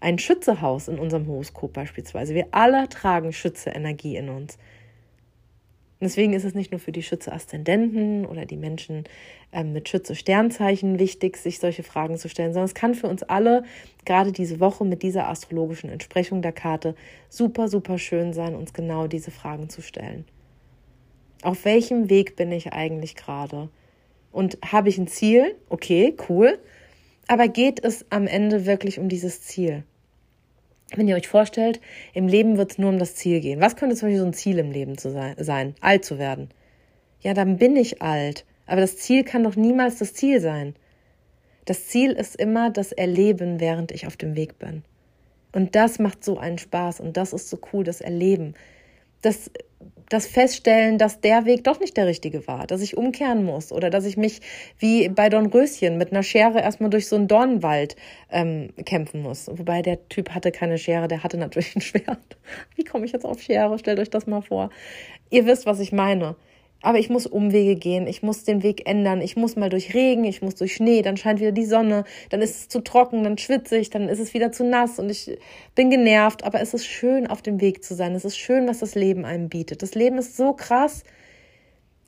ein 0.00 0.18
Schützehaus 0.18 0.88
in 0.88 0.98
unserem 0.98 1.26
Horoskop 1.26 1.72
beispielsweise. 1.72 2.34
Wir 2.34 2.48
alle 2.50 2.88
tragen 2.88 3.32
Schütze-Energie 3.32 4.16
in 4.16 4.28
uns. 4.28 4.58
Deswegen 6.00 6.34
ist 6.34 6.44
es 6.44 6.54
nicht 6.54 6.72
nur 6.72 6.78
für 6.78 6.92
die 6.92 7.02
Schütze-Aszendenten 7.02 8.26
oder 8.26 8.44
die 8.44 8.58
Menschen 8.58 9.04
ähm, 9.50 9.72
mit 9.72 9.88
Schütze-Sternzeichen 9.88 10.98
wichtig, 10.98 11.38
sich 11.38 11.58
solche 11.58 11.82
Fragen 11.82 12.18
zu 12.18 12.28
stellen, 12.28 12.52
sondern 12.52 12.66
es 12.66 12.74
kann 12.74 12.94
für 12.94 13.06
uns 13.06 13.22
alle 13.22 13.64
gerade 14.04 14.30
diese 14.30 14.60
Woche 14.60 14.84
mit 14.84 15.02
dieser 15.02 15.28
astrologischen 15.28 15.88
Entsprechung 15.88 16.42
der 16.42 16.52
Karte 16.52 16.94
super, 17.30 17.68
super 17.68 17.98
schön 17.98 18.34
sein, 18.34 18.54
uns 18.54 18.74
genau 18.74 19.06
diese 19.06 19.30
Fragen 19.30 19.70
zu 19.70 19.80
stellen. 19.80 20.26
Auf 21.42 21.64
welchem 21.64 22.10
Weg 22.10 22.36
bin 22.36 22.52
ich 22.52 22.72
eigentlich 22.74 23.16
gerade? 23.16 23.70
Und 24.32 24.58
habe 24.64 24.90
ich 24.90 24.98
ein 24.98 25.08
Ziel? 25.08 25.54
Okay, 25.70 26.14
cool. 26.28 26.58
Aber 27.28 27.48
geht 27.48 27.84
es 27.84 28.04
am 28.10 28.26
Ende 28.26 28.66
wirklich 28.66 28.98
um 28.98 29.08
dieses 29.08 29.42
Ziel? 29.42 29.84
Wenn 30.94 31.08
ihr 31.08 31.16
euch 31.16 31.26
vorstellt, 31.26 31.80
im 32.14 32.28
Leben 32.28 32.56
wird 32.56 32.72
es 32.72 32.78
nur 32.78 32.90
um 32.90 32.98
das 32.98 33.16
Ziel 33.16 33.40
gehen. 33.40 33.60
Was 33.60 33.74
könnte 33.74 33.96
zum 33.96 34.06
Beispiel 34.08 34.20
so 34.20 34.26
ein 34.26 34.34
Ziel 34.34 34.58
im 34.58 34.70
Leben 34.70 34.96
zu 34.96 35.10
sein, 35.10 35.34
sein? 35.38 35.74
Alt 35.80 36.04
zu 36.04 36.18
werden. 36.18 36.50
Ja, 37.20 37.34
dann 37.34 37.56
bin 37.56 37.74
ich 37.74 38.02
alt. 38.02 38.44
Aber 38.66 38.80
das 38.80 38.96
Ziel 38.96 39.24
kann 39.24 39.42
doch 39.42 39.56
niemals 39.56 39.98
das 39.98 40.14
Ziel 40.14 40.40
sein. 40.40 40.74
Das 41.64 41.86
Ziel 41.88 42.12
ist 42.12 42.36
immer 42.36 42.70
das 42.70 42.92
Erleben, 42.92 43.58
während 43.58 43.90
ich 43.90 44.06
auf 44.06 44.16
dem 44.16 44.36
Weg 44.36 44.58
bin. 44.60 44.84
Und 45.52 45.74
das 45.74 45.98
macht 45.98 46.24
so 46.24 46.38
einen 46.38 46.58
Spaß 46.58 47.00
und 47.00 47.16
das 47.16 47.32
ist 47.32 47.48
so 47.48 47.58
cool, 47.72 47.82
das 47.82 48.00
Erleben. 48.00 48.54
Das 49.22 49.50
das 50.08 50.26
Feststellen, 50.26 50.98
dass 50.98 51.20
der 51.20 51.46
Weg 51.46 51.64
doch 51.64 51.80
nicht 51.80 51.96
der 51.96 52.06
richtige 52.06 52.46
war, 52.46 52.66
dass 52.66 52.80
ich 52.80 52.96
umkehren 52.96 53.44
muss 53.44 53.72
oder 53.72 53.90
dass 53.90 54.04
ich 54.04 54.16
mich 54.16 54.40
wie 54.78 55.08
bei 55.08 55.28
Dornröschen 55.28 55.98
mit 55.98 56.12
einer 56.12 56.22
Schere 56.22 56.60
erstmal 56.60 56.90
durch 56.90 57.08
so 57.08 57.16
einen 57.16 57.28
Dornwald 57.28 57.96
ähm, 58.30 58.70
kämpfen 58.84 59.22
muss. 59.22 59.48
Wobei 59.48 59.82
der 59.82 60.08
Typ 60.08 60.30
hatte 60.30 60.52
keine 60.52 60.78
Schere, 60.78 61.08
der 61.08 61.24
hatte 61.24 61.36
natürlich 61.36 61.74
ein 61.74 61.80
Schwert. 61.80 62.36
Wie 62.76 62.84
komme 62.84 63.04
ich 63.04 63.12
jetzt 63.12 63.24
auf 63.24 63.42
Schere? 63.42 63.78
Stellt 63.78 63.98
euch 63.98 64.10
das 64.10 64.26
mal 64.26 64.42
vor. 64.42 64.70
Ihr 65.30 65.46
wisst, 65.46 65.66
was 65.66 65.80
ich 65.80 65.92
meine. 65.92 66.36
Aber 66.82 66.98
ich 66.98 67.08
muss 67.08 67.26
Umwege 67.26 67.74
gehen, 67.74 68.06
ich 68.06 68.22
muss 68.22 68.44
den 68.44 68.62
Weg 68.62 68.88
ändern, 68.88 69.20
ich 69.20 69.36
muss 69.36 69.56
mal 69.56 69.70
durch 69.70 69.94
Regen, 69.94 70.24
ich 70.24 70.42
muss 70.42 70.54
durch 70.54 70.74
Schnee, 70.74 71.02
dann 71.02 71.16
scheint 71.16 71.40
wieder 71.40 71.52
die 71.52 71.64
Sonne, 71.64 72.04
dann 72.30 72.42
ist 72.42 72.56
es 72.56 72.68
zu 72.68 72.80
trocken, 72.80 73.24
dann 73.24 73.38
schwitze 73.38 73.78
ich, 73.78 73.90
dann 73.90 74.08
ist 74.08 74.18
es 74.18 74.34
wieder 74.34 74.52
zu 74.52 74.64
nass 74.64 74.98
und 74.98 75.10
ich 75.10 75.38
bin 75.74 75.90
genervt. 75.90 76.44
Aber 76.44 76.60
es 76.60 76.74
ist 76.74 76.86
schön, 76.86 77.26
auf 77.26 77.42
dem 77.42 77.60
Weg 77.60 77.82
zu 77.82 77.94
sein. 77.94 78.14
Es 78.14 78.24
ist 78.24 78.36
schön, 78.36 78.68
was 78.68 78.80
das 78.80 78.94
Leben 78.94 79.24
einem 79.24 79.48
bietet. 79.48 79.82
Das 79.82 79.94
Leben 79.94 80.18
ist 80.18 80.36
so 80.36 80.52
krass. 80.52 81.02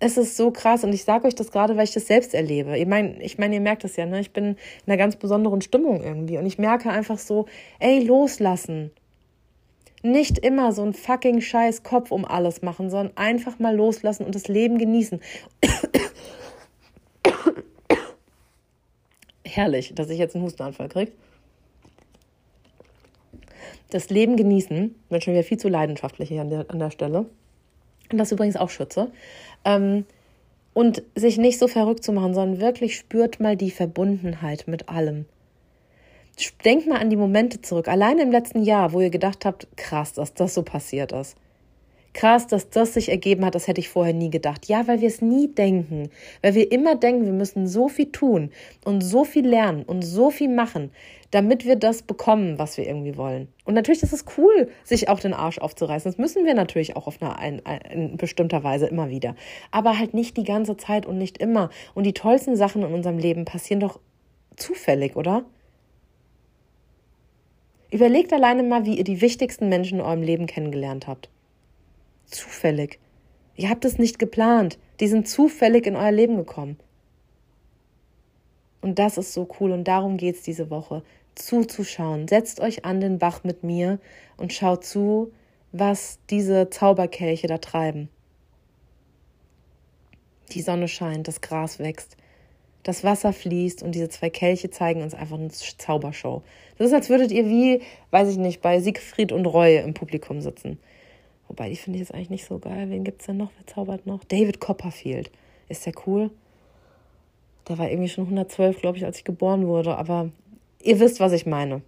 Es 0.01 0.17
ist 0.17 0.37
so 0.37 0.53
krass 0.53 0.85
und 0.85 0.93
ich 0.93 1.03
sage 1.03 1.27
euch 1.27 1.35
das 1.35 1.51
gerade, 1.51 1.77
weil 1.77 1.85
ich 1.85 1.93
das 1.93 2.07
selbst 2.07 2.33
erlebe. 2.33 2.79
Ich 2.79 2.87
meine, 2.87 3.21
ich 3.21 3.37
meine, 3.37 3.57
ihr 3.57 3.61
merkt 3.61 3.83
das 3.83 3.97
ja, 3.97 4.07
ne? 4.07 4.21
Ich 4.21 4.33
bin 4.33 4.45
in 4.45 4.57
einer 4.87 4.97
ganz 4.97 5.17
besonderen 5.17 5.61
Stimmung 5.61 6.03
irgendwie 6.05 6.39
und 6.39 6.47
ich 6.47 6.59
merke 6.59 6.91
einfach 6.91 7.19
so, 7.19 7.47
ey, 7.81 8.05
loslassen 8.05 8.93
nicht 10.03 10.39
immer 10.39 10.73
so 10.73 10.83
ein 10.83 10.95
fucking 10.95 11.41
scheiß 11.41 11.83
Kopf 11.83 12.11
um 12.11 12.25
alles 12.25 12.63
machen, 12.63 12.91
sondern 12.91 13.17
einfach 13.17 13.59
mal 13.59 13.75
loslassen 13.75 14.25
und 14.25 14.35
das 14.35 14.49
Leben 14.49 14.79
genießen. 14.79 15.21
Herrlich, 19.45 19.93
dass 19.95 20.11
ich 20.11 20.19
jetzt 20.19 20.35
einen 20.35 20.45
Hustenanfall 20.45 20.89
kriege. 20.89 21.13
Das 23.91 24.11
Leben 24.11 24.37
genießen, 24.37 24.95
bin 25.09 25.21
schon 25.21 25.33
wieder 25.33 25.45
viel 25.45 25.59
zu 25.59 25.69
leidenschaftlich 25.69 26.29
hier 26.29 26.43
an 26.43 26.51
der, 26.51 26.67
an 26.71 26.79
der 26.79 26.91
Stelle. 26.91 27.27
Und 28.13 28.19
das 28.19 28.33
übrigens 28.33 28.57
auch 28.57 28.71
schütze. 28.71 29.11
Ähm, 29.65 30.05
und 30.75 31.03
sich 31.15 31.39
nicht 31.39 31.59
so 31.59 31.67
verrückt 31.67 32.05
zu 32.05 32.13
machen, 32.13 32.35
sondern 32.35 32.61
wirklich 32.61 32.97
spürt 32.97 33.41
mal 33.41 33.57
die 33.57 33.71
Verbundenheit 33.71 34.69
mit 34.69 34.89
allem. 34.89 35.25
Denkt 36.65 36.87
mal 36.87 36.99
an 36.99 37.11
die 37.11 37.17
Momente 37.17 37.61
zurück, 37.63 37.89
allein 37.89 38.19
im 38.19 38.31
letzten 38.31 38.63
Jahr, 38.63 38.93
wo 38.93 39.01
ihr 39.01 39.11
gedacht 39.11 39.45
habt, 39.45 39.67
krass, 39.77 40.13
dass 40.13 40.35
das 40.35 40.55
so 40.55 40.63
passiert 40.63 41.13
ist. 41.13 41.37
Krass, 42.15 42.47
dass 42.47 42.71
das 42.71 42.95
sich 42.95 43.11
ergeben 43.11 43.45
hat, 43.45 43.55
das 43.55 43.69
hätte 43.69 43.81
ich 43.81 43.89
vorher 43.89 44.15
nie 44.15 44.31
gedacht. 44.31 44.67
Ja, 44.67 44.89
weil 44.89 45.01
wir 45.01 45.09
es 45.09 45.23
nie 45.23 45.49
denken. 45.49 46.11
Weil 46.43 46.55
wir 46.55 46.73
immer 46.73 46.97
denken, 46.97 47.27
wir 47.27 47.33
müssen 47.33 47.69
so 47.69 47.89
viel 47.89 48.11
tun 48.11 48.51
und 48.85 49.03
so 49.03 49.25
viel 49.25 49.47
lernen 49.47 49.85
und 49.85 50.03
so 50.03 50.31
viel 50.31 50.49
machen, 50.49 50.91
damit 51.31 51.65
wir 51.65 51.77
das 51.77 52.03
bekommen, 52.03 52.59
was 52.59 52.77
wir 52.77 52.87
irgendwie 52.87 53.17
wollen. 53.17 53.49
Und 53.65 53.75
natürlich 53.75 54.03
ist 54.03 54.13
es 54.13 54.25
cool, 54.37 54.69
sich 54.83 55.09
auch 55.09 55.21
den 55.21 55.35
Arsch 55.35 55.59
aufzureißen. 55.59 56.11
Das 56.11 56.19
müssen 56.19 56.45
wir 56.45 56.55
natürlich 56.55 56.97
auch 56.97 57.07
auf 57.07 57.23
eine, 57.23 57.39
eine, 57.39 57.63
eine 57.67 58.09
bestimmter 58.17 58.65
Weise 58.65 58.87
immer 58.87 59.11
wieder. 59.11 59.37
Aber 59.71 59.99
halt 59.99 60.15
nicht 60.15 60.37
die 60.37 60.45
ganze 60.45 60.77
Zeit 60.77 61.07
und 61.07 61.19
nicht 61.19 61.39
immer. 61.39 61.71
Und 61.95 62.05
die 62.05 62.15
tollsten 62.15 62.57
Sachen 62.57 62.83
in 62.83 62.93
unserem 62.93 63.19
Leben 63.19 63.45
passieren 63.45 63.81
doch 63.81 64.01
zufällig, 64.57 65.15
oder? 65.15 65.45
Überlegt 67.91 68.33
alleine 68.33 68.63
mal, 68.63 68.85
wie 68.85 68.99
ihr 68.99 69.05
die 69.05 69.21
wichtigsten 69.21 69.69
Menschen 69.69 69.99
in 69.99 70.05
eurem 70.05 70.23
Leben 70.23 70.47
kennengelernt 70.47 71.07
habt. 71.07 71.31
Zufällig. 72.27 72.99
Ihr 73.57 73.71
habt 73.71 73.85
es 73.85 73.99
nicht 73.99 74.19
geplant. 74.19 74.79
Die 75.01 75.09
sind 75.09 75.29
zufällig 75.29 75.87
in 75.87 75.97
euer 75.97 76.13
Leben 76.13 76.37
gekommen. 76.37 76.79
Und 78.81 78.99
das 78.99 79.19
ist 79.19 79.33
so 79.33 79.49
cool 79.59 79.73
und 79.73 79.85
darum 79.85 80.17
geht 80.17 80.37
es 80.37 80.43
diese 80.43 80.71
Woche. 80.71 81.03
Zuzuschauen. 81.35 82.29
Setzt 82.29 82.61
euch 82.61 82.85
an 82.85 83.01
den 83.01 83.19
Bach 83.19 83.43
mit 83.45 83.65
mir 83.65 83.99
und 84.37 84.53
schaut 84.53 84.85
zu, 84.85 85.33
was 85.73 86.19
diese 86.31 86.71
Zauberkelche 86.71 87.47
da 87.47 87.59
treiben. 87.59 88.09
Die 90.53 90.63
Sonne 90.63 90.89
scheint, 90.89 91.29
das 91.29 91.41
Gras 91.41 91.79
wächst, 91.79 92.17
das 92.83 93.05
Wasser 93.05 93.33
fließt 93.33 93.83
und 93.83 93.95
diese 93.95 94.09
zwei 94.09 94.31
Kelche 94.31 94.71
zeigen 94.71 95.03
uns 95.03 95.15
einfach 95.15 95.39
eine 95.39 95.51
Zaubershow. 95.51 96.43
Das 96.79 96.89
ist, 96.89 96.93
als 96.95 97.09
würdet 97.09 97.33
ihr 97.33 97.47
wie, 97.47 97.83
weiß 98.11 98.31
ich 98.31 98.39
nicht, 98.39 98.63
bei 98.63 98.81
Siegfried 98.81 99.33
und 99.33 99.47
Roy 99.47 99.79
im 99.79 99.95
Publikum 99.95 100.41
sitzen. 100.41 100.79
Wobei, 101.49 101.71
die 101.71 101.77
finde 101.77 101.97
ich 101.99 102.01
jetzt 102.03 102.15
eigentlich 102.15 102.31
nicht 102.31 102.45
so 102.47 102.59
geil. 102.59 102.91
Wen 102.91 103.05
gibt 103.05 103.21
es 103.21 103.27
denn 103.27 103.39
noch? 103.39 103.51
Wer 103.57 103.67
zaubert 103.67 104.07
noch? 104.07 104.23
David 104.25 104.61
Copperfield. 104.61 105.31
Ist 105.69 105.87
der 105.87 105.95
cool? 106.07 106.31
Der 107.69 107.79
war 107.79 107.91
irgendwie 107.91 108.09
schon 108.09 108.25
112, 108.25 108.81
glaube 108.81 108.99
ich, 108.99 109.05
als 109.05 109.19
ich 109.19 109.25
geboren 109.25 109.67
wurde. 109.67 109.97
Aber 109.97 110.31
ihr 110.83 111.01
wisst, 111.01 111.21
was 111.21 111.33
ich 111.33 111.47
meine. 111.47 111.83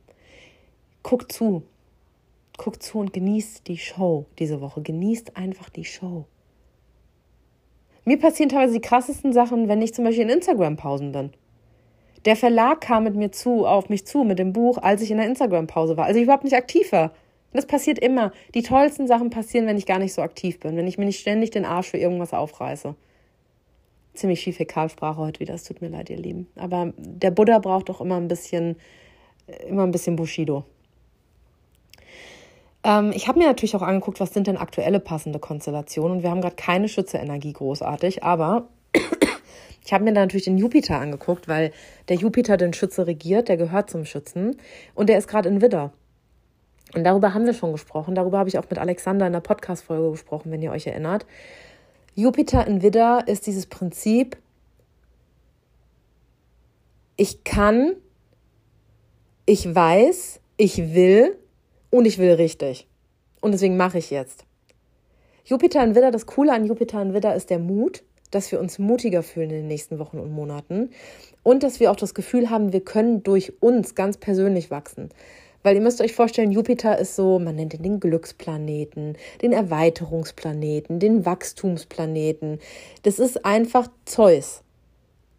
Guckt 1.02 1.32
zu. 1.32 1.62
Guckt 2.56 2.82
zu 2.82 2.98
und 2.98 3.12
genießt 3.12 3.66
die 3.68 3.78
Show 3.78 4.26
diese 4.38 4.60
Woche. 4.60 4.82
Genießt 4.82 5.36
einfach 5.36 5.70
die 5.70 5.84
Show. 5.84 6.26
Mir 8.04 8.18
passieren 8.18 8.48
teilweise 8.48 8.74
die 8.74 8.80
krassesten 8.80 9.32
Sachen, 9.32 9.68
wenn 9.68 9.82
ich 9.82 9.94
zum 9.94 10.04
Beispiel 10.04 10.24
in 10.24 10.30
Instagram-Pausen 10.30 11.12
bin. 11.12 11.30
Der 12.24 12.36
Verlag 12.36 12.80
kam 12.82 13.04
mit 13.04 13.14
mir 13.14 13.32
zu, 13.32 13.66
auf 13.66 13.88
mich 13.88 14.06
zu 14.06 14.24
mit 14.24 14.38
dem 14.38 14.52
Buch, 14.52 14.78
als 14.78 15.02
ich 15.02 15.10
in 15.10 15.16
der 15.18 15.26
Instagram-Pause 15.26 15.96
war, 15.96 16.06
als 16.06 16.16
ich 16.16 16.24
überhaupt 16.24 16.44
nicht 16.44 16.56
aktiv 16.56 16.92
war. 16.92 17.12
das 17.52 17.66
passiert 17.66 17.98
immer. 17.98 18.32
Die 18.54 18.62
tollsten 18.62 19.06
Sachen 19.06 19.30
passieren, 19.30 19.66
wenn 19.66 19.76
ich 19.76 19.86
gar 19.86 19.98
nicht 19.98 20.12
so 20.12 20.22
aktiv 20.22 20.60
bin, 20.60 20.76
wenn 20.76 20.86
ich 20.86 20.98
mir 20.98 21.06
nicht 21.06 21.20
ständig 21.20 21.50
den 21.50 21.64
Arsch 21.64 21.88
für 21.88 21.98
irgendwas 21.98 22.32
aufreiße. 22.32 22.94
Ziemlich 24.14 24.40
viel 24.42 24.52
Fäkalsprache 24.52 25.18
heute 25.18 25.40
wieder, 25.40 25.54
es 25.54 25.64
tut 25.64 25.80
mir 25.80 25.88
leid, 25.88 26.10
ihr 26.10 26.18
Lieben. 26.18 26.48
Aber 26.56 26.92
der 26.96 27.30
Buddha 27.30 27.58
braucht 27.58 27.88
doch 27.88 28.00
immer 28.00 28.16
ein 28.16 28.28
bisschen, 28.28 28.76
immer 29.66 29.84
ein 29.84 29.92
bisschen 29.92 30.16
Bushido. 30.16 30.64
Ähm, 32.82 33.12
ich 33.14 33.28
habe 33.28 33.38
mir 33.38 33.46
natürlich 33.46 33.76
auch 33.76 33.82
angeguckt, 33.82 34.20
was 34.20 34.32
sind 34.32 34.46
denn 34.46 34.56
aktuelle 34.56 35.00
passende 35.00 35.38
Konstellationen. 35.38 36.18
Und 36.18 36.22
wir 36.22 36.30
haben 36.30 36.40
gerade 36.40 36.56
keine 36.56 36.88
Schütze-Energie 36.88 37.52
großartig, 37.52 38.22
aber 38.24 38.68
ich 39.84 39.92
habe 39.92 40.04
mir 40.04 40.12
da 40.12 40.20
natürlich 40.20 40.44
den 40.44 40.58
Jupiter 40.58 40.98
angeguckt, 40.98 41.48
weil 41.48 41.72
der 42.08 42.16
Jupiter 42.16 42.56
den 42.56 42.72
Schütze 42.72 43.06
regiert, 43.06 43.48
der 43.48 43.56
gehört 43.56 43.90
zum 43.90 44.04
Schützen 44.04 44.56
und 44.94 45.08
der 45.08 45.18
ist 45.18 45.28
gerade 45.28 45.48
in 45.48 45.60
Widder. 45.60 45.92
Und 46.94 47.04
darüber 47.04 47.34
haben 47.34 47.46
wir 47.46 47.54
schon 47.54 47.72
gesprochen. 47.72 48.14
Darüber 48.14 48.38
habe 48.38 48.48
ich 48.48 48.58
auch 48.58 48.68
mit 48.68 48.78
Alexander 48.78 49.26
in 49.26 49.32
der 49.32 49.40
Podcast-Folge 49.40 50.10
gesprochen, 50.10 50.50
wenn 50.50 50.62
ihr 50.62 50.72
euch 50.72 50.86
erinnert. 50.86 51.24
Jupiter 52.16 52.66
in 52.66 52.82
Widder 52.82 53.22
ist 53.26 53.46
dieses 53.46 53.66
Prinzip, 53.66 54.36
ich 57.16 57.44
kann, 57.44 57.94
ich 59.46 59.72
weiß, 59.72 60.40
ich 60.56 60.94
will 60.94 61.39
und 61.90 62.06
ich 62.06 62.18
will 62.18 62.32
richtig. 62.32 62.86
Und 63.40 63.52
deswegen 63.52 63.76
mache 63.76 63.98
ich 63.98 64.10
jetzt. 64.10 64.44
Jupiter 65.44 65.82
in 65.82 65.94
Widder, 65.94 66.10
das 66.10 66.26
Coole 66.26 66.52
an 66.52 66.64
Jupiter 66.64 67.02
in 67.02 67.14
Widder 67.14 67.34
ist 67.34 67.50
der 67.50 67.58
Mut, 67.58 68.02
dass 68.30 68.52
wir 68.52 68.60
uns 68.60 68.78
mutiger 68.78 69.22
fühlen 69.22 69.50
in 69.50 69.56
den 69.56 69.68
nächsten 69.68 69.98
Wochen 69.98 70.18
und 70.18 70.30
Monaten 70.30 70.90
und 71.42 71.62
dass 71.62 71.80
wir 71.80 71.90
auch 71.90 71.96
das 71.96 72.14
Gefühl 72.14 72.50
haben, 72.50 72.72
wir 72.72 72.84
können 72.84 73.22
durch 73.22 73.54
uns 73.60 73.94
ganz 73.94 74.16
persönlich 74.16 74.70
wachsen. 74.70 75.08
Weil 75.62 75.74
ihr 75.74 75.82
müsst 75.82 76.00
euch 76.00 76.14
vorstellen, 76.14 76.52
Jupiter 76.52 76.98
ist 76.98 77.16
so, 77.16 77.38
man 77.38 77.56
nennt 77.56 77.74
ihn 77.74 77.82
den 77.82 78.00
Glücksplaneten, 78.00 79.16
den 79.42 79.52
Erweiterungsplaneten, 79.52 81.00
den 81.00 81.26
Wachstumsplaneten. 81.26 82.60
Das 83.02 83.18
ist 83.18 83.44
einfach 83.44 83.88
Zeus 84.06 84.62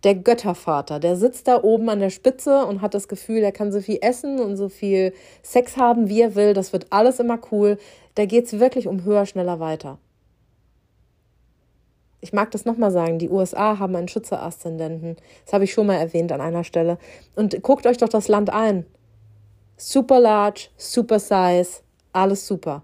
der 0.03 0.15
Göttervater, 0.15 0.99
der 0.99 1.15
sitzt 1.15 1.47
da 1.47 1.61
oben 1.61 1.89
an 1.89 1.99
der 1.99 2.09
Spitze 2.09 2.65
und 2.65 2.81
hat 2.81 2.93
das 2.93 3.07
Gefühl, 3.07 3.43
er 3.43 3.51
kann 3.51 3.71
so 3.71 3.81
viel 3.81 3.99
essen 4.01 4.39
und 4.39 4.57
so 4.57 4.67
viel 4.67 5.13
Sex 5.43 5.77
haben, 5.77 6.09
wie 6.09 6.21
er 6.21 6.35
will. 6.35 6.53
Das 6.53 6.73
wird 6.73 6.87
alles 6.89 7.19
immer 7.19 7.39
cool. 7.51 7.77
Da 8.15 8.25
geht 8.25 8.45
es 8.45 8.59
wirklich 8.59 8.87
um 8.87 9.03
höher, 9.03 9.25
schneller, 9.25 9.59
weiter. 9.59 9.99
Ich 12.19 12.33
mag 12.33 12.51
das 12.51 12.65
nochmal 12.65 12.91
sagen, 12.91 13.19
die 13.19 13.29
USA 13.29 13.79
haben 13.79 13.95
einen 13.95 14.07
Schütze-Aszendenten. 14.07 15.17
Das 15.45 15.53
habe 15.53 15.63
ich 15.63 15.73
schon 15.73 15.87
mal 15.87 15.95
erwähnt 15.95 16.31
an 16.31 16.41
einer 16.41 16.63
Stelle. 16.63 16.97
Und 17.35 17.61
guckt 17.63 17.85
euch 17.87 17.97
doch 17.97 18.09
das 18.09 18.27
Land 18.27 18.51
ein. 18.51 18.85
Super 19.77 20.19
large, 20.19 20.69
super 20.77 21.19
size, 21.19 21.81
alles 22.13 22.45
super. 22.45 22.83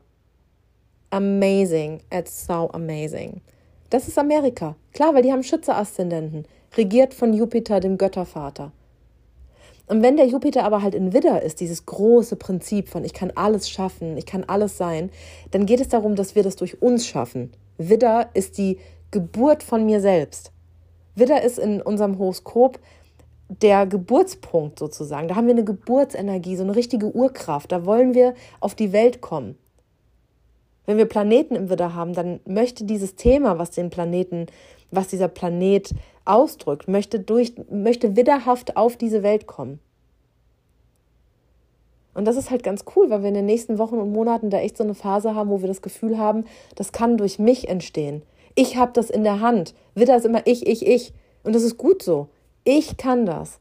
Amazing. 1.12 2.02
It's 2.12 2.46
so 2.48 2.70
amazing. 2.74 3.42
Das 3.90 4.08
ist 4.08 4.18
Amerika. 4.18 4.76
Klar, 4.94 5.14
weil 5.14 5.22
die 5.22 5.32
haben 5.32 5.44
Schütze-Aszendenten 5.44 6.46
regiert 6.78 7.14
von 7.14 7.34
Jupiter, 7.34 7.80
dem 7.80 7.98
Göttervater. 7.98 8.72
Und 9.88 10.04
wenn 10.04 10.18
der 10.18 10.28
Jupiter 10.28 10.66
aber 10.66 10.82
halt 10.82 10.94
in 10.94 11.14
Widder 11.14 11.42
ist, 11.42 11.62
dieses 11.62 11.86
große 11.86 12.36
Prinzip 12.36 12.90
von 12.90 13.06
ich 13.06 13.14
kann 13.14 13.32
alles 13.36 13.70
schaffen, 13.70 14.18
ich 14.18 14.26
kann 14.26 14.44
alles 14.44 14.78
sein, 14.78 15.10
dann 15.52 15.66
geht 15.66 15.80
es 15.80 15.88
darum, 15.88 16.16
dass 16.16 16.36
wir 16.36 16.44
das 16.44 16.58
durch 16.58 16.82
uns 16.82 17.08
schaffen. 17.08 17.52
Widder 17.78 18.30
ist 18.34 18.58
die 18.58 18.80
Geburt 19.12 19.64
von 19.64 19.86
mir 19.86 20.02
selbst. 20.02 20.52
Widder 21.16 21.42
ist 21.42 21.58
in 21.58 21.82
unserem 21.82 22.20
Horoskop 22.20 22.80
der 23.50 23.88
Geburtspunkt 23.88 24.78
sozusagen. 24.78 25.30
Da 25.30 25.36
haben 25.36 25.48
wir 25.48 25.54
eine 25.54 25.64
Geburtsenergie, 25.64 26.58
so 26.58 26.64
eine 26.64 26.76
richtige 26.76 27.16
Urkraft. 27.16 27.72
Da 27.72 27.86
wollen 27.86 28.14
wir 28.14 28.34
auf 28.60 28.76
die 28.76 28.92
Welt 28.92 29.22
kommen. 29.22 29.58
Wenn 30.86 30.98
wir 30.98 31.06
Planeten 31.06 31.56
im 31.56 31.70
Widder 31.70 31.96
haben, 31.96 32.14
dann 32.14 32.40
möchte 32.46 32.84
dieses 32.84 33.16
Thema, 33.16 33.58
was 33.58 33.72
den 33.72 33.90
Planeten, 33.90 34.48
was 34.92 35.08
dieser 35.08 35.28
Planet 35.28 35.92
ausdrückt, 36.28 36.88
möchte, 36.88 37.20
durch, 37.20 37.54
möchte 37.70 38.16
widderhaft 38.16 38.78
auf 38.78 38.98
diese 38.98 39.24
Welt 39.24 39.48
kommen. 39.48 39.80
Und 42.14 42.26
das 42.26 42.36
ist 42.36 42.50
halt 42.50 42.64
ganz 42.64 42.84
cool, 42.96 43.10
weil 43.12 43.22
wir 43.22 43.30
in 43.30 43.36
den 43.36 43.46
nächsten 43.46 43.78
Wochen 43.78 43.98
und 43.98 44.12
Monaten 44.12 44.50
da 44.50 44.58
echt 44.58 44.76
so 44.76 44.84
eine 44.84 44.96
Phase 44.96 45.36
haben, 45.36 45.52
wo 45.52 45.62
wir 45.62 45.68
das 45.68 45.84
Gefühl 45.84 46.18
haben, 46.18 46.46
das 46.76 46.92
kann 46.92 47.18
durch 47.18 47.38
mich 47.38 47.70
entstehen. 47.70 48.24
Ich 48.56 48.76
habe 48.76 48.92
das 48.92 49.12
in 49.12 49.24
der 49.24 49.40
Hand. 49.40 49.76
Widder 49.94 50.18
ist 50.18 50.26
immer 50.26 50.42
ich, 50.46 50.66
ich, 50.66 50.86
ich. 50.86 51.14
Und 51.44 51.54
das 51.54 51.62
ist 51.62 51.78
gut 51.78 52.02
so. 52.02 52.28
Ich 52.64 52.98
kann 52.98 53.28
das. 53.28 53.60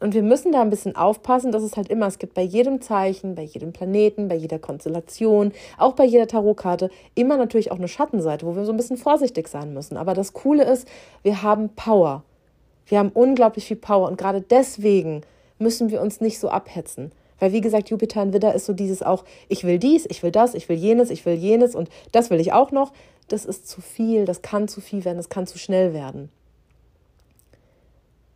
Und 0.00 0.14
wir 0.14 0.22
müssen 0.22 0.50
da 0.50 0.62
ein 0.62 0.70
bisschen 0.70 0.96
aufpassen, 0.96 1.52
dass 1.52 1.62
es 1.62 1.76
halt 1.76 1.88
immer, 1.88 2.06
es 2.06 2.18
gibt 2.18 2.32
bei 2.32 2.42
jedem 2.42 2.80
Zeichen, 2.80 3.34
bei 3.34 3.42
jedem 3.42 3.72
Planeten, 3.72 4.28
bei 4.28 4.34
jeder 4.34 4.58
Konstellation, 4.58 5.52
auch 5.76 5.92
bei 5.92 6.04
jeder 6.04 6.26
Tarotkarte 6.26 6.90
immer 7.14 7.36
natürlich 7.36 7.70
auch 7.70 7.76
eine 7.76 7.88
Schattenseite, 7.88 8.46
wo 8.46 8.56
wir 8.56 8.64
so 8.64 8.72
ein 8.72 8.78
bisschen 8.78 8.96
vorsichtig 8.96 9.48
sein 9.48 9.74
müssen. 9.74 9.98
Aber 9.98 10.14
das 10.14 10.32
Coole 10.32 10.64
ist, 10.64 10.88
wir 11.22 11.42
haben 11.42 11.68
Power. 11.76 12.24
Wir 12.86 12.98
haben 12.98 13.10
unglaublich 13.10 13.66
viel 13.66 13.76
Power 13.76 14.08
und 14.08 14.16
gerade 14.16 14.40
deswegen 14.40 15.20
müssen 15.58 15.90
wir 15.90 16.00
uns 16.00 16.20
nicht 16.20 16.38
so 16.40 16.48
abhetzen. 16.48 17.12
Weil, 17.38 17.52
wie 17.52 17.60
gesagt, 17.60 17.90
Jupiter 17.90 18.22
in 18.22 18.32
Widder 18.32 18.54
ist 18.54 18.66
so 18.66 18.72
dieses 18.72 19.02
auch, 19.02 19.24
ich 19.48 19.64
will 19.64 19.78
dies, 19.78 20.06
ich 20.08 20.22
will 20.22 20.30
das, 20.30 20.54
ich 20.54 20.68
will 20.68 20.76
jenes, 20.76 21.10
ich 21.10 21.24
will 21.26 21.34
jenes 21.34 21.74
und 21.74 21.88
das 22.12 22.30
will 22.30 22.40
ich 22.40 22.52
auch 22.52 22.70
noch. 22.70 22.92
Das 23.28 23.44
ist 23.44 23.68
zu 23.68 23.80
viel, 23.80 24.24
das 24.24 24.42
kann 24.42 24.66
zu 24.66 24.80
viel 24.80 25.04
werden, 25.04 25.18
das 25.18 25.28
kann 25.28 25.46
zu 25.46 25.58
schnell 25.58 25.94
werden. 25.94 26.30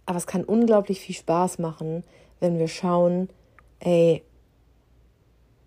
Aber 0.07 0.19
es 0.19 0.27
kann 0.27 0.45
unglaublich 0.45 1.01
viel 1.01 1.15
Spaß 1.15 1.59
machen, 1.59 2.05
wenn 2.41 2.59
wir 2.59 2.69
schauen, 2.69 3.29
ey, 3.81 4.23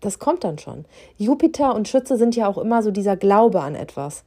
das 0.00 0.18
kommt 0.18 0.44
dann 0.44 0.58
schon. 0.58 0.84
Jupiter 1.16 1.74
und 1.74 1.88
Schütze 1.88 2.16
sind 2.16 2.36
ja 2.36 2.46
auch 2.46 2.58
immer 2.58 2.82
so 2.82 2.90
dieser 2.90 3.16
Glaube 3.16 3.60
an 3.60 3.74
etwas. 3.74 4.24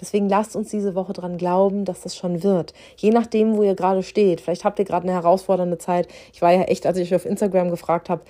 Deswegen 0.00 0.28
lasst 0.28 0.56
uns 0.56 0.70
diese 0.70 0.94
Woche 0.94 1.12
dran 1.12 1.36
glauben, 1.36 1.84
dass 1.84 2.00
das 2.00 2.16
schon 2.16 2.42
wird. 2.42 2.72
Je 2.96 3.10
nachdem, 3.10 3.56
wo 3.56 3.62
ihr 3.62 3.74
gerade 3.74 4.02
steht. 4.02 4.40
Vielleicht 4.40 4.64
habt 4.64 4.78
ihr 4.78 4.84
gerade 4.84 5.04
eine 5.06 5.12
herausfordernde 5.12 5.78
Zeit. 5.78 6.08
Ich 6.32 6.42
war 6.42 6.52
ja 6.52 6.62
echt, 6.62 6.86
als 6.86 6.98
ich 6.98 7.08
euch 7.08 7.14
auf 7.14 7.26
Instagram 7.26 7.70
gefragt 7.70 8.08
habe, 8.08 8.22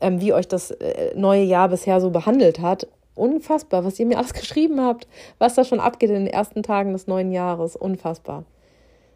ähm, 0.00 0.20
wie 0.20 0.32
euch 0.32 0.48
das 0.48 0.72
äh, 0.72 1.14
neue 1.16 1.44
Jahr 1.44 1.68
bisher 1.68 2.00
so 2.00 2.10
behandelt 2.10 2.60
hat. 2.60 2.88
Unfassbar, 3.14 3.84
was 3.84 3.98
ihr 3.98 4.06
mir 4.06 4.18
alles 4.18 4.34
geschrieben 4.34 4.80
habt, 4.80 5.06
was 5.38 5.54
da 5.54 5.64
schon 5.64 5.80
abgeht 5.80 6.10
in 6.10 6.16
den 6.16 6.26
ersten 6.26 6.62
Tagen 6.62 6.92
des 6.92 7.06
neuen 7.06 7.32
Jahres. 7.32 7.76
Unfassbar. 7.76 8.44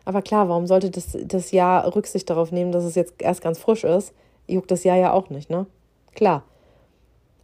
Aber 0.08 0.22
klar, 0.22 0.48
warum 0.48 0.66
sollte 0.66 0.90
das, 0.90 1.18
das 1.22 1.50
Jahr 1.50 1.94
Rücksicht 1.94 2.30
darauf 2.30 2.50
nehmen, 2.50 2.72
dass 2.72 2.82
es 2.82 2.94
jetzt 2.94 3.20
erst 3.20 3.42
ganz 3.42 3.58
frisch 3.58 3.84
ist? 3.84 4.14
Juckt 4.46 4.70
das 4.70 4.82
Jahr 4.82 4.96
ja 4.96 5.12
auch 5.12 5.28
nicht, 5.28 5.50
ne? 5.50 5.66
Klar. 6.14 6.44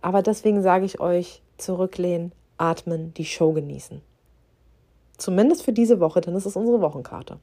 Aber 0.01 0.23
deswegen 0.23 0.63
sage 0.63 0.87
ich 0.87 0.99
euch, 0.99 1.43
zurücklehnen, 1.59 2.33
atmen, 2.57 3.13
die 3.13 3.27
Show 3.27 3.53
genießen. 3.53 4.01
Zumindest 5.19 5.63
für 5.63 5.75
diese 5.75 6.01
Woche, 6.01 6.23
denn 6.23 6.35
es 6.37 6.47
ist 6.47 6.57
unsere 6.57 6.81
Wochenkarte. 6.81 7.39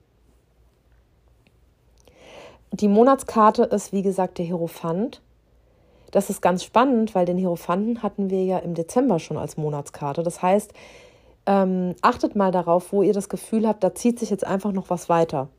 Die 2.72 2.88
Monatskarte 2.88 3.66
ist, 3.66 3.94
wie 3.94 4.02
gesagt, 4.02 4.40
der 4.40 4.46
Hierophant. 4.46 5.22
Das 6.10 6.32
ist 6.32 6.42
ganz 6.42 6.64
spannend, 6.64 7.14
weil 7.14 7.28
den 7.28 7.38
Hierophanten 7.38 8.02
hatten 8.02 8.32
wir 8.32 8.44
ja 8.44 8.58
im 8.58 8.74
Dezember 8.74 9.20
schon 9.20 9.38
als 9.38 9.56
Monatskarte. 9.56 10.24
Das 10.24 10.42
heißt, 10.42 10.74
ähm, 11.46 11.96
achtet 12.02 12.36
mal 12.36 12.52
darauf, 12.52 12.92
wo 12.92 13.02
ihr 13.02 13.14
das 13.14 13.30
Gefühl 13.30 13.68
habt, 13.68 13.84
da 13.84 13.96
zieht 13.96 14.20
sich 14.20 14.30
jetzt 14.30 14.46
einfach 14.46 14.72
noch 14.72 14.89
was 14.89 15.10
weiter. 15.10 15.50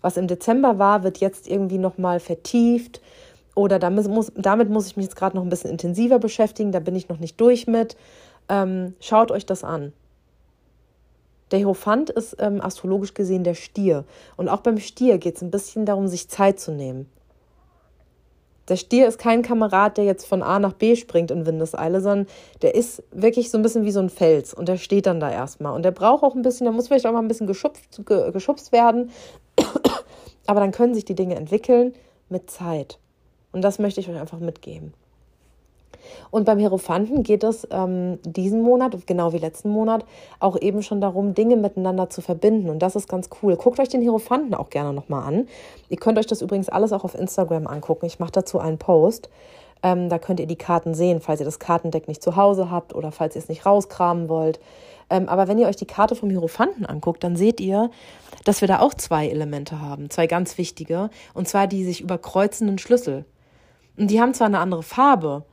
Was 0.00 0.16
im 0.16 0.26
Dezember 0.26 0.78
war, 0.78 1.02
wird 1.02 1.18
jetzt 1.18 1.48
irgendwie 1.48 1.78
nochmal 1.78 2.20
vertieft 2.20 3.00
oder 3.54 3.78
damit 3.78 4.08
muss, 4.08 4.32
damit 4.34 4.70
muss 4.70 4.86
ich 4.86 4.96
mich 4.96 5.04
jetzt 5.06 5.16
gerade 5.16 5.36
noch 5.36 5.44
ein 5.44 5.50
bisschen 5.50 5.70
intensiver 5.70 6.18
beschäftigen, 6.18 6.72
da 6.72 6.80
bin 6.80 6.96
ich 6.96 7.08
noch 7.08 7.18
nicht 7.18 7.40
durch 7.40 7.66
mit. 7.66 7.96
Ähm, 8.48 8.94
schaut 9.00 9.30
euch 9.30 9.46
das 9.46 9.62
an. 9.62 9.92
Der 11.50 11.58
Hierophant 11.58 12.08
ist 12.08 12.36
ähm, 12.38 12.60
astrologisch 12.62 13.12
gesehen 13.14 13.44
der 13.44 13.54
Stier. 13.54 14.04
Und 14.36 14.48
auch 14.48 14.60
beim 14.60 14.78
Stier 14.78 15.18
geht 15.18 15.36
es 15.36 15.42
ein 15.42 15.50
bisschen 15.50 15.84
darum, 15.84 16.08
sich 16.08 16.28
Zeit 16.28 16.58
zu 16.58 16.72
nehmen. 16.72 17.10
Der 18.68 18.76
Stier 18.76 19.08
ist 19.08 19.18
kein 19.18 19.42
Kamerad, 19.42 19.96
der 19.96 20.04
jetzt 20.04 20.24
von 20.24 20.42
A 20.42 20.58
nach 20.58 20.72
B 20.72 20.94
springt 20.94 21.30
in 21.30 21.46
Windeseile, 21.46 22.00
sondern 22.00 22.26
der 22.62 22.74
ist 22.74 23.02
wirklich 23.10 23.50
so 23.50 23.58
ein 23.58 23.62
bisschen 23.62 23.84
wie 23.84 23.90
so 23.90 24.00
ein 24.00 24.10
Fels 24.10 24.54
und 24.54 24.68
der 24.68 24.76
steht 24.76 25.06
dann 25.06 25.20
da 25.20 25.30
erstmal. 25.30 25.74
Und 25.74 25.84
der 25.84 25.90
braucht 25.90 26.22
auch 26.22 26.34
ein 26.34 26.42
bisschen, 26.42 26.64
der 26.64 26.72
muss 26.72 26.88
vielleicht 26.88 27.06
auch 27.06 27.12
mal 27.12 27.20
ein 27.20 27.28
bisschen 27.28 27.46
geschubst, 27.46 28.02
geschubst 28.06 28.72
werden. 28.72 29.10
Aber 30.46 30.60
dann 30.60 30.72
können 30.72 30.94
sich 30.94 31.04
die 31.04 31.14
Dinge 31.14 31.34
entwickeln 31.34 31.92
mit 32.28 32.50
Zeit. 32.50 32.98
Und 33.52 33.62
das 33.62 33.78
möchte 33.78 34.00
ich 34.00 34.08
euch 34.08 34.18
einfach 34.18 34.38
mitgeben. 34.38 34.94
Und 36.30 36.44
beim 36.44 36.58
Hierophanten 36.58 37.22
geht 37.22 37.44
es 37.44 37.66
ähm, 37.70 38.18
diesen 38.24 38.62
Monat, 38.62 39.06
genau 39.06 39.32
wie 39.32 39.38
letzten 39.38 39.70
Monat, 39.70 40.04
auch 40.40 40.60
eben 40.60 40.82
schon 40.82 41.00
darum, 41.00 41.34
Dinge 41.34 41.56
miteinander 41.56 42.10
zu 42.10 42.20
verbinden. 42.20 42.70
Und 42.70 42.80
das 42.80 42.96
ist 42.96 43.08
ganz 43.08 43.28
cool. 43.42 43.56
Guckt 43.56 43.78
euch 43.80 43.88
den 43.88 44.00
Hierophanten 44.00 44.54
auch 44.54 44.70
gerne 44.70 44.92
nochmal 44.92 45.26
an. 45.26 45.48
Ihr 45.88 45.96
könnt 45.96 46.18
euch 46.18 46.26
das 46.26 46.42
übrigens 46.42 46.68
alles 46.68 46.92
auch 46.92 47.04
auf 47.04 47.14
Instagram 47.14 47.66
angucken. 47.66 48.06
Ich 48.06 48.18
mache 48.18 48.32
dazu 48.32 48.58
einen 48.58 48.78
Post. 48.78 49.28
Ähm, 49.82 50.08
da 50.08 50.18
könnt 50.18 50.38
ihr 50.38 50.46
die 50.46 50.56
Karten 50.56 50.94
sehen, 50.94 51.20
falls 51.20 51.40
ihr 51.40 51.46
das 51.46 51.58
Kartendeck 51.58 52.06
nicht 52.06 52.22
zu 52.22 52.36
Hause 52.36 52.70
habt 52.70 52.94
oder 52.94 53.10
falls 53.10 53.34
ihr 53.34 53.42
es 53.42 53.48
nicht 53.48 53.66
rauskramen 53.66 54.28
wollt. 54.28 54.60
Ähm, 55.10 55.28
aber 55.28 55.48
wenn 55.48 55.58
ihr 55.58 55.66
euch 55.66 55.76
die 55.76 55.86
Karte 55.86 56.14
vom 56.14 56.30
Hierophanten 56.30 56.86
anguckt, 56.86 57.24
dann 57.24 57.36
seht 57.36 57.60
ihr, 57.60 57.90
dass 58.44 58.60
wir 58.60 58.68
da 58.68 58.78
auch 58.80 58.94
zwei 58.94 59.28
Elemente 59.28 59.80
haben, 59.80 60.08
zwei 60.08 60.26
ganz 60.26 60.56
wichtige, 60.56 61.10
und 61.34 61.48
zwar 61.48 61.66
die 61.66 61.84
sich 61.84 62.00
überkreuzenden 62.00 62.78
Schlüssel. 62.78 63.24
Und 63.98 64.10
die 64.10 64.20
haben 64.20 64.34
zwar 64.34 64.46
eine 64.46 64.60
andere 64.60 64.82
Farbe, 64.82 65.44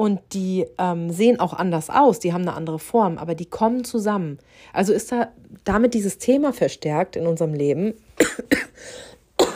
und 0.00 0.18
die 0.32 0.66
ähm, 0.78 1.10
sehen 1.10 1.40
auch 1.40 1.52
anders 1.52 1.90
aus, 1.90 2.20
die 2.20 2.32
haben 2.32 2.40
eine 2.40 2.54
andere 2.54 2.78
Form, 2.78 3.18
aber 3.18 3.34
die 3.34 3.44
kommen 3.44 3.84
zusammen. 3.84 4.38
Also 4.72 4.94
ist 4.94 5.12
da 5.12 5.30
damit 5.64 5.92
dieses 5.92 6.16
Thema 6.16 6.54
verstärkt 6.54 7.16
in 7.16 7.26
unserem 7.26 7.52
Leben. 7.52 7.92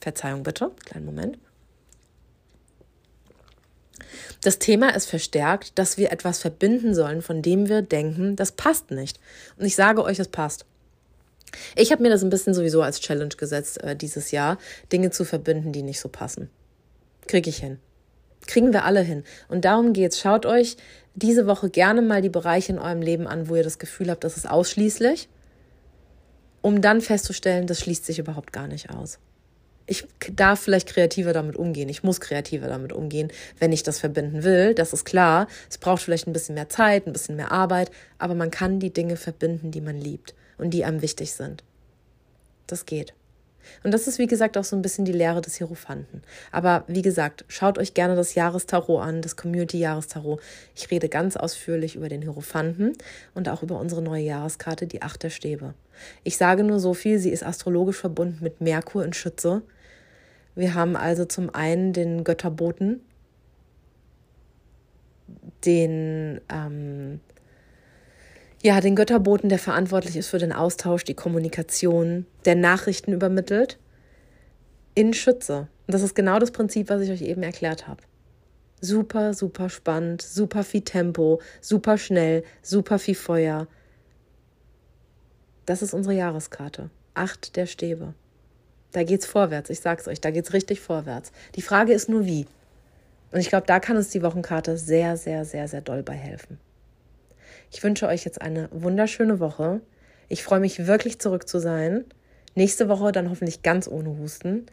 Verzeihung 0.00 0.42
bitte, 0.42 0.72
kleinen 0.84 1.06
Moment. 1.06 1.38
Das 4.42 4.58
Thema 4.58 4.96
ist 4.96 5.08
verstärkt, 5.08 5.78
dass 5.78 5.96
wir 5.96 6.10
etwas 6.10 6.40
verbinden 6.40 6.92
sollen, 6.92 7.22
von 7.22 7.40
dem 7.40 7.68
wir 7.68 7.82
denken, 7.82 8.34
das 8.34 8.50
passt 8.50 8.90
nicht. 8.90 9.20
Und 9.58 9.66
ich 9.66 9.76
sage 9.76 10.02
euch, 10.02 10.18
es 10.18 10.26
passt. 10.26 10.66
Ich 11.76 11.92
habe 11.92 12.02
mir 12.02 12.10
das 12.10 12.24
ein 12.24 12.30
bisschen 12.30 12.52
sowieso 12.52 12.82
als 12.82 12.98
Challenge 12.98 13.36
gesetzt, 13.36 13.80
äh, 13.84 13.94
dieses 13.94 14.32
Jahr, 14.32 14.58
Dinge 14.90 15.12
zu 15.12 15.24
verbinden, 15.24 15.70
die 15.70 15.84
nicht 15.84 16.00
so 16.00 16.08
passen. 16.08 16.50
Kriege 17.28 17.48
ich 17.48 17.58
hin. 17.58 17.78
Kriegen 18.48 18.72
wir 18.72 18.84
alle 18.84 19.02
hin. 19.02 19.22
Und 19.46 19.64
darum 19.64 19.92
geht's. 19.92 20.18
Schaut 20.18 20.44
euch 20.46 20.76
diese 21.14 21.46
Woche 21.46 21.70
gerne 21.70 22.02
mal 22.02 22.22
die 22.22 22.28
Bereiche 22.28 22.72
in 22.72 22.78
eurem 22.78 23.02
Leben 23.02 23.26
an, 23.28 23.48
wo 23.48 23.54
ihr 23.54 23.62
das 23.62 23.78
Gefühl 23.78 24.10
habt, 24.10 24.24
das 24.24 24.36
ist 24.36 24.48
ausschließlich, 24.48 25.28
um 26.62 26.80
dann 26.80 27.00
festzustellen, 27.00 27.66
das 27.66 27.80
schließt 27.80 28.04
sich 28.06 28.18
überhaupt 28.18 28.52
gar 28.52 28.66
nicht 28.68 28.90
aus. 28.90 29.18
Ich 29.86 30.06
darf 30.34 30.60
vielleicht 30.60 30.88
kreativer 30.88 31.32
damit 31.32 31.56
umgehen. 31.56 31.88
Ich 31.88 32.02
muss 32.02 32.20
kreativer 32.20 32.68
damit 32.68 32.92
umgehen, 32.92 33.32
wenn 33.58 33.72
ich 33.72 33.82
das 33.82 33.98
verbinden 33.98 34.44
will. 34.44 34.74
Das 34.74 34.92
ist 34.92 35.06
klar. 35.06 35.48
Es 35.70 35.78
braucht 35.78 36.02
vielleicht 36.02 36.26
ein 36.26 36.34
bisschen 36.34 36.54
mehr 36.54 36.68
Zeit, 36.68 37.06
ein 37.06 37.14
bisschen 37.14 37.36
mehr 37.36 37.52
Arbeit, 37.52 37.90
aber 38.18 38.34
man 38.34 38.50
kann 38.50 38.80
die 38.80 38.92
Dinge 38.92 39.16
verbinden, 39.16 39.70
die 39.70 39.80
man 39.80 39.96
liebt 39.96 40.34
und 40.58 40.70
die 40.70 40.84
einem 40.84 41.00
wichtig 41.00 41.32
sind. 41.32 41.64
Das 42.66 42.84
geht. 42.84 43.14
Und 43.82 43.92
das 43.92 44.06
ist, 44.06 44.18
wie 44.18 44.26
gesagt, 44.26 44.56
auch 44.58 44.64
so 44.64 44.76
ein 44.76 44.82
bisschen 44.82 45.04
die 45.04 45.12
Lehre 45.12 45.40
des 45.40 45.56
Hierophanten. 45.56 46.22
Aber 46.52 46.84
wie 46.86 47.02
gesagt, 47.02 47.44
schaut 47.48 47.78
euch 47.78 47.94
gerne 47.94 48.16
das 48.16 48.34
Jahrestarot 48.34 49.02
an, 49.02 49.22
das 49.22 49.36
Community-Jahrestarot. 49.36 50.40
Ich 50.74 50.90
rede 50.90 51.08
ganz 51.08 51.36
ausführlich 51.36 51.96
über 51.96 52.08
den 52.08 52.22
Hierophanten 52.22 52.94
und 53.34 53.48
auch 53.48 53.62
über 53.62 53.78
unsere 53.78 54.02
neue 54.02 54.22
Jahreskarte, 54.22 54.86
die 54.86 55.02
Acht 55.02 55.22
der 55.22 55.30
Stäbe. 55.30 55.74
Ich 56.24 56.36
sage 56.36 56.64
nur 56.64 56.80
so 56.80 56.94
viel, 56.94 57.18
sie 57.18 57.30
ist 57.30 57.44
astrologisch 57.44 57.96
verbunden 57.96 58.38
mit 58.42 58.60
Merkur 58.60 59.04
in 59.04 59.12
Schütze. 59.12 59.62
Wir 60.54 60.74
haben 60.74 60.96
also 60.96 61.24
zum 61.24 61.54
einen 61.54 61.92
den 61.92 62.24
Götterboten, 62.24 63.00
den 65.64 66.40
ähm, 66.48 67.20
ja, 68.62 68.80
den 68.80 68.96
Götterboten, 68.96 69.48
der 69.48 69.58
verantwortlich 69.58 70.16
ist 70.16 70.28
für 70.28 70.38
den 70.38 70.52
Austausch, 70.52 71.04
die 71.04 71.14
Kommunikation, 71.14 72.26
der 72.44 72.56
Nachrichten 72.56 73.12
übermittelt, 73.12 73.78
in 74.94 75.14
Schütze. 75.14 75.68
Und 75.86 75.94
das 75.94 76.02
ist 76.02 76.14
genau 76.14 76.38
das 76.38 76.50
Prinzip, 76.50 76.90
was 76.90 77.02
ich 77.02 77.10
euch 77.10 77.22
eben 77.22 77.42
erklärt 77.42 77.86
habe. 77.86 78.02
Super, 78.80 79.32
super 79.32 79.70
spannend, 79.70 80.22
super 80.22 80.64
viel 80.64 80.82
Tempo, 80.82 81.40
super 81.60 81.98
schnell, 81.98 82.44
super 82.62 82.98
viel 82.98 83.14
Feuer. 83.14 83.68
Das 85.66 85.82
ist 85.82 85.94
unsere 85.94 86.14
Jahreskarte. 86.14 86.90
Acht 87.14 87.56
der 87.56 87.66
Stäbe. 87.66 88.14
Da 88.92 89.04
geht's 89.04 89.26
vorwärts, 89.26 89.70
ich 89.70 89.80
sag's 89.80 90.08
euch, 90.08 90.20
da 90.20 90.30
geht's 90.30 90.52
richtig 90.52 90.80
vorwärts. 90.80 91.30
Die 91.54 91.62
Frage 91.62 91.92
ist 91.92 92.08
nur 92.08 92.24
wie. 92.24 92.46
Und 93.30 93.40
ich 93.40 93.50
glaube, 93.50 93.66
da 93.66 93.78
kann 93.78 93.96
uns 93.96 94.08
die 94.08 94.22
Wochenkarte 94.22 94.78
sehr, 94.78 95.16
sehr, 95.16 95.44
sehr, 95.44 95.68
sehr 95.68 95.82
doll 95.82 96.02
bei 96.02 96.14
helfen. 96.14 96.58
Ich 97.70 97.82
wünsche 97.82 98.06
euch 98.06 98.24
jetzt 98.24 98.40
eine 98.40 98.68
wunderschöne 98.72 99.40
Woche. 99.40 99.80
Ich 100.28 100.42
freue 100.42 100.60
mich 100.60 100.86
wirklich 100.86 101.18
zurück 101.18 101.48
zu 101.48 101.58
sein. 101.58 102.04
Nächste 102.54 102.88
Woche 102.88 103.12
dann 103.12 103.30
hoffentlich 103.30 103.62
ganz 103.62 103.88
ohne 103.88 104.18
Husten. 104.18 104.66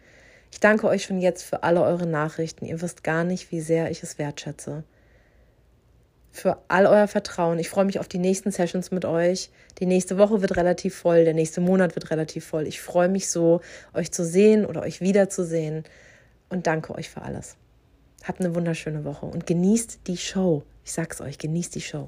Ich 0.51 0.59
danke 0.59 0.87
euch 0.87 1.03
schon 1.03 1.19
jetzt 1.19 1.43
für 1.43 1.63
alle 1.63 1.81
eure 1.81 2.07
Nachrichten. 2.07 2.65
Ihr 2.65 2.81
wisst 2.81 3.03
gar 3.03 3.23
nicht, 3.23 3.51
wie 3.51 3.61
sehr 3.61 3.91
ich 3.91 4.03
es 4.03 4.17
wertschätze. 4.17 4.83
Für 6.31 6.57
all 6.67 6.85
euer 6.85 7.07
Vertrauen. 7.07 7.59
Ich 7.59 7.69
freue 7.69 7.85
mich 7.85 7.99
auf 7.99 8.07
die 8.07 8.17
nächsten 8.17 8.51
Sessions 8.51 8.91
mit 8.91 9.05
euch. 9.05 9.49
Die 9.79 9.85
nächste 9.85 10.17
Woche 10.17 10.41
wird 10.41 10.57
relativ 10.57 10.95
voll, 10.95 11.25
der 11.25 11.33
nächste 11.33 11.61
Monat 11.61 11.95
wird 11.95 12.11
relativ 12.11 12.45
voll. 12.45 12.67
Ich 12.67 12.81
freue 12.81 13.09
mich 13.09 13.29
so, 13.29 13.61
euch 13.93 14.11
zu 14.11 14.25
sehen 14.25 14.65
oder 14.65 14.81
euch 14.81 15.01
wiederzusehen 15.01 15.83
und 16.49 16.67
danke 16.67 16.95
euch 16.95 17.09
für 17.09 17.21
alles. 17.21 17.55
Habt 18.23 18.39
eine 18.39 18.55
wunderschöne 18.55 19.05
Woche 19.05 19.25
und 19.25 19.45
genießt 19.45 19.99
die 20.07 20.17
Show. 20.17 20.63
Ich 20.83 20.93
sag's 20.93 21.21
euch, 21.21 21.37
genießt 21.37 21.75
die 21.75 21.81
Show. 21.81 22.07